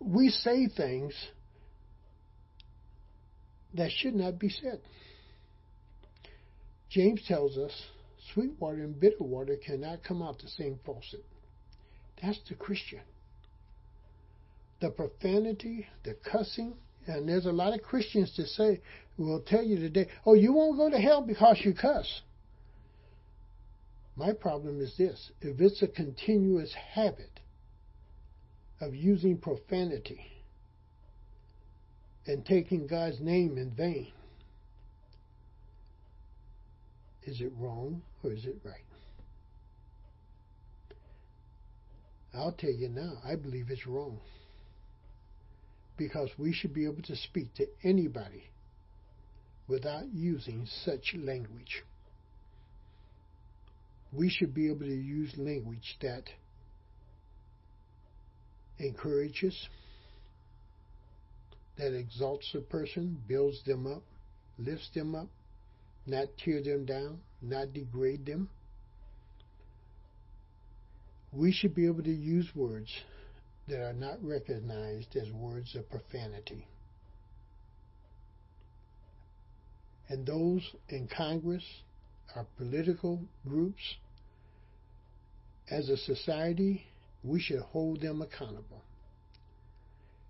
we 0.00 0.28
say 0.28 0.68
things 0.68 1.14
that 3.74 3.90
should 3.90 4.14
not 4.14 4.38
be 4.38 4.48
said. 4.48 4.80
James 6.90 7.20
tells 7.26 7.58
us 7.58 7.72
sweet 8.32 8.52
water 8.60 8.82
and 8.82 8.98
bitter 9.00 9.16
water 9.20 9.56
cannot 9.64 10.04
come 10.04 10.22
out 10.22 10.38
the 10.38 10.48
same 10.48 10.78
faucet. 10.84 11.24
That's 12.24 12.40
the 12.48 12.54
Christian. 12.54 13.00
The 14.80 14.90
profanity, 14.90 15.86
the 16.04 16.14
cussing, 16.14 16.74
and 17.06 17.28
there's 17.28 17.46
a 17.46 17.52
lot 17.52 17.74
of 17.74 17.82
Christians 17.82 18.32
to 18.36 18.46
say, 18.46 18.80
will 19.18 19.42
tell 19.42 19.62
you 19.62 19.78
today, 19.78 20.08
oh, 20.24 20.34
you 20.34 20.52
won't 20.52 20.78
go 20.78 20.90
to 20.90 20.98
hell 20.98 21.22
because 21.22 21.60
you 21.62 21.74
cuss. 21.74 22.22
My 24.16 24.32
problem 24.32 24.80
is 24.80 24.96
this 24.96 25.30
if 25.40 25.60
it's 25.60 25.82
a 25.82 25.88
continuous 25.88 26.72
habit 26.94 27.40
of 28.80 28.94
using 28.94 29.36
profanity 29.36 30.20
and 32.26 32.44
taking 32.46 32.86
God's 32.86 33.20
name 33.20 33.58
in 33.58 33.70
vain, 33.70 34.12
is 37.24 37.40
it 37.40 37.52
wrong 37.58 38.02
or 38.22 38.32
is 38.32 38.44
it 38.44 38.56
right? 38.64 38.84
I'll 42.36 42.52
tell 42.52 42.70
you 42.70 42.88
now, 42.88 43.18
I 43.24 43.36
believe 43.36 43.66
it's 43.70 43.86
wrong. 43.86 44.18
Because 45.96 46.30
we 46.38 46.52
should 46.52 46.74
be 46.74 46.86
able 46.86 47.02
to 47.02 47.16
speak 47.16 47.54
to 47.54 47.66
anybody 47.84 48.44
without 49.68 50.12
using 50.12 50.66
such 50.84 51.14
language. 51.16 51.84
We 54.12 54.28
should 54.28 54.54
be 54.54 54.68
able 54.68 54.86
to 54.86 54.94
use 54.94 55.32
language 55.36 55.96
that 56.02 56.24
encourages, 58.78 59.68
that 61.78 61.96
exalts 61.96 62.50
a 62.54 62.60
person, 62.60 63.18
builds 63.28 63.62
them 63.64 63.86
up, 63.86 64.02
lifts 64.58 64.90
them 64.94 65.14
up, 65.14 65.28
not 66.06 66.26
tear 66.44 66.62
them 66.62 66.84
down, 66.84 67.20
not 67.40 67.72
degrade 67.72 68.26
them. 68.26 68.48
We 71.34 71.50
should 71.50 71.74
be 71.74 71.86
able 71.86 72.04
to 72.04 72.14
use 72.14 72.48
words 72.54 72.90
that 73.66 73.80
are 73.80 73.92
not 73.92 74.22
recognized 74.22 75.16
as 75.16 75.30
words 75.32 75.74
of 75.74 75.88
profanity. 75.90 76.66
And 80.08 80.24
those 80.26 80.62
in 80.88 81.08
Congress, 81.08 81.64
our 82.36 82.46
political 82.56 83.20
groups, 83.48 83.82
as 85.70 85.88
a 85.88 85.96
society, 85.96 86.84
we 87.24 87.40
should 87.40 87.60
hold 87.60 88.00
them 88.00 88.22
accountable. 88.22 88.82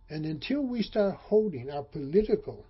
And 0.08 0.24
until 0.24 0.62
we 0.62 0.82
start 0.82 1.16
holding 1.16 1.70
our 1.70 1.82
political 1.82 2.64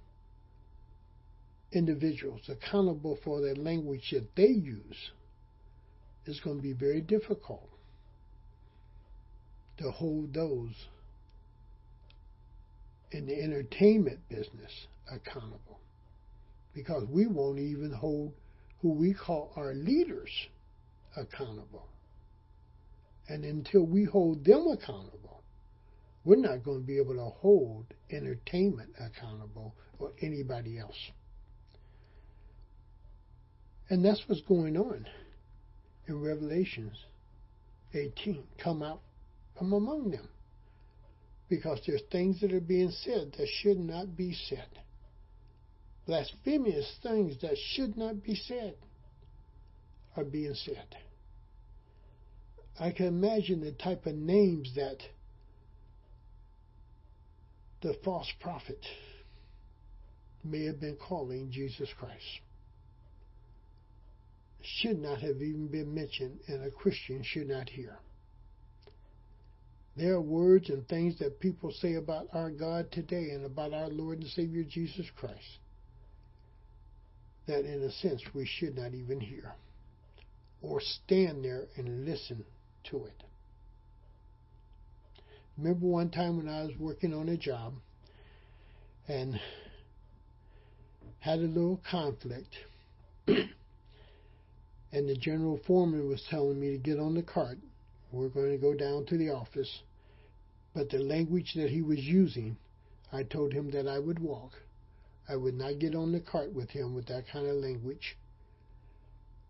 individuals 1.73 2.49
accountable 2.49 3.19
for 3.23 3.41
the 3.41 3.55
language 3.55 4.11
that 4.13 4.35
they 4.35 4.49
use, 4.49 5.11
it's 6.25 6.41
going 6.41 6.57
to 6.57 6.63
be 6.63 6.73
very 6.73 7.03
difficult 7.03 7.69
to 9.79 9.91
hold 9.91 10.33
those 10.35 10.73
in 13.11 13.27
the 13.27 13.41
entertainment 13.41 14.19
business 14.29 14.87
accountable 15.11 15.79
because 16.75 17.05
we 17.09 17.27
won't 17.27 17.59
even 17.59 17.93
hold 17.93 18.33
who 18.83 18.91
we 18.91 19.15
call 19.15 19.53
our 19.57 19.73
leaders 19.73 20.31
accountable. 21.17 21.87
And 23.29 23.45
until 23.45 23.87
we 23.87 24.05
hold 24.05 24.45
them 24.45 24.67
accountable, 24.69 25.43
we're 26.25 26.37
not 26.37 26.65
going 26.65 26.81
to 26.81 26.87
be 26.87 26.99
able 26.99 27.15
to 27.15 27.31
hold 27.41 27.87
entertainment 28.11 28.91
accountable 28.99 29.75
or 29.99 30.13
anybody 30.21 30.79
else. 30.79 31.11
And 33.89 34.05
that's 34.05 34.23
what's 34.27 34.43
going 34.43 34.77
on 34.77 35.07
in 36.09 36.21
Revelations 36.21 36.97
18. 37.93 38.43
Come 38.59 38.83
out 38.83 39.01
from 39.57 39.73
among 39.73 40.11
them. 40.11 40.29
Because 41.49 41.81
there's 41.87 42.03
things 42.11 42.41
that 42.41 42.53
are 42.53 42.61
being 42.61 42.91
said 42.91 43.35
that 43.39 43.49
should 43.63 43.79
not 43.79 44.17
be 44.17 44.35
said. 44.49 44.69
Blasphemous 46.07 46.99
things 47.03 47.41
that 47.43 47.57
should 47.73 47.97
not 47.97 48.23
be 48.23 48.35
said 48.35 48.75
are 50.17 50.25
being 50.25 50.55
said. 50.55 50.97
I 52.79 52.91
can 52.91 53.07
imagine 53.07 53.61
the 53.61 53.73
type 53.73 54.07
of 54.07 54.15
names 54.15 54.73
that 54.75 54.99
the 57.83 57.95
false 58.05 58.31
prophet 58.41 58.81
may 60.43 60.65
have 60.65 60.81
been 60.81 60.97
calling 60.97 61.51
Jesus 61.51 61.89
Christ. 61.99 62.41
Should 64.63 64.99
not 64.99 65.21
have 65.21 65.37
even 65.37 65.69
been 65.69 65.95
mentioned, 65.95 66.41
and 66.49 66.65
a 66.65 66.71
Christian 66.71 67.23
should 67.23 67.49
not 67.49 67.69
hear. 67.69 67.99
There 69.97 70.15
are 70.15 70.21
words 70.21 70.71
and 70.71 70.87
things 70.89 71.19
that 71.21 71.39
people 71.39 71.71
say 71.71 71.95
about 71.95 72.27
our 72.33 72.51
God 72.51 72.91
today 72.91 73.31
and 73.31 73.45
about 73.45 73.73
our 73.73 73.89
Lord 73.89 74.19
and 74.19 74.29
Savior 74.29 74.65
Jesus 74.65 75.07
Christ 75.17 75.59
that, 77.47 77.65
in 77.65 77.83
a 77.83 77.93
sense, 77.93 78.23
we 78.35 78.47
should 78.47 78.77
not 78.77 78.95
even 78.95 79.21
hear 79.21 79.55
or 80.63 80.81
stand 80.81 81.45
there 81.45 81.65
and 81.77 82.07
listen 82.07 82.45
to 82.91 83.05
it. 83.05 83.23
Remember 85.59 85.87
one 85.87 86.11
time 86.11 86.39
when 86.39 86.49
I 86.49 86.63
was 86.63 86.73
working 86.79 87.15
on 87.15 87.29
a 87.29 87.37
job 87.37 87.75
and 89.07 89.39
had 91.21 91.39
a 91.39 91.43
little 91.43 91.81
conflict, 91.89 92.55
and 93.27 93.49
the 94.93 95.17
general 95.17 95.61
foreman 95.67 96.09
was 96.09 96.23
telling 96.31 96.59
me 96.59 96.73
to 96.73 96.79
get 96.79 96.99
on 96.99 97.15
the 97.15 97.23
cart 97.23 97.59
we're 98.15 98.29
going 98.29 98.53
to 98.53 98.59
go 98.59 98.75
down 98.75 99.05
to 99.07 99.19
the 99.19 99.31
office. 99.31 99.83
But 100.75 100.91
the 100.91 100.99
language 100.99 101.53
that 101.55 101.71
he 101.71 101.83
was 101.83 102.01
using, 102.01 102.57
I 103.13 103.23
told 103.23 103.53
him 103.53 103.71
that 103.71 103.87
I 103.87 103.99
would 103.99 104.19
walk. 104.19 104.53
I 105.29 105.37
would 105.37 105.55
not 105.55 105.79
get 105.79 105.95
on 105.95 106.13
the 106.13 106.21
cart 106.21 106.53
with 106.53 106.71
him 106.71 106.95
with 106.95 107.07
that 107.07 107.25
kind 107.33 107.47
of 107.47 107.57
language. 107.57 108.17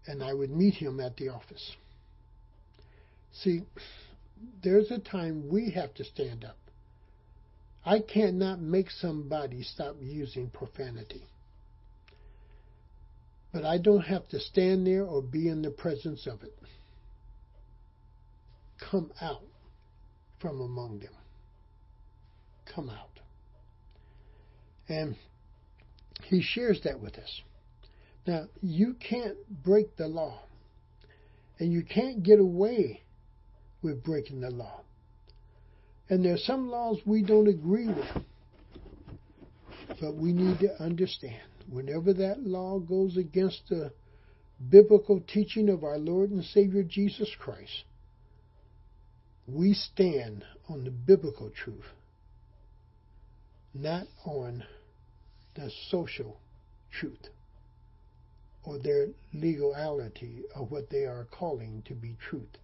And 0.07 0.23
I 0.23 0.35
would 0.35 0.51
meet 0.51 0.75
him 0.75 1.01
at 1.01 1.17
the 1.17 1.31
office. 1.31 1.77
See, 3.33 3.63
there's 4.63 4.91
a 4.91 4.99
time 4.99 5.49
we 5.49 5.71
have 5.71 5.95
to 5.95 6.05
stand 6.05 6.45
up. 6.45 6.59
I 7.87 8.01
cannot 8.01 8.61
make 8.61 8.91
somebody 8.91 9.63
stop 9.63 9.97
using 10.01 10.51
profanity. 10.51 11.27
But 13.53 13.65
I 13.65 13.79
don't 13.79 14.03
have 14.03 14.29
to 14.29 14.41
stand 14.41 14.87
there 14.87 15.05
or 15.05 15.23
be 15.23 15.49
in 15.49 15.63
the 15.63 15.71
presence 15.71 16.27
of 16.27 16.43
it 16.43 16.55
come 18.91 19.11
out 19.21 19.43
from 20.41 20.61
among 20.61 21.01
them. 21.01 21.13
Come 22.75 22.91
out. 22.91 23.21
And 24.89 25.17
he 26.25 26.43
shares 26.43 26.81
that 26.85 27.01
with 27.01 27.17
us. 27.19 27.43
Now, 28.27 28.47
you 28.63 28.95
can't 28.95 29.37
break 29.63 29.97
the 29.97 30.09
law, 30.09 30.41
and 31.59 31.73
you 31.73 31.83
can't 31.83 32.23
get 32.23 32.39
away 32.39 33.03
with 33.83 34.03
breaking 34.03 34.41
the 34.41 34.51
law. 34.51 34.81
And 36.09 36.25
there 36.25 36.35
are 36.35 36.39
some 36.39 36.71
laws 36.71 36.99
we 37.07 37.23
don't 37.23 37.49
agree 37.49 37.89
with, 37.89 38.25
but 40.01 40.15
we 40.15 40.33
need 40.33 40.59
to 40.61 40.83
understand 40.83 41.43
whenever 41.71 42.13
that 42.15 42.41
law 42.41 42.79
goes 42.79 43.17
against 43.17 43.63
the 43.69 43.93
biblical 44.71 45.21
teaching 45.21 45.69
of 45.69 45.85
our 45.85 45.99
Lord 45.99 46.31
and 46.31 46.45
Savior 46.45 46.83
Jesus 46.83 47.31
Christ, 47.39 47.85
we 49.47 49.75
stand 49.75 50.45
on 50.69 50.85
the 50.85 50.91
biblical 50.91 51.51
truth, 51.51 51.93
not 53.75 54.07
on 54.25 54.65
the 55.55 55.71
social 55.91 56.39
truth 56.91 57.29
or 58.65 58.79
their 58.79 59.09
legality 59.35 60.43
of 60.55 60.71
what 60.71 60.89
they 60.91 61.05
are 61.05 61.27
calling 61.31 61.83
to 61.87 61.95
be 61.95 62.17
truth 62.29 62.57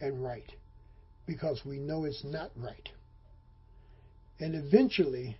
and 0.00 0.22
right, 0.22 0.52
because 1.26 1.62
we 1.64 1.78
know 1.78 2.04
it's 2.04 2.24
not 2.24 2.50
right. 2.56 2.88
And 4.38 4.54
eventually, 4.54 5.36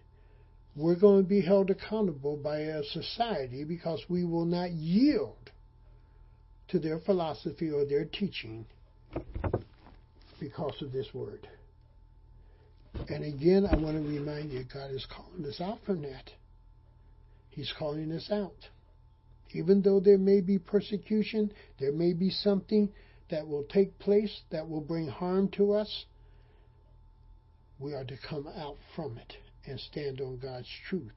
we're 0.74 0.96
going 0.96 1.22
to 1.22 1.28
be 1.28 1.40
held 1.40 1.70
accountable 1.70 2.36
by 2.36 2.58
a 2.58 2.84
society 2.84 3.64
because 3.64 4.02
we 4.08 4.24
will 4.24 4.44
not 4.44 4.70
yield 4.70 5.50
to 6.68 6.78
their 6.78 6.98
philosophy 6.98 7.70
or 7.70 7.84
their 7.84 8.04
teaching 8.04 8.66
because 10.40 10.74
of 10.82 10.92
this 10.92 11.08
word. 11.12 11.48
And 13.08 13.24
again, 13.24 13.66
I 13.70 13.76
want 13.76 13.96
to 13.96 14.08
remind 14.08 14.52
you, 14.52 14.64
God 14.72 14.90
is 14.90 15.06
calling 15.14 15.44
us 15.46 15.60
out 15.60 15.78
from 15.84 16.02
that. 16.02 16.30
He's 17.50 17.72
calling 17.78 18.10
us 18.12 18.28
out. 18.30 18.56
Even 19.52 19.82
though 19.82 20.00
there 20.00 20.18
may 20.18 20.40
be 20.40 20.58
persecution, 20.58 21.52
there 21.78 21.92
may 21.92 22.12
be 22.12 22.30
something 22.30 22.90
that 23.30 23.46
will 23.46 23.64
take 23.64 23.98
place 23.98 24.40
that 24.50 24.68
will 24.68 24.80
bring 24.80 25.08
harm 25.08 25.48
to 25.48 25.72
us, 25.72 26.04
we 27.78 27.92
are 27.92 28.04
to 28.04 28.16
come 28.28 28.48
out 28.56 28.76
from 28.94 29.18
it 29.18 29.34
and 29.66 29.78
stand 29.78 30.20
on 30.20 30.38
God's 30.38 30.68
truth 30.88 31.12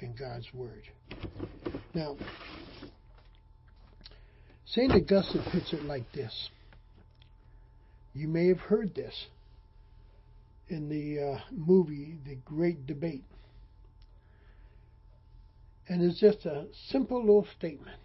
and 0.00 0.18
God's 0.18 0.46
word. 0.54 0.82
Now, 1.94 2.16
St. 4.66 4.92
Augustine 4.92 5.42
puts 5.50 5.72
it 5.72 5.82
like 5.84 6.10
this 6.12 6.50
you 8.14 8.28
may 8.28 8.48
have 8.48 8.60
heard 8.60 8.94
this 8.94 9.26
in 10.68 10.88
the 10.88 11.34
uh, 11.34 11.40
movie 11.50 12.16
The 12.24 12.36
Great 12.44 12.86
Debate. 12.86 13.24
And 15.88 16.02
it's 16.02 16.20
just 16.20 16.46
a 16.46 16.66
simple 16.88 17.20
little 17.20 17.46
statement. 17.58 17.96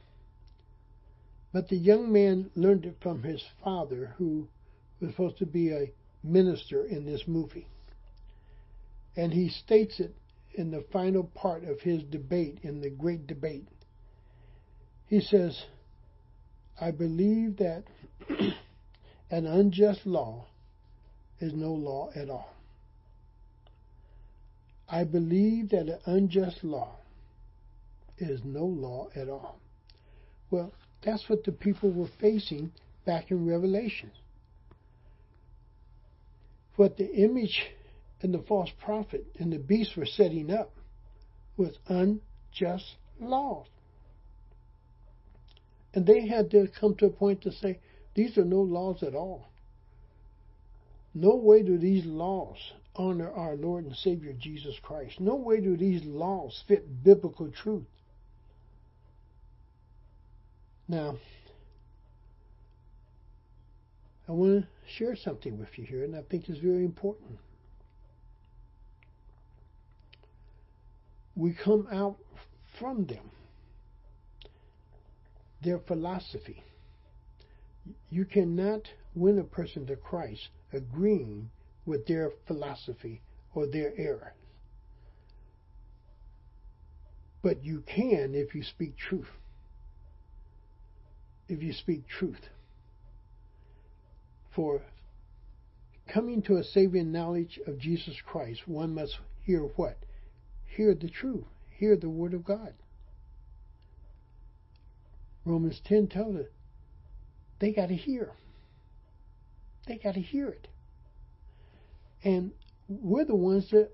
But 1.53 1.69
the 1.69 1.77
young 1.77 2.11
man 2.11 2.49
learned 2.55 2.85
it 2.85 2.97
from 3.01 3.23
his 3.23 3.43
father, 3.63 4.15
who 4.17 4.47
was 4.99 5.11
supposed 5.11 5.37
to 5.37 5.45
be 5.45 5.71
a 5.71 5.91
minister 6.23 6.83
in 6.83 7.05
this 7.05 7.23
movie. 7.27 7.67
And 9.15 9.31
he 9.31 9.49
states 9.49 9.99
it 9.99 10.15
in 10.55 10.71
the 10.71 10.83
final 10.91 11.23
part 11.23 11.63
of 11.63 11.81
his 11.81 12.03
debate, 12.03 12.59
in 12.63 12.81
the 12.81 12.89
Great 12.89 13.27
Debate. 13.27 13.67
He 15.07 15.21
says, 15.21 15.63
I 16.81 16.91
believe 16.91 17.57
that 17.57 17.83
An 19.29 19.45
unjust 19.45 20.05
law 20.05 20.45
is 21.39 21.53
no 21.53 21.73
law 21.73 22.09
at 22.15 22.29
all. 22.29 22.53
I 24.87 25.03
believe 25.03 25.69
that 25.69 25.87
an 25.87 25.99
unjust 26.05 26.63
law 26.63 26.95
is 28.17 28.41
no 28.43 28.65
law 28.65 29.09
at 29.15 29.29
all. 29.29 29.57
Well, 30.51 30.71
that's 31.03 31.27
what 31.27 31.43
the 31.43 31.51
people 31.51 31.91
were 31.91 32.09
facing 32.19 32.71
back 33.05 33.31
in 33.31 33.47
Revelation. 33.47 34.11
What 36.75 36.97
the 36.97 37.11
image 37.15 37.71
and 38.21 38.33
the 38.33 38.39
false 38.39 38.69
prophet 38.83 39.25
and 39.39 39.51
the 39.51 39.57
beast 39.57 39.97
were 39.97 40.05
setting 40.05 40.51
up 40.51 40.71
was 41.57 41.77
unjust 41.87 42.95
laws. 43.19 43.67
And 45.93 46.05
they 46.05 46.27
had 46.27 46.51
to 46.51 46.67
come 46.79 46.95
to 46.95 47.05
a 47.05 47.09
point 47.09 47.41
to 47.43 47.51
say, 47.51 47.79
these 48.15 48.37
are 48.37 48.45
no 48.45 48.61
laws 48.61 49.03
at 49.03 49.13
all. 49.13 49.49
No 51.13 51.35
way 51.35 51.63
do 51.63 51.77
these 51.77 52.05
laws 52.05 52.57
honor 52.95 53.29
our 53.29 53.55
Lord 53.55 53.85
and 53.85 53.95
Savior 53.95 54.33
Jesus 54.33 54.75
Christ. 54.81 55.19
No 55.19 55.35
way 55.35 55.59
do 55.59 55.75
these 55.75 56.03
laws 56.05 56.63
fit 56.67 57.03
biblical 57.03 57.51
truth. 57.51 57.83
Now, 60.87 61.17
I 64.27 64.31
want 64.31 64.63
to 64.63 64.67
share 64.97 65.15
something 65.15 65.59
with 65.59 65.69
you 65.77 65.83
here, 65.83 66.03
and 66.03 66.15
I 66.15 66.21
think 66.29 66.47
it's 66.47 66.59
very 66.59 66.85
important. 66.85 67.37
We 71.35 71.53
come 71.53 71.87
out 71.91 72.17
from 72.79 73.05
them, 73.07 73.31
their 75.61 75.79
philosophy 75.79 76.63
You 78.09 78.25
cannot 78.25 78.89
win 79.13 79.39
a 79.39 79.43
person 79.43 79.85
to 79.87 79.95
Christ 79.95 80.49
agreeing 80.71 81.49
with 81.85 82.05
their 82.07 82.31
philosophy 82.47 83.21
or 83.53 83.65
their 83.65 83.93
error. 83.97 84.33
But 87.41 87.63
you 87.63 87.83
can 87.85 88.33
if 88.33 88.55
you 88.55 88.63
speak 88.63 88.97
truth. 88.97 89.29
If 91.47 91.61
you 91.61 91.73
speak 91.73 92.07
truth. 92.07 92.49
For 94.55 94.81
coming 96.07 96.41
to 96.43 96.57
a 96.57 96.63
saving 96.63 97.11
knowledge 97.11 97.59
of 97.67 97.77
Jesus 97.77 98.15
Christ, 98.25 98.67
one 98.67 98.95
must 98.95 99.19
hear 99.43 99.61
what? 99.61 99.97
Hear 100.65 100.95
the 100.95 101.09
truth. 101.09 101.45
Hear 101.69 101.95
the 101.95 102.09
Word 102.09 102.33
of 102.33 102.43
God. 102.43 102.73
Romans 105.43 105.79
10 105.85 106.07
tells 106.07 106.35
us 106.37 106.47
they 107.65 107.71
got 107.71 107.87
to 107.87 107.95
hear. 107.95 108.31
They 109.87 109.97
got 109.97 110.13
to 110.13 110.21
hear 110.21 110.49
it. 110.49 110.67
And 112.23 112.51
we're 112.87 113.25
the 113.25 113.35
ones 113.35 113.71
that 113.71 113.89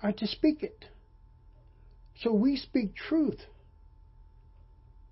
are 0.00 0.12
to 0.12 0.26
speak 0.26 0.62
it. 0.62 0.84
So 2.20 2.30
we 2.30 2.56
speak 2.58 2.94
truth, 2.94 3.40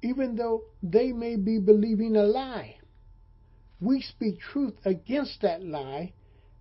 even 0.02 0.36
though 0.36 0.64
they 0.82 1.12
may 1.12 1.36
be 1.36 1.58
believing 1.58 2.14
a 2.14 2.24
lie. 2.24 2.76
We 3.80 4.02
speak 4.02 4.38
truth 4.38 4.74
against 4.84 5.40
that 5.40 5.64
lie, 5.64 6.12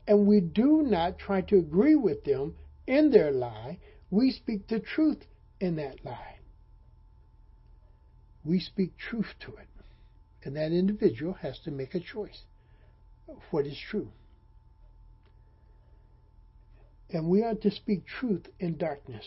and 0.08 0.26
we 0.26 0.40
do 0.40 0.82
not 0.84 1.20
try 1.20 1.42
to 1.42 1.58
agree 1.58 1.96
with 1.96 2.24
them 2.24 2.56
in 2.88 3.12
their 3.12 3.32
lie. 3.32 3.80
We 4.10 4.32
speak 4.32 4.70
the 4.70 4.80
truth 4.80 5.26
in 5.60 5.76
that 5.76 6.06
lie. 6.06 6.38
We 8.46 8.62
speak 8.62 8.98
truth 8.98 9.34
to 9.42 9.50
it, 9.58 9.68
and 10.46 10.56
that 10.56 10.72
individual 10.72 11.34
has 11.34 11.60
to 11.60 11.72
make 11.72 11.96
a 11.96 12.00
choice 12.00 12.42
of 13.28 13.38
what 13.52 13.66
is 13.66 13.78
true. 13.90 14.10
And 17.10 17.28
we 17.28 17.44
are 17.44 17.56
to 17.56 17.72
speak 17.72 18.06
truth 18.06 18.48
in 18.60 18.78
darkness. 18.78 19.26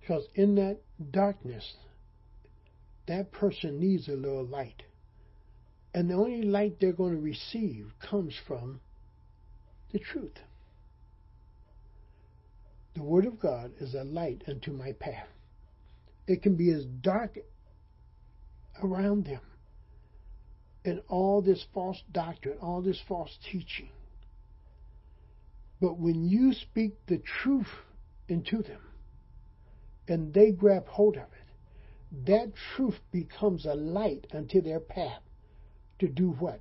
Because 0.00 0.28
in 0.34 0.54
that 0.56 0.78
darkness, 1.10 1.74
that 3.06 3.32
person 3.32 3.80
needs 3.80 4.08
a 4.08 4.12
little 4.12 4.44
light. 4.44 4.82
And 5.94 6.10
the 6.10 6.14
only 6.14 6.42
light 6.42 6.78
they're 6.80 6.92
going 6.92 7.14
to 7.14 7.20
receive 7.20 7.92
comes 8.00 8.34
from 8.46 8.80
the 9.92 9.98
truth. 9.98 10.38
The 12.94 13.02
Word 13.02 13.26
of 13.26 13.40
God 13.40 13.72
is 13.80 13.94
a 13.94 14.04
light 14.04 14.42
unto 14.46 14.72
my 14.72 14.92
path. 14.92 15.28
It 16.26 16.42
can 16.42 16.56
be 16.56 16.70
as 16.70 16.84
dark 16.84 17.38
around 18.82 19.24
them 19.26 19.40
and 20.84 21.02
all 21.08 21.42
this 21.42 21.64
false 21.74 22.02
doctrine, 22.12 22.58
all 22.60 22.80
this 22.80 23.00
false 23.08 23.36
teaching. 23.50 23.90
But 25.80 25.98
when 25.98 26.24
you 26.24 26.52
speak 26.52 26.94
the 27.06 27.18
truth 27.42 27.66
into 28.28 28.62
them 28.62 28.80
and 30.08 30.32
they 30.32 30.52
grab 30.52 30.86
hold 30.86 31.16
of 31.16 31.22
it, 31.22 32.26
that 32.26 32.52
truth 32.76 32.98
becomes 33.10 33.66
a 33.66 33.74
light 33.74 34.26
unto 34.32 34.60
their 34.60 34.80
path 34.80 35.22
to 35.98 36.08
do 36.08 36.30
what? 36.38 36.60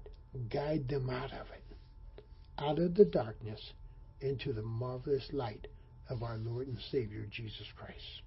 Guide 0.49 0.87
them 0.89 1.09
out 1.09 1.31
of 1.31 1.47
it, 1.51 2.23
out 2.57 2.79
of 2.79 2.95
the 2.95 3.05
darkness 3.05 3.73
into 4.21 4.51
the 4.51 4.61
marvelous 4.63 5.29
light 5.31 5.67
of 6.09 6.23
our 6.23 6.37
Lord 6.37 6.67
and 6.67 6.79
Savior 6.91 7.25
Jesus 7.29 7.67
Christ. 7.77 8.21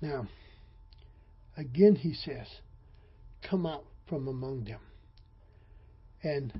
Now, 0.00 0.28
again 1.60 1.94
he 1.94 2.14
says, 2.14 2.46
come 3.48 3.66
out 3.66 3.84
from 4.08 4.26
among 4.26 4.64
them. 4.64 4.80
And 6.22 6.52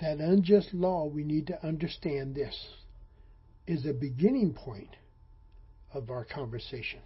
that 0.00 0.18
unjust 0.18 0.72
law, 0.72 1.06
we 1.06 1.24
need 1.24 1.48
to 1.48 1.66
understand 1.66 2.34
this, 2.34 2.54
is 3.66 3.84
a 3.86 3.92
beginning 3.92 4.54
point 4.54 4.96
of 5.92 6.10
our 6.10 6.24
conversation, 6.24 7.00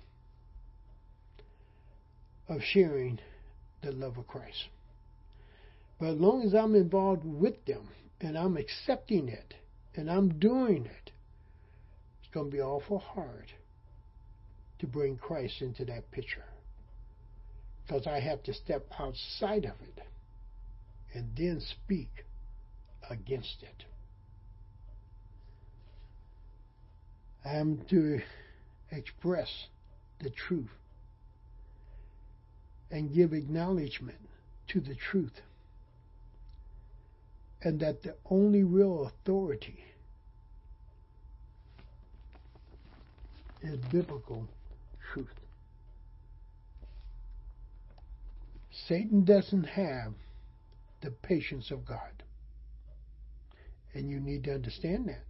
of 2.48 2.60
sharing 2.62 3.18
the 3.82 3.92
love 3.92 4.18
of 4.18 4.26
Christ. 4.26 4.68
But 5.98 6.10
as 6.10 6.18
long 6.18 6.42
as 6.42 6.54
I'm 6.54 6.74
involved 6.74 7.24
with 7.24 7.64
them 7.64 7.88
and 8.20 8.36
I'm 8.36 8.56
accepting 8.56 9.28
it 9.28 9.54
and 9.94 10.10
I'm 10.10 10.38
doing 10.38 10.86
it, 10.86 11.10
it's 12.20 12.32
going 12.32 12.50
to 12.50 12.56
be 12.56 12.62
awful 12.62 12.98
hard 12.98 13.52
to 14.78 14.86
bring 14.86 15.16
Christ 15.16 15.60
into 15.60 15.84
that 15.86 16.10
picture. 16.10 16.44
Because 17.88 18.06
I 18.06 18.20
have 18.20 18.42
to 18.42 18.52
step 18.52 18.86
outside 19.00 19.64
of 19.64 19.72
it 19.80 20.02
and 21.14 21.30
then 21.34 21.60
speak 21.60 22.26
against 23.08 23.62
it. 23.62 23.84
I 27.46 27.54
am 27.54 27.80
to 27.88 28.20
express 28.90 29.68
the 30.20 30.28
truth 30.28 30.68
and 32.90 33.14
give 33.14 33.32
acknowledgement 33.32 34.18
to 34.68 34.80
the 34.80 34.94
truth 34.94 35.40
and 37.62 37.80
that 37.80 38.02
the 38.02 38.14
only 38.30 38.64
real 38.64 39.06
authority 39.06 39.82
is 43.62 43.78
biblical 43.90 44.46
truth. 45.12 45.47
Satan 48.88 49.24
doesn't 49.24 49.64
have 49.64 50.14
the 51.02 51.10
patience 51.10 51.70
of 51.70 51.84
God. 51.84 52.22
And 53.92 54.10
you 54.10 54.18
need 54.18 54.44
to 54.44 54.54
understand 54.54 55.08
that. 55.08 55.24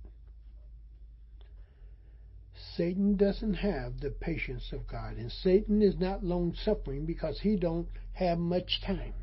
Satan 2.76 3.16
doesn't 3.16 3.54
have 3.54 4.00
the 4.00 4.10
patience 4.10 4.70
of 4.72 4.86
God. 4.86 5.16
And 5.16 5.30
Satan 5.30 5.82
is 5.82 5.96
not 5.98 6.24
long 6.24 6.54
suffering 6.64 7.04
because 7.04 7.40
he 7.40 7.56
don't 7.56 7.88
have 8.12 8.38
much 8.38 8.80
time. 8.86 9.14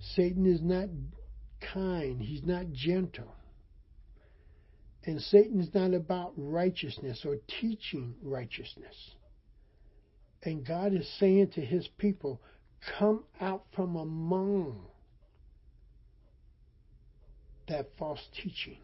Satan 0.00 0.46
is 0.46 0.60
not 0.60 0.88
kind, 1.72 2.20
he's 2.20 2.42
not 2.42 2.72
gentle. 2.72 3.32
And 5.04 5.20
Satan's 5.20 5.72
not 5.74 5.94
about 5.94 6.32
righteousness 6.36 7.24
or 7.24 7.36
teaching 7.60 8.14
righteousness. 8.22 9.14
And 10.42 10.66
God 10.66 10.92
is 10.92 11.08
saying 11.18 11.50
to 11.54 11.60
his 11.60 11.88
people, 11.98 12.40
come 12.98 13.24
out 13.40 13.64
from 13.74 13.96
among 13.96 14.86
that 17.68 17.86
false 17.96 18.20
teaching, 18.42 18.78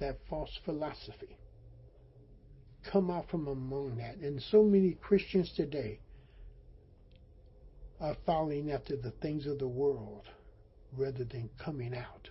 that 0.00 0.16
false 0.28 0.58
philosophy. 0.64 1.36
Come 2.90 3.10
out 3.10 3.28
from 3.28 3.46
among 3.46 3.96
that. 3.96 4.16
And 4.16 4.40
so 4.40 4.62
many 4.62 4.92
Christians 4.92 5.52
today 5.54 6.00
are 8.00 8.16
following 8.24 8.70
after 8.70 8.96
the 8.96 9.10
things 9.10 9.46
of 9.46 9.58
the 9.58 9.68
world 9.68 10.28
rather 10.96 11.24
than 11.24 11.50
coming 11.62 11.94
out. 11.94 12.30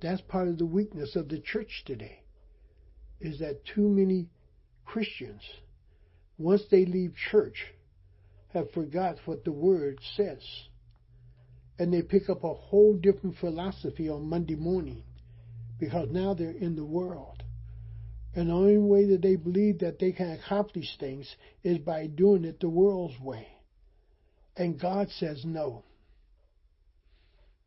That's 0.00 0.22
part 0.22 0.48
of 0.48 0.58
the 0.58 0.66
weakness 0.66 1.14
of 1.14 1.28
the 1.28 1.40
church 1.40 1.82
today, 1.84 2.22
is 3.20 3.38
that 3.40 3.64
too 3.64 3.88
many 3.88 4.28
Christians, 4.84 5.42
once 6.38 6.62
they 6.70 6.86
leave 6.86 7.12
church, 7.30 7.66
have 8.54 8.70
forgot 8.72 9.16
what 9.26 9.44
the 9.44 9.52
Word 9.52 9.98
says. 10.16 10.42
And 11.78 11.92
they 11.92 12.02
pick 12.02 12.30
up 12.30 12.44
a 12.44 12.54
whole 12.54 12.94
different 12.94 13.36
philosophy 13.38 14.08
on 14.08 14.28
Monday 14.28 14.56
morning 14.56 15.02
because 15.78 16.08
now 16.10 16.34
they're 16.34 16.50
in 16.50 16.74
the 16.76 16.84
world. 16.84 17.42
And 18.34 18.50
the 18.50 18.54
only 18.54 18.78
way 18.78 19.06
that 19.06 19.22
they 19.22 19.36
believe 19.36 19.80
that 19.80 19.98
they 19.98 20.12
can 20.12 20.30
accomplish 20.30 20.96
things 20.98 21.34
is 21.62 21.78
by 21.78 22.06
doing 22.06 22.44
it 22.44 22.60
the 22.60 22.68
world's 22.68 23.18
way. 23.20 23.48
And 24.56 24.78
God 24.78 25.08
says 25.10 25.44
no. 25.44 25.84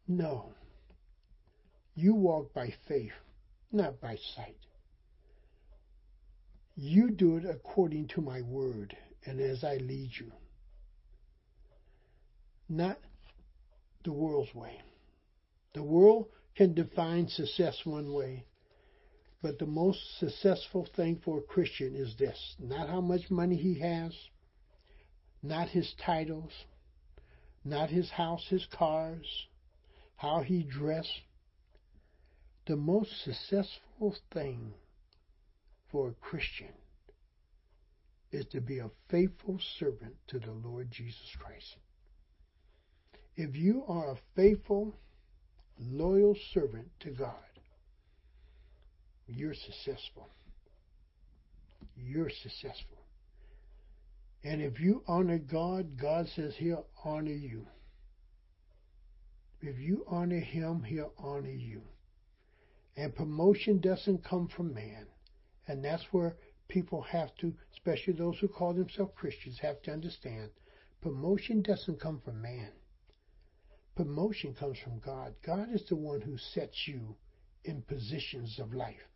No. 0.07 0.53
You 1.95 2.15
walk 2.15 2.53
by 2.53 2.73
faith, 2.87 3.11
not 3.71 3.99
by 4.01 4.17
sight. 4.35 4.57
You 6.83 7.11
do 7.11 7.37
it 7.37 7.45
according 7.45 8.07
to 8.07 8.21
my 8.21 8.41
word 8.41 8.97
and 9.23 9.39
as 9.39 9.63
I 9.63 9.75
lead 9.75 10.09
you. 10.19 10.31
Not 12.67 12.97
the 14.03 14.11
world's 14.11 14.55
way. 14.55 14.81
The 15.75 15.83
world 15.83 16.29
can 16.55 16.73
define 16.73 17.27
success 17.27 17.85
one 17.85 18.11
way, 18.11 18.45
but 19.43 19.59
the 19.59 19.67
most 19.67 20.17
successful 20.17 20.87
thing 20.95 21.21
for 21.23 21.37
a 21.37 21.43
Christian 21.43 21.95
is 21.95 22.15
this 22.17 22.55
not 22.57 22.89
how 22.89 22.99
much 22.99 23.29
money 23.29 23.57
he 23.57 23.75
has, 23.79 24.15
not 25.43 25.69
his 25.69 25.93
titles, 26.03 26.51
not 27.63 27.91
his 27.91 28.09
house, 28.09 28.47
his 28.49 28.65
cars, 28.65 29.45
how 30.15 30.41
he 30.41 30.63
dressed. 30.63 31.21
The 32.65 32.75
most 32.75 33.23
successful 33.23 34.15
thing 34.33 34.73
for 35.91 36.09
a 36.09 36.13
Christian 36.13 36.73
is 38.31 38.45
to 38.51 38.61
be 38.61 38.79
a 38.79 38.89
faithful 39.09 39.59
servant 39.77 40.15
to 40.27 40.39
the 40.39 40.51
Lord 40.51 40.89
Jesus 40.89 41.35
Christ. 41.39 41.75
If 43.35 43.55
you 43.55 43.83
are 43.87 44.11
a 44.11 44.17
faithful, 44.35 44.95
loyal 45.79 46.35
servant 46.53 46.87
to 47.01 47.11
God, 47.11 47.35
you're 49.27 49.53
successful. 49.53 50.29
You're 51.95 52.29
successful. 52.29 52.97
And 54.43 54.61
if 54.61 54.79
you 54.79 55.03
honor 55.07 55.37
God, 55.37 55.97
God 55.99 56.27
says 56.35 56.53
He'll 56.57 56.87
honor 57.03 57.31
you. 57.31 57.67
If 59.61 59.79
you 59.79 60.03
honor 60.07 60.39
Him, 60.39 60.83
He'll 60.83 61.13
honor 61.17 61.51
you. 61.51 61.81
And 62.97 63.15
promotion 63.15 63.79
doesn't 63.79 64.25
come 64.25 64.49
from 64.55 64.73
man. 64.73 65.05
And 65.67 65.83
that's 65.83 66.05
where 66.11 66.35
people 66.67 67.01
have 67.01 67.35
to, 67.37 67.53
especially 67.73 68.13
those 68.13 68.37
who 68.39 68.47
call 68.47 68.73
themselves 68.73 69.13
Christians, 69.15 69.59
have 69.61 69.81
to 69.83 69.91
understand 69.91 70.49
promotion 71.01 71.61
doesn't 71.61 71.99
come 71.99 72.21
from 72.23 72.41
man. 72.41 72.71
Promotion 73.95 74.53
comes 74.53 74.77
from 74.79 74.99
God. 74.99 75.33
God 75.45 75.67
is 75.73 75.83
the 75.89 75.95
one 75.95 76.21
who 76.21 76.37
sets 76.37 76.87
you 76.87 77.15
in 77.65 77.81
positions 77.83 78.57
of 78.59 78.73
life 78.73 79.07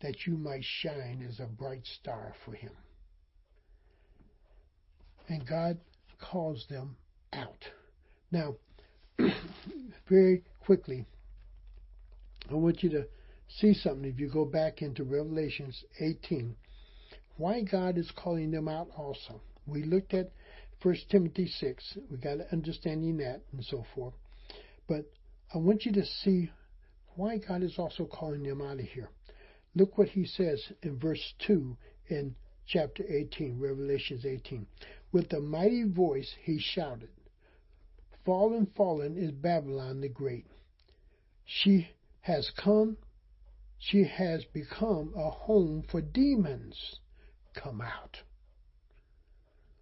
that 0.00 0.26
you 0.26 0.36
might 0.36 0.64
shine 0.64 1.26
as 1.28 1.40
a 1.40 1.46
bright 1.46 1.84
star 2.00 2.34
for 2.44 2.52
Him. 2.52 2.72
And 5.28 5.46
God 5.46 5.78
calls 6.20 6.66
them 6.68 6.96
out. 7.32 7.64
Now, 8.30 8.54
very 10.08 10.44
quickly, 10.60 11.06
I 12.50 12.54
want 12.54 12.82
you 12.82 12.90
to 12.90 13.06
see 13.48 13.74
something 13.74 14.08
if 14.08 14.18
you 14.18 14.28
go 14.28 14.44
back 14.44 14.82
into 14.82 15.04
Revelations 15.04 15.84
18. 16.00 16.56
Why 17.36 17.62
God 17.62 17.98
is 17.98 18.10
calling 18.16 18.50
them 18.50 18.68
out 18.68 18.88
also. 18.96 19.40
We 19.66 19.82
looked 19.82 20.14
at 20.14 20.32
1 20.82 20.96
Timothy 21.10 21.46
6. 21.46 21.98
We 22.10 22.16
got 22.18 22.38
understanding 22.52 23.16
that 23.18 23.42
and 23.52 23.64
so 23.64 23.84
forth. 23.94 24.14
But 24.86 25.04
I 25.54 25.58
want 25.58 25.84
you 25.84 25.92
to 25.92 26.04
see 26.04 26.50
why 27.14 27.38
God 27.38 27.62
is 27.62 27.78
also 27.78 28.04
calling 28.04 28.42
them 28.42 28.62
out 28.62 28.78
of 28.78 28.86
here. 28.86 29.08
Look 29.74 29.98
what 29.98 30.08
he 30.08 30.24
says 30.24 30.62
in 30.82 30.98
verse 30.98 31.34
2 31.46 31.76
in 32.08 32.34
chapter 32.66 33.04
18, 33.08 33.58
Revelations 33.58 34.24
18. 34.24 34.66
With 35.12 35.32
a 35.32 35.40
mighty 35.40 35.84
voice 35.84 36.34
he 36.42 36.58
shouted, 36.58 37.10
Fallen, 38.24 38.66
fallen 38.76 39.16
is 39.16 39.30
Babylon 39.30 40.00
the 40.00 40.08
Great. 40.08 40.46
She 41.44 41.88
has 42.22 42.50
come, 42.56 42.96
she 43.78 44.04
has 44.04 44.44
become 44.52 45.12
a 45.16 45.30
home 45.30 45.84
for 45.90 46.00
demons. 46.00 47.00
Come 47.54 47.80
out. 47.80 48.18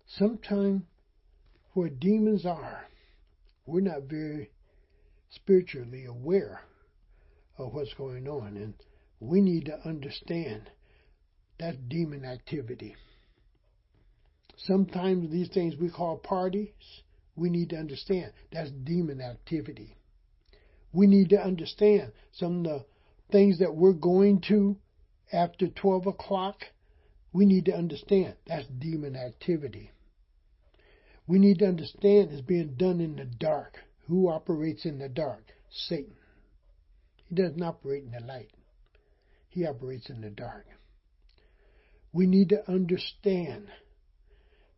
Sometimes 0.06 0.82
where 1.72 1.88
demons 1.88 2.46
are, 2.46 2.86
we're 3.66 3.80
not 3.80 4.02
very 4.02 4.50
spiritually 5.30 6.04
aware 6.04 6.60
of 7.58 7.74
what's 7.74 7.94
going 7.94 8.28
on. 8.28 8.56
And 8.56 8.74
we 9.20 9.40
need 9.40 9.66
to 9.66 9.80
understand 9.86 10.70
that 11.58 11.88
demon 11.88 12.24
activity. 12.24 12.94
Sometimes 14.56 15.30
these 15.30 15.48
things 15.48 15.74
we 15.76 15.90
call 15.90 16.16
parties, 16.16 16.68
we 17.36 17.50
need 17.50 17.70
to 17.70 17.76
understand 17.76 18.32
that's 18.52 18.70
demon 18.70 19.20
activity. 19.20 19.96
We 20.92 21.06
need 21.08 21.30
to 21.30 21.40
understand 21.40 22.12
some 22.32 22.58
of 22.58 22.64
the 22.64 22.84
things 23.34 23.58
that 23.58 23.74
we're 23.74 23.92
going 23.92 24.40
to 24.40 24.76
after 25.32 25.66
12 25.66 26.06
o'clock. 26.06 26.58
We 27.32 27.46
need 27.46 27.64
to 27.64 27.74
understand 27.74 28.36
that's 28.46 28.68
demon 28.68 29.16
activity. 29.16 29.90
We 31.26 31.40
need 31.40 31.58
to 31.58 31.66
understand 31.66 32.30
it's 32.30 32.42
being 32.42 32.76
done 32.76 33.00
in 33.00 33.16
the 33.16 33.24
dark. 33.24 33.78
Who 34.06 34.28
operates 34.28 34.86
in 34.86 35.00
the 35.00 35.08
dark? 35.08 35.42
Satan. 35.68 36.14
He 37.24 37.34
doesn't 37.34 37.60
operate 37.60 38.04
in 38.04 38.12
the 38.12 38.20
light. 38.20 38.52
He 39.48 39.66
operates 39.66 40.08
in 40.10 40.20
the 40.20 40.30
dark. 40.30 40.66
We 42.12 42.28
need 42.28 42.50
to 42.50 42.70
understand 42.70 43.66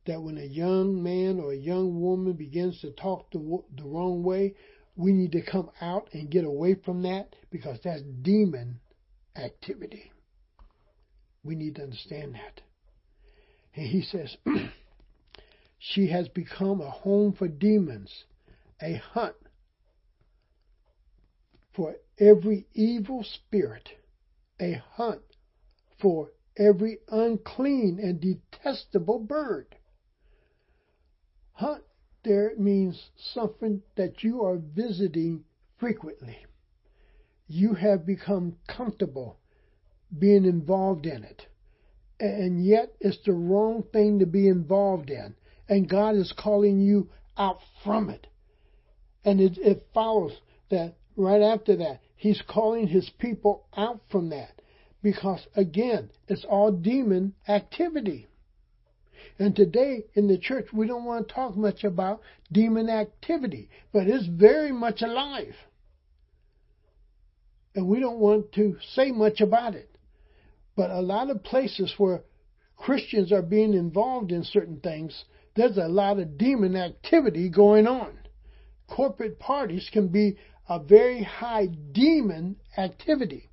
that 0.06 0.22
when 0.22 0.38
a 0.38 0.44
young 0.44 1.02
man 1.02 1.40
or 1.40 1.52
a 1.52 1.56
young 1.56 2.00
woman 2.00 2.32
begins 2.32 2.80
to 2.80 2.90
talk 2.92 3.30
the, 3.32 3.62
the 3.76 3.84
wrong 3.84 4.22
way, 4.22 4.54
we 4.96 5.12
need 5.12 5.32
to 5.32 5.42
come 5.42 5.70
out 5.80 6.08
and 6.12 6.30
get 6.30 6.44
away 6.44 6.74
from 6.74 7.02
that 7.02 7.34
because 7.50 7.78
that's 7.84 8.02
demon 8.22 8.80
activity. 9.36 10.10
We 11.44 11.54
need 11.54 11.76
to 11.76 11.82
understand 11.82 12.34
that. 12.34 12.62
And 13.74 13.86
he 13.86 14.02
says, 14.02 14.36
she 15.78 16.08
has 16.08 16.28
become 16.28 16.80
a 16.80 16.90
home 16.90 17.34
for 17.34 17.46
demons, 17.46 18.24
a 18.80 18.94
hunt 18.94 19.36
for 21.74 21.96
every 22.18 22.66
evil 22.74 23.22
spirit 23.22 23.90
a 24.60 24.82
hunt 24.92 25.22
for 26.00 26.30
every 26.56 26.98
unclean 27.08 27.98
and 28.02 28.20
detestable 28.20 29.18
bird. 29.18 29.76
Hunt 31.52 31.84
there 32.26 32.52
means 32.58 33.10
something 33.32 33.82
that 33.96 34.22
you 34.24 34.44
are 34.44 34.58
visiting 34.58 35.44
frequently. 35.78 36.36
You 37.46 37.74
have 37.74 38.04
become 38.04 38.56
comfortable 38.66 39.38
being 40.18 40.44
involved 40.44 41.06
in 41.06 41.22
it. 41.22 41.46
And 42.18 42.64
yet 42.64 42.94
it's 43.00 43.18
the 43.24 43.32
wrong 43.32 43.84
thing 43.92 44.18
to 44.18 44.26
be 44.26 44.48
involved 44.48 45.10
in. 45.10 45.36
And 45.68 45.88
God 45.88 46.16
is 46.16 46.34
calling 46.36 46.80
you 46.80 47.10
out 47.36 47.58
from 47.84 48.10
it. 48.10 48.26
And 49.24 49.40
it, 49.40 49.58
it 49.58 49.86
follows 49.94 50.32
that 50.70 50.96
right 51.16 51.42
after 51.42 51.76
that, 51.76 52.00
He's 52.16 52.42
calling 52.48 52.88
his 52.88 53.10
people 53.18 53.66
out 53.76 54.00
from 54.10 54.30
that 54.30 54.62
because, 55.02 55.46
again, 55.54 56.10
it's 56.26 56.46
all 56.46 56.72
demon 56.72 57.34
activity. 57.46 58.26
And 59.38 59.54
today 59.54 60.04
in 60.14 60.28
the 60.28 60.38
church, 60.38 60.66
we 60.72 60.86
don't 60.86 61.04
want 61.04 61.28
to 61.28 61.34
talk 61.34 61.56
much 61.56 61.84
about 61.84 62.20
demon 62.52 62.88
activity, 62.88 63.68
but 63.92 64.06
it's 64.06 64.26
very 64.26 64.72
much 64.72 65.02
alive. 65.02 65.54
And 67.74 67.88
we 67.88 68.00
don't 68.00 68.18
want 68.18 68.52
to 68.52 68.76
say 68.94 69.10
much 69.12 69.40
about 69.40 69.74
it. 69.74 69.90
But 70.76 70.90
a 70.90 71.00
lot 71.00 71.30
of 71.30 71.42
places 71.42 71.94
where 71.98 72.22
Christians 72.76 73.32
are 73.32 73.42
being 73.42 73.74
involved 73.74 74.32
in 74.32 74.44
certain 74.44 74.80
things, 74.80 75.24
there's 75.54 75.78
a 75.78 75.88
lot 75.88 76.18
of 76.18 76.38
demon 76.38 76.76
activity 76.76 77.48
going 77.48 77.86
on. 77.86 78.18
Corporate 78.88 79.38
parties 79.38 79.88
can 79.92 80.08
be 80.08 80.36
a 80.68 80.78
very 80.78 81.22
high 81.22 81.66
demon 81.66 82.56
activity. 82.76 83.50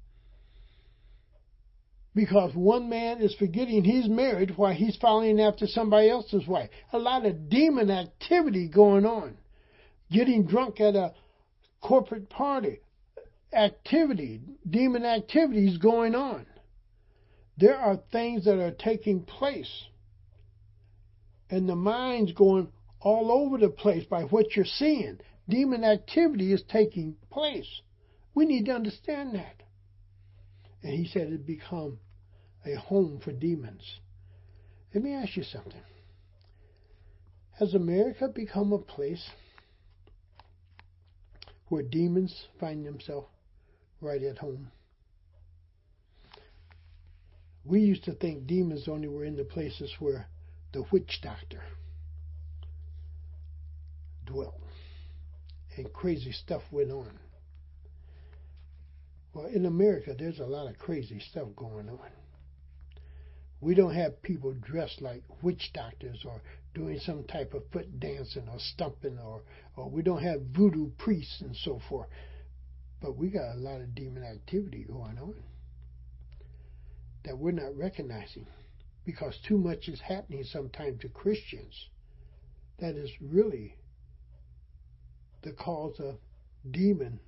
Because 2.16 2.54
one 2.54 2.90
man 2.90 3.22
is 3.22 3.34
forgetting 3.36 3.84
he's 3.84 4.08
married 4.08 4.56
while 4.58 4.74
he's 4.74 4.96
following 4.98 5.40
after 5.40 5.66
somebody 5.66 6.10
else's 6.10 6.48
wife. 6.48 6.70
A 6.92 7.00
lot 7.00 7.26
of 7.26 7.50
demon 7.50 7.90
activity 7.90 8.68
going 8.68 9.06
on. 9.06 9.38
Getting 10.12 10.46
drunk 10.46 10.80
at 10.80 10.96
a 10.96 11.14
corporate 11.82 12.30
party. 12.30 12.80
Activity, 13.52 14.42
demon 14.70 15.06
activities 15.06 15.78
going 15.78 16.14
on. 16.14 16.46
There 17.58 17.78
are 17.78 17.98
things 18.12 18.46
that 18.46 18.60
are 18.60 18.72
taking 18.72 19.24
place. 19.24 19.86
And 21.50 21.68
the 21.68 21.76
mind's 21.76 22.32
going 22.34 22.70
all 23.00 23.32
over 23.32 23.58
the 23.58 23.70
place 23.70 24.06
by 24.06 24.24
what 24.24 24.56
you're 24.56 24.66
seeing 24.66 25.20
demon 25.48 25.84
activity 25.84 26.54
is 26.54 26.64
taking 26.70 27.16
place. 27.30 27.82
We 28.34 28.46
need 28.46 28.66
to 28.66 28.74
understand 28.74 29.36
that. 29.36 29.63
And 30.84 30.94
he 30.94 31.08
said 31.08 31.28
it 31.32 31.46
become 31.48 32.00
a 32.66 32.76
home 32.76 33.20
for 33.24 33.32
demons. 33.32 34.00
Let 34.94 35.04
me 35.04 35.14
ask 35.14 35.36
you 35.38 35.44
something. 35.44 35.82
Has 37.60 37.74
America 37.74 38.28
become 38.28 38.74
a 38.74 38.80
place 38.80 39.30
where 41.68 41.84
demons 41.84 42.48
find 42.60 42.86
themselves 42.86 43.28
right 44.02 44.22
at 44.22 44.40
home? 44.40 44.72
We 47.66 47.80
used 47.80 48.04
to 48.06 48.14
think 48.14 48.46
demons 48.46 48.88
only 48.90 49.08
were 49.08 49.24
in 49.24 49.38
the 49.38 49.46
places 49.46 49.94
where 50.00 50.28
the 50.74 50.84
witch 50.92 51.20
doctor 51.22 51.64
dwelt 54.26 54.60
and 55.78 55.92
crazy 55.94 56.32
stuff 56.32 56.62
went 56.72 56.92
on. 56.92 57.20
Well, 59.34 59.46
in 59.48 59.66
America, 59.66 60.16
there's 60.18 60.40
a 60.40 60.46
lot 60.46 60.70
of 60.70 60.78
crazy 60.78 61.20
stuff 61.20 61.48
going 61.56 61.90
on. 61.90 62.12
We 63.62 63.76
don't 63.76 63.96
have 63.96 64.22
people 64.22 64.54
dressed 64.54 65.02
like 65.02 65.24
witch 65.42 65.72
doctors 65.74 66.24
or 66.26 66.42
doing 66.76 67.00
some 67.00 67.24
type 67.24 67.54
of 67.54 67.64
foot 67.72 68.00
dancing 68.00 68.48
or 68.50 68.60
stumping 68.60 69.18
or, 69.20 69.42
or 69.76 69.90
we 69.90 70.02
don't 70.04 70.22
have 70.24 70.42
voodoo 70.42 70.90
priests 70.98 71.42
and 71.42 71.56
so 71.56 71.80
forth. 71.90 72.10
But 73.02 73.18
we 73.18 73.30
got 73.30 73.56
a 73.56 73.60
lot 73.60 73.82
of 73.82 73.96
demon 73.96 74.24
activity 74.24 74.86
going 74.88 75.18
on 75.18 75.36
that 77.26 77.38
we're 77.38 77.52
not 77.52 77.76
recognizing. 77.78 78.48
because 79.06 79.38
too 79.48 79.58
much 79.58 79.88
is 79.88 80.02
happening 80.02 80.44
sometimes 80.44 81.02
to 81.02 81.10
Christians 81.10 81.90
that 82.80 82.96
is 82.96 83.12
really 83.22 83.78
the 85.42 85.52
cause 85.52 86.00
of 86.00 86.16
demon 86.70 87.20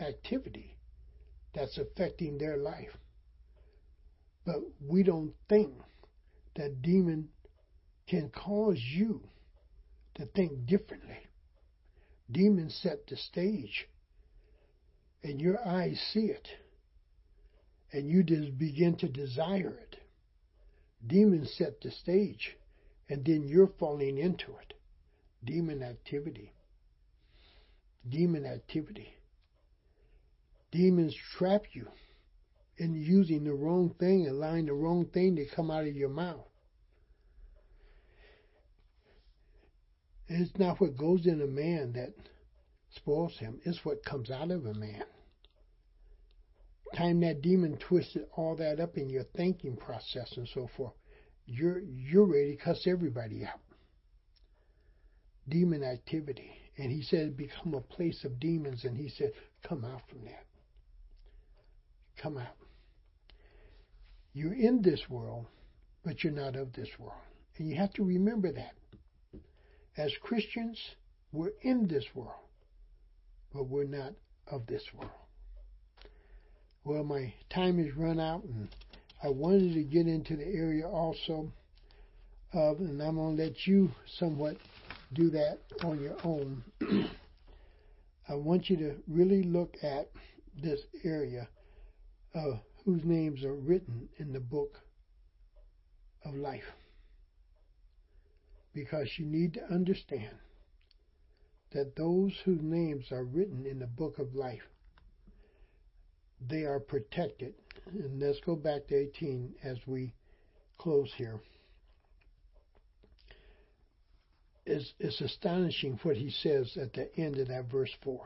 activity 0.00 0.75
that's 1.56 1.78
affecting 1.78 2.36
their 2.36 2.58
life. 2.58 2.94
But 4.44 4.56
we 4.86 5.02
don't 5.02 5.32
think 5.48 5.72
that 6.54 6.82
demon 6.82 7.30
can 8.06 8.28
cause 8.28 8.78
you 8.78 9.22
to 10.14 10.26
think 10.26 10.66
differently. 10.66 11.16
Demons 12.30 12.78
set 12.82 13.06
the 13.08 13.16
stage, 13.16 13.88
and 15.24 15.40
your 15.40 15.58
eyes 15.66 15.98
see 16.12 16.26
it, 16.26 16.46
and 17.92 18.08
you 18.08 18.22
just 18.22 18.58
begin 18.58 18.96
to 18.98 19.08
desire 19.08 19.78
it. 19.82 19.96
Demons 21.06 21.52
set 21.56 21.80
the 21.80 21.90
stage, 21.90 22.56
and 23.08 23.24
then 23.24 23.48
you're 23.48 23.72
falling 23.78 24.18
into 24.18 24.50
it. 24.60 24.74
Demon 25.44 25.82
activity. 25.82 26.52
Demon 28.08 28.44
activity. 28.44 29.15
Demons 30.72 31.14
trap 31.36 31.62
you 31.72 31.86
in 32.76 32.94
using 32.94 33.44
the 33.44 33.54
wrong 33.54 33.94
thing, 33.98 34.26
allowing 34.28 34.66
the 34.66 34.74
wrong 34.74 35.06
thing 35.06 35.36
to 35.36 35.46
come 35.46 35.70
out 35.70 35.86
of 35.86 35.96
your 35.96 36.08
mouth. 36.08 36.46
It's 40.28 40.58
not 40.58 40.80
what 40.80 40.96
goes 40.96 41.26
in 41.26 41.40
a 41.40 41.46
man 41.46 41.92
that 41.92 42.12
spoils 42.90 43.38
him, 43.38 43.60
it's 43.64 43.84
what 43.84 44.04
comes 44.04 44.30
out 44.30 44.50
of 44.50 44.66
a 44.66 44.74
man. 44.74 45.04
Time 46.94 47.20
that 47.20 47.42
demon 47.42 47.78
twisted 47.78 48.26
all 48.36 48.56
that 48.56 48.80
up 48.80 48.96
in 48.96 49.08
your 49.08 49.24
thinking 49.36 49.76
process 49.76 50.32
and 50.36 50.48
so 50.48 50.68
forth, 50.76 50.94
you're 51.46 51.80
you're 51.80 52.26
ready 52.26 52.56
to 52.56 52.62
cuss 52.62 52.86
everybody 52.86 53.44
out. 53.44 53.60
Demon 55.48 55.84
activity. 55.84 56.50
And 56.78 56.90
he 56.90 57.02
said 57.02 57.36
become 57.36 57.74
a 57.74 57.80
place 57.80 58.24
of 58.24 58.38
demons 58.40 58.84
and 58.84 58.96
he 58.96 59.08
said, 59.08 59.32
Come 59.66 59.84
out 59.84 60.02
from 60.08 60.24
that. 60.24 60.44
Come 62.16 62.38
out. 62.38 62.56
You're 64.32 64.54
in 64.54 64.82
this 64.82 65.00
world, 65.08 65.46
but 66.04 66.22
you're 66.22 66.32
not 66.32 66.56
of 66.56 66.72
this 66.72 66.88
world. 66.98 67.20
And 67.58 67.68
you 67.68 67.76
have 67.76 67.92
to 67.94 68.04
remember 68.04 68.52
that. 68.52 68.74
As 69.96 70.12
Christians, 70.20 70.78
we're 71.32 71.52
in 71.62 71.86
this 71.86 72.04
world, 72.14 72.44
but 73.52 73.68
we're 73.68 73.84
not 73.84 74.12
of 74.46 74.66
this 74.66 74.82
world. 74.94 75.10
Well, 76.84 77.02
my 77.02 77.32
time 77.48 77.82
has 77.82 77.96
run 77.96 78.20
out, 78.20 78.44
and 78.44 78.68
I 79.22 79.28
wanted 79.28 79.74
to 79.74 79.82
get 79.82 80.06
into 80.06 80.36
the 80.36 80.46
area 80.46 80.86
also 80.86 81.50
of, 82.52 82.78
and 82.80 83.02
I'm 83.02 83.16
going 83.16 83.36
to 83.36 83.42
let 83.42 83.66
you 83.66 83.90
somewhat 84.18 84.56
do 85.14 85.30
that 85.30 85.60
on 85.82 86.00
your 86.00 86.16
own. 86.24 86.62
I 88.28 88.34
want 88.34 88.68
you 88.68 88.76
to 88.76 88.96
really 89.08 89.42
look 89.42 89.76
at 89.82 90.10
this 90.62 90.80
area 91.04 91.48
of 92.36 92.60
whose 92.84 93.04
names 93.04 93.42
are 93.44 93.54
written 93.54 94.08
in 94.18 94.32
the 94.32 94.40
book 94.40 94.78
of 96.24 96.34
life 96.34 96.62
because 98.74 99.08
you 99.16 99.24
need 99.24 99.54
to 99.54 99.64
understand 99.72 100.36
that 101.72 101.96
those 101.96 102.32
whose 102.44 102.60
names 102.62 103.10
are 103.10 103.24
written 103.24 103.66
in 103.66 103.78
the 103.78 103.86
book 103.86 104.18
of 104.18 104.34
life, 104.34 104.68
they 106.46 106.64
are 106.64 106.78
protected. 106.78 107.54
And 107.86 108.20
let's 108.20 108.40
go 108.44 108.54
back 108.54 108.86
to 108.88 108.94
18 108.94 109.54
as 109.64 109.78
we 109.86 110.12
close 110.78 111.10
here. 111.16 111.40
It's, 114.66 114.92
it's 114.98 115.20
astonishing 115.20 115.98
what 116.02 116.16
he 116.16 116.30
says 116.30 116.76
at 116.80 116.92
the 116.92 117.08
end 117.16 117.38
of 117.38 117.48
that 117.48 117.70
verse 117.70 117.94
4. 118.02 118.20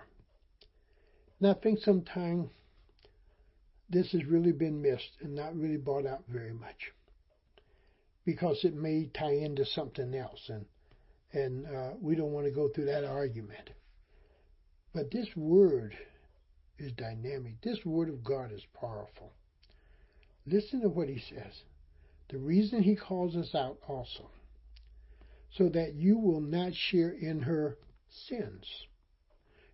Now, 1.41 1.53
I 1.53 1.55
think 1.55 1.79
sometimes 1.81 2.51
this 3.91 4.12
has 4.12 4.24
really 4.24 4.53
been 4.53 4.80
missed 4.80 5.16
and 5.20 5.34
not 5.34 5.57
really 5.57 5.76
brought 5.76 6.07
out 6.07 6.22
very 6.28 6.53
much 6.53 6.93
because 8.24 8.64
it 8.64 8.74
may 8.74 9.11
tie 9.12 9.32
into 9.32 9.66
something 9.66 10.14
else, 10.14 10.49
and 10.49 10.64
and 11.32 11.66
uh, 11.66 11.91
we 12.01 12.14
don't 12.14 12.32
want 12.32 12.47
to 12.47 12.53
go 12.53 12.68
through 12.68 12.84
that 12.86 13.05
argument. 13.05 13.70
But 14.93 15.11
this 15.11 15.28
word 15.36 15.97
is 16.78 16.93
dynamic. 16.93 17.61
This 17.62 17.84
word 17.84 18.09
of 18.09 18.24
God 18.24 18.53
is 18.53 18.62
powerful. 18.80 19.32
Listen 20.47 20.80
to 20.82 20.88
what 20.88 21.09
he 21.09 21.18
says. 21.18 21.53
The 22.28 22.38
reason 22.38 22.82
he 22.82 22.97
calls 22.97 23.36
us 23.36 23.55
out 23.55 23.78
also, 23.88 24.30
so 25.53 25.68
that 25.70 25.95
you 25.95 26.18
will 26.18 26.41
not 26.41 26.74
share 26.74 27.11
in 27.11 27.41
her 27.41 27.76
sins. 28.28 28.64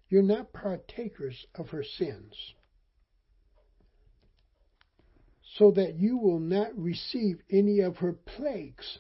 You're 0.09 0.23
not 0.23 0.53
partakers 0.53 1.47
of 1.55 1.69
her 1.71 1.85
sins 1.85 2.55
so 5.59 5.71
that 5.73 5.97
you 5.97 6.19
will 6.19 6.41
not 6.41 6.77
receive 6.77 7.41
any 7.51 7.81
of 7.81 7.97
her 7.97 8.13
plagues. 8.13 8.99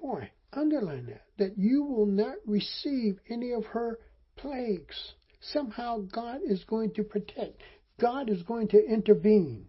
Boy, 0.00 0.30
underline 0.52 1.06
that. 1.06 1.24
That 1.38 1.58
you 1.58 1.84
will 1.84 2.06
not 2.06 2.36
receive 2.46 3.18
any 3.28 3.52
of 3.52 3.64
her 3.66 3.98
plagues. 4.36 5.14
Somehow 5.40 6.00
God 6.12 6.40
is 6.46 6.64
going 6.64 6.94
to 6.94 7.02
protect. 7.02 7.60
God 8.00 8.30
is 8.30 8.42
going 8.42 8.68
to 8.68 8.84
intervene. 8.84 9.66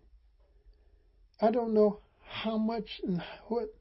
I 1.42 1.52
don't 1.52 1.74
know 1.74 2.00
how 2.24 2.58
much 2.58 3.02
and 3.04 3.22
what. 3.48 3.74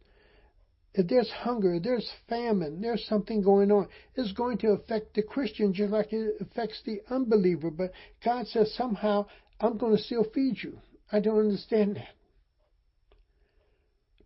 If 0.92 1.06
there's 1.06 1.30
hunger, 1.30 1.78
there's 1.78 2.10
famine, 2.28 2.80
there's 2.80 3.06
something 3.06 3.42
going 3.42 3.70
on, 3.70 3.86
it's 4.16 4.32
going 4.32 4.58
to 4.58 4.70
affect 4.70 5.14
the 5.14 5.22
Christian 5.22 5.72
just 5.72 5.92
like 5.92 6.12
it 6.12 6.34
affects 6.40 6.82
the 6.84 7.00
unbeliever. 7.08 7.70
But 7.70 7.92
God 8.24 8.48
says 8.48 8.74
somehow, 8.74 9.26
I'm 9.60 9.78
going 9.78 9.96
to 9.96 10.02
still 10.02 10.26
feed 10.34 10.56
you. 10.60 10.80
I 11.12 11.20
don't 11.20 11.38
understand 11.38 11.96
that. 11.96 12.14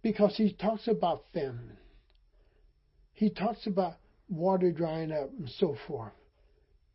Because 0.02 0.36
he 0.36 0.52
talks 0.52 0.86
about 0.86 1.24
famine. 1.32 1.78
He 3.14 3.30
talks 3.30 3.66
about 3.66 3.94
water 4.28 4.70
drying 4.70 5.12
up 5.12 5.30
and 5.38 5.48
so 5.48 5.76
forth. 5.86 6.12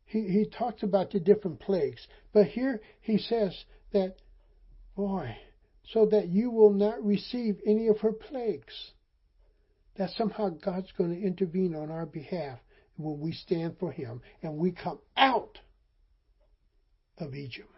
He, 0.04 0.22
he 0.22 0.44
talks 0.46 0.82
about 0.82 1.10
the 1.10 1.20
different 1.20 1.60
plagues. 1.60 2.06
But 2.32 2.46
here 2.46 2.80
he 3.00 3.18
says 3.18 3.64
that, 3.92 4.16
boy, 4.96 5.36
so 5.92 6.06
that 6.06 6.28
you 6.28 6.50
will 6.50 6.72
not 6.72 7.04
receive 7.04 7.58
any 7.66 7.88
of 7.88 7.98
her 8.00 8.12
plagues. 8.12 8.92
That 9.96 10.10
somehow 10.10 10.50
God's 10.50 10.92
going 10.96 11.14
to 11.14 11.26
intervene 11.26 11.74
on 11.74 11.90
our 11.90 12.06
behalf 12.06 12.58
when 12.96 13.20
we 13.20 13.32
stand 13.32 13.76
for 13.78 13.90
him 13.90 14.20
and 14.42 14.56
we 14.56 14.72
come 14.72 14.98
out 15.16 15.58
of 17.18 17.34
Egypt. 17.34 17.68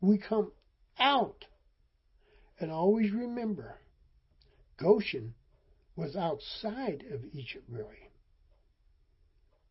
We 0.00 0.18
come 0.18 0.52
out. 0.98 1.44
And 2.60 2.70
always 2.70 3.10
remember, 3.10 3.76
Goshen 4.76 5.34
was 5.96 6.16
outside 6.16 7.04
of 7.10 7.24
Egypt, 7.32 7.64
really. 7.68 8.08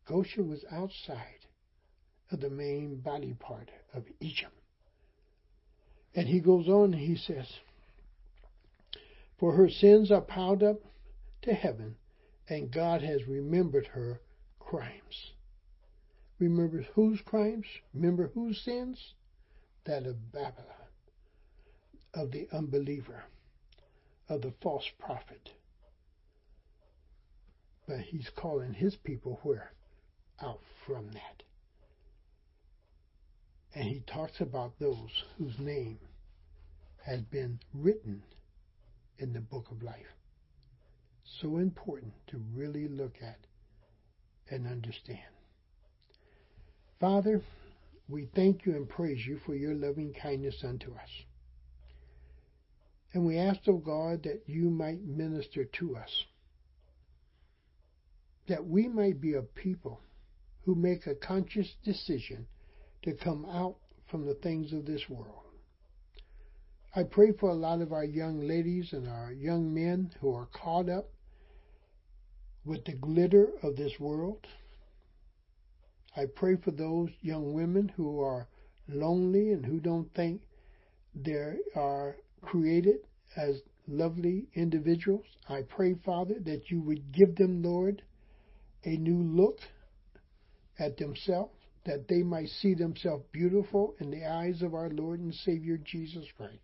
Goshen 0.06 0.48
was 0.48 0.64
outside 0.70 1.46
of 2.30 2.40
the 2.40 2.50
main 2.50 2.96
body 2.96 3.34
part 3.34 3.70
of 3.94 4.04
Egypt. 4.20 4.52
And 6.14 6.28
he 6.28 6.40
goes 6.40 6.68
on 6.68 6.92
he 6.92 7.16
says, 7.16 7.46
For 9.38 9.52
her 9.52 9.68
sins 9.68 10.10
are 10.10 10.20
piled 10.20 10.62
up 10.62 10.80
to 11.42 11.54
heaven, 11.54 11.96
and 12.48 12.72
God 12.72 13.02
has 13.02 13.26
remembered 13.26 13.86
her 13.88 14.20
crimes. 14.58 15.32
Remember 16.38 16.82
whose 16.94 17.20
crimes? 17.20 17.66
Remember 17.94 18.30
whose 18.34 18.60
sins? 18.62 19.14
That 19.84 20.06
of 20.06 20.32
Babylon 20.32 20.81
of 22.14 22.30
the 22.30 22.48
unbeliever, 22.52 23.24
of 24.28 24.42
the 24.42 24.52
false 24.62 24.88
prophet. 24.98 25.50
But 27.86 28.00
he's 28.00 28.30
calling 28.36 28.74
his 28.74 28.96
people 28.96 29.40
where? 29.42 29.72
Out 30.40 30.60
from 30.86 31.10
that. 31.12 31.42
And 33.74 33.84
he 33.84 34.00
talks 34.00 34.40
about 34.40 34.78
those 34.78 35.24
whose 35.38 35.58
name 35.58 35.98
has 37.04 37.22
been 37.22 37.58
written 37.74 38.22
in 39.18 39.32
the 39.32 39.40
book 39.40 39.66
of 39.70 39.82
life. 39.82 40.14
So 41.40 41.56
important 41.56 42.12
to 42.28 42.42
really 42.54 42.88
look 42.88 43.16
at 43.22 43.38
and 44.50 44.66
understand. 44.66 45.18
Father, 47.00 47.40
we 48.08 48.28
thank 48.34 48.66
you 48.66 48.74
and 48.74 48.88
praise 48.88 49.26
you 49.26 49.38
for 49.46 49.54
your 49.54 49.74
loving 49.74 50.12
kindness 50.12 50.62
unto 50.62 50.92
us. 50.92 51.10
And 53.14 53.26
we 53.26 53.38
ask, 53.38 53.60
O 53.68 53.76
God, 53.76 54.22
that 54.22 54.42
you 54.46 54.70
might 54.70 55.02
minister 55.04 55.64
to 55.64 55.96
us, 55.96 56.24
that 58.48 58.66
we 58.66 58.88
might 58.88 59.20
be 59.20 59.34
a 59.34 59.42
people 59.42 60.00
who 60.64 60.74
make 60.74 61.06
a 61.06 61.14
conscious 61.14 61.74
decision 61.84 62.46
to 63.02 63.12
come 63.12 63.44
out 63.44 63.76
from 64.10 64.26
the 64.26 64.34
things 64.34 64.72
of 64.72 64.86
this 64.86 65.08
world. 65.08 65.42
I 66.94 67.02
pray 67.04 67.32
for 67.32 67.50
a 67.50 67.54
lot 67.54 67.80
of 67.80 67.92
our 67.92 68.04
young 68.04 68.46
ladies 68.46 68.92
and 68.92 69.08
our 69.08 69.32
young 69.32 69.72
men 69.72 70.12
who 70.20 70.34
are 70.34 70.48
caught 70.52 70.88
up 70.88 71.08
with 72.64 72.84
the 72.84 72.92
glitter 72.92 73.48
of 73.62 73.76
this 73.76 73.98
world. 73.98 74.46
I 76.16 76.26
pray 76.26 76.56
for 76.56 76.70
those 76.70 77.08
young 77.22 77.54
women 77.54 77.88
who 77.96 78.20
are 78.20 78.46
lonely 78.88 79.52
and 79.52 79.64
who 79.64 79.80
don't 79.80 80.12
think 80.14 80.42
there 81.14 81.56
are 81.74 82.16
created 82.42 82.98
as 83.36 83.62
lovely 83.88 84.48
individuals. 84.54 85.24
I 85.48 85.62
pray, 85.62 85.94
Father, 86.04 86.34
that 86.44 86.70
you 86.70 86.80
would 86.82 87.12
give 87.12 87.36
them, 87.36 87.62
Lord, 87.62 88.02
a 88.84 88.96
new 88.96 89.22
look 89.22 89.58
at 90.78 90.96
themselves, 90.96 91.54
that 91.84 92.08
they 92.08 92.22
might 92.22 92.48
see 92.48 92.74
themselves 92.74 93.24
beautiful 93.32 93.94
in 94.00 94.10
the 94.10 94.26
eyes 94.26 94.62
of 94.62 94.74
our 94.74 94.90
Lord 94.90 95.20
and 95.20 95.34
Savior 95.34 95.78
Jesus 95.78 96.26
Christ. 96.36 96.62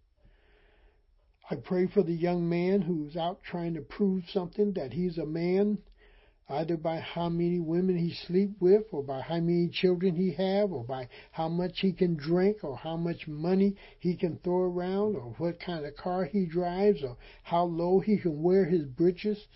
I 1.51 1.57
pray 1.57 1.87
for 1.87 2.03
the 2.03 2.14
young 2.14 2.49
man 2.49 2.83
who's 2.83 3.16
out 3.16 3.41
trying 3.43 3.74
to 3.74 3.81
prove 3.81 4.24
something 4.33 4.74
that 4.74 4.93
he's 4.93 5.16
a 5.16 5.26
man 5.26 5.79
either 6.51 6.77
by 6.77 6.99
how 6.99 7.29
many 7.29 7.61
women 7.61 7.97
he 7.97 8.15
sleep 8.27 8.51
with 8.59 8.85
or 8.91 9.03
by 9.03 9.21
how 9.21 9.39
many 9.39 9.69
children 9.69 10.17
he 10.17 10.33
have 10.33 10.73
or 10.73 10.83
by 10.83 11.07
how 11.31 11.49
much 11.49 11.81
he 11.81 11.93
can 11.93 12.17
drink 12.17 12.65
or 12.65 12.77
how 12.77 12.97
much 12.97 13.29
money 13.29 13.77
he 13.99 14.17
can 14.17 14.39
throw 14.39 14.63
around 14.63 15.15
or 15.15 15.35
what 15.37 15.61
kind 15.61 15.85
of 15.85 15.95
car 15.97 16.25
he 16.25 16.47
drives 16.47 17.03
or 17.03 17.17
how 17.43 17.65
low 17.65 18.01
he 18.01 18.17
can 18.17 18.43
wear 18.43 18.65
his 18.65 18.85
breeches. 18.85 19.47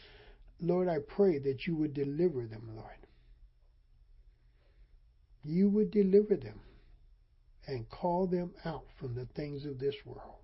Lord, 0.61 0.87
I 0.87 0.99
pray 0.99 1.39
that 1.39 1.67
you 1.67 1.77
would 1.77 1.95
deliver 1.95 2.47
them, 2.47 2.69
Lord. 2.77 2.89
You 5.45 5.71
would 5.71 5.91
deliver 5.91 6.37
them 6.37 6.61
and 7.67 7.89
call 7.89 8.27
them 8.27 8.53
out 8.67 8.85
from 9.01 9.15
the 9.15 9.27
things 9.35 9.65
of 9.65 9.79
this 9.79 9.95
world. 10.05 10.37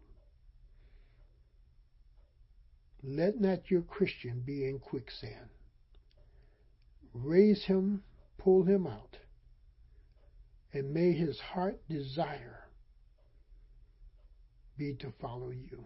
Let 3.02 3.38
not 3.38 3.70
your 3.70 3.82
Christian 3.82 4.42
be 4.44 4.66
in 4.66 4.78
quicksand 4.78 5.50
raise 7.14 7.64
him, 7.64 8.02
pull 8.38 8.64
him 8.64 8.86
out, 8.86 9.16
and 10.72 10.92
may 10.92 11.12
his 11.12 11.38
heart 11.38 11.78
desire 11.88 12.64
be 14.76 14.94
to 14.94 15.12
follow 15.20 15.50
you. 15.50 15.84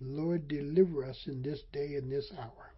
Lord, 0.00 0.48
deliver 0.48 1.04
us 1.04 1.18
in 1.26 1.42
this 1.42 1.62
day 1.72 1.94
and 1.94 2.10
this 2.10 2.30
hour 2.38 2.74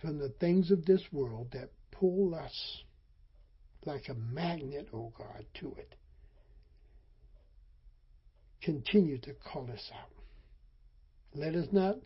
from 0.00 0.18
the 0.18 0.28
things 0.28 0.70
of 0.70 0.84
this 0.84 1.02
world 1.10 1.48
that 1.52 1.70
pull 1.90 2.34
us 2.34 2.82
like 3.84 4.08
a 4.08 4.14
magnet, 4.14 4.88
O 4.92 4.96
oh 4.98 5.12
God, 5.16 5.44
to 5.60 5.74
it. 5.78 5.94
Continue 8.62 9.18
to 9.18 9.32
call 9.34 9.70
us 9.72 9.90
out. 9.94 10.10
Let 11.34 11.54
us 11.54 11.68
not 11.72 11.96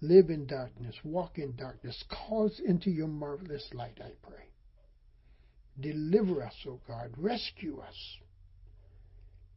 live 0.00 0.30
in 0.30 0.46
darkness, 0.46 0.94
walk 1.04 1.38
in 1.38 1.54
darkness. 1.56 2.02
cause 2.08 2.60
into 2.64 2.90
your 2.90 3.08
marvelous 3.08 3.68
light, 3.72 3.98
I 4.00 4.10
pray. 4.22 4.44
Deliver 5.80 6.42
us, 6.42 6.54
O 6.66 6.80
God. 6.86 7.12
Rescue 7.16 7.80
us. 7.80 8.16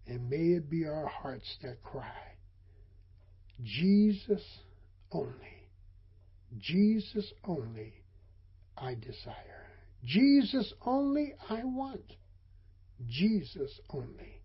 And 0.07 0.29
may 0.29 0.57
it 0.57 0.69
be 0.69 0.85
our 0.85 1.07
hearts 1.07 1.57
that 1.61 1.81
cry, 1.83 2.35
Jesus 3.63 4.41
only, 5.11 5.67
Jesus 6.59 7.31
only 7.43 7.93
I 8.77 8.95
desire. 8.95 9.67
Jesus 10.03 10.73
only 10.85 11.33
I 11.49 11.63
want. 11.63 12.13
Jesus 13.07 13.79
only. 13.91 14.41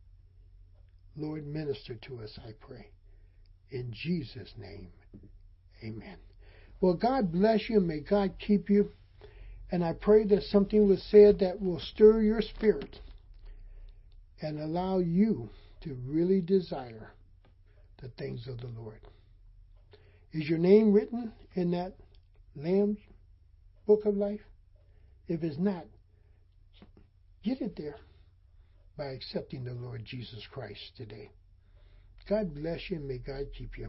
Lord, 1.16 1.46
minister 1.46 1.94
to 1.94 2.20
us, 2.20 2.38
I 2.46 2.52
pray. 2.60 2.90
In 3.70 3.92
Jesus' 3.92 4.52
name. 4.58 4.88
Amen. 5.82 6.16
Well, 6.80 6.94
God 6.94 7.32
bless 7.32 7.68
you. 7.68 7.80
May 7.80 8.00
God 8.00 8.34
keep 8.38 8.68
you. 8.68 8.90
And 9.70 9.84
I 9.84 9.94
pray 9.94 10.24
that 10.24 10.42
something 10.44 10.88
was 10.88 11.02
said 11.10 11.40
that 11.40 11.60
will 11.60 11.80
stir 11.80 12.22
your 12.22 12.40
spirit 12.40 13.00
and 14.40 14.60
allow 14.60 14.98
you 14.98 15.50
to 15.82 15.96
really 16.06 16.40
desire 16.40 17.12
the 18.00 18.08
things 18.10 18.46
of 18.46 18.60
the 18.60 18.68
Lord. 18.68 19.00
Is 20.32 20.48
your 20.48 20.58
name 20.58 20.92
written 20.92 21.32
in 21.54 21.70
that 21.72 21.94
Lamb's 22.54 22.98
book 23.86 24.04
of 24.04 24.16
life? 24.16 24.40
If 25.28 25.42
it's 25.42 25.58
not, 25.58 25.86
get 27.42 27.60
it 27.60 27.74
there 27.76 27.96
by 28.96 29.06
accepting 29.06 29.64
the 29.64 29.74
Lord 29.74 30.04
Jesus 30.04 30.46
Christ 30.50 30.92
today. 30.96 31.30
God 32.28 32.54
bless 32.54 32.90
you 32.90 32.98
and 32.98 33.08
may 33.08 33.18
God 33.18 33.46
keep 33.56 33.78
you. 33.78 33.88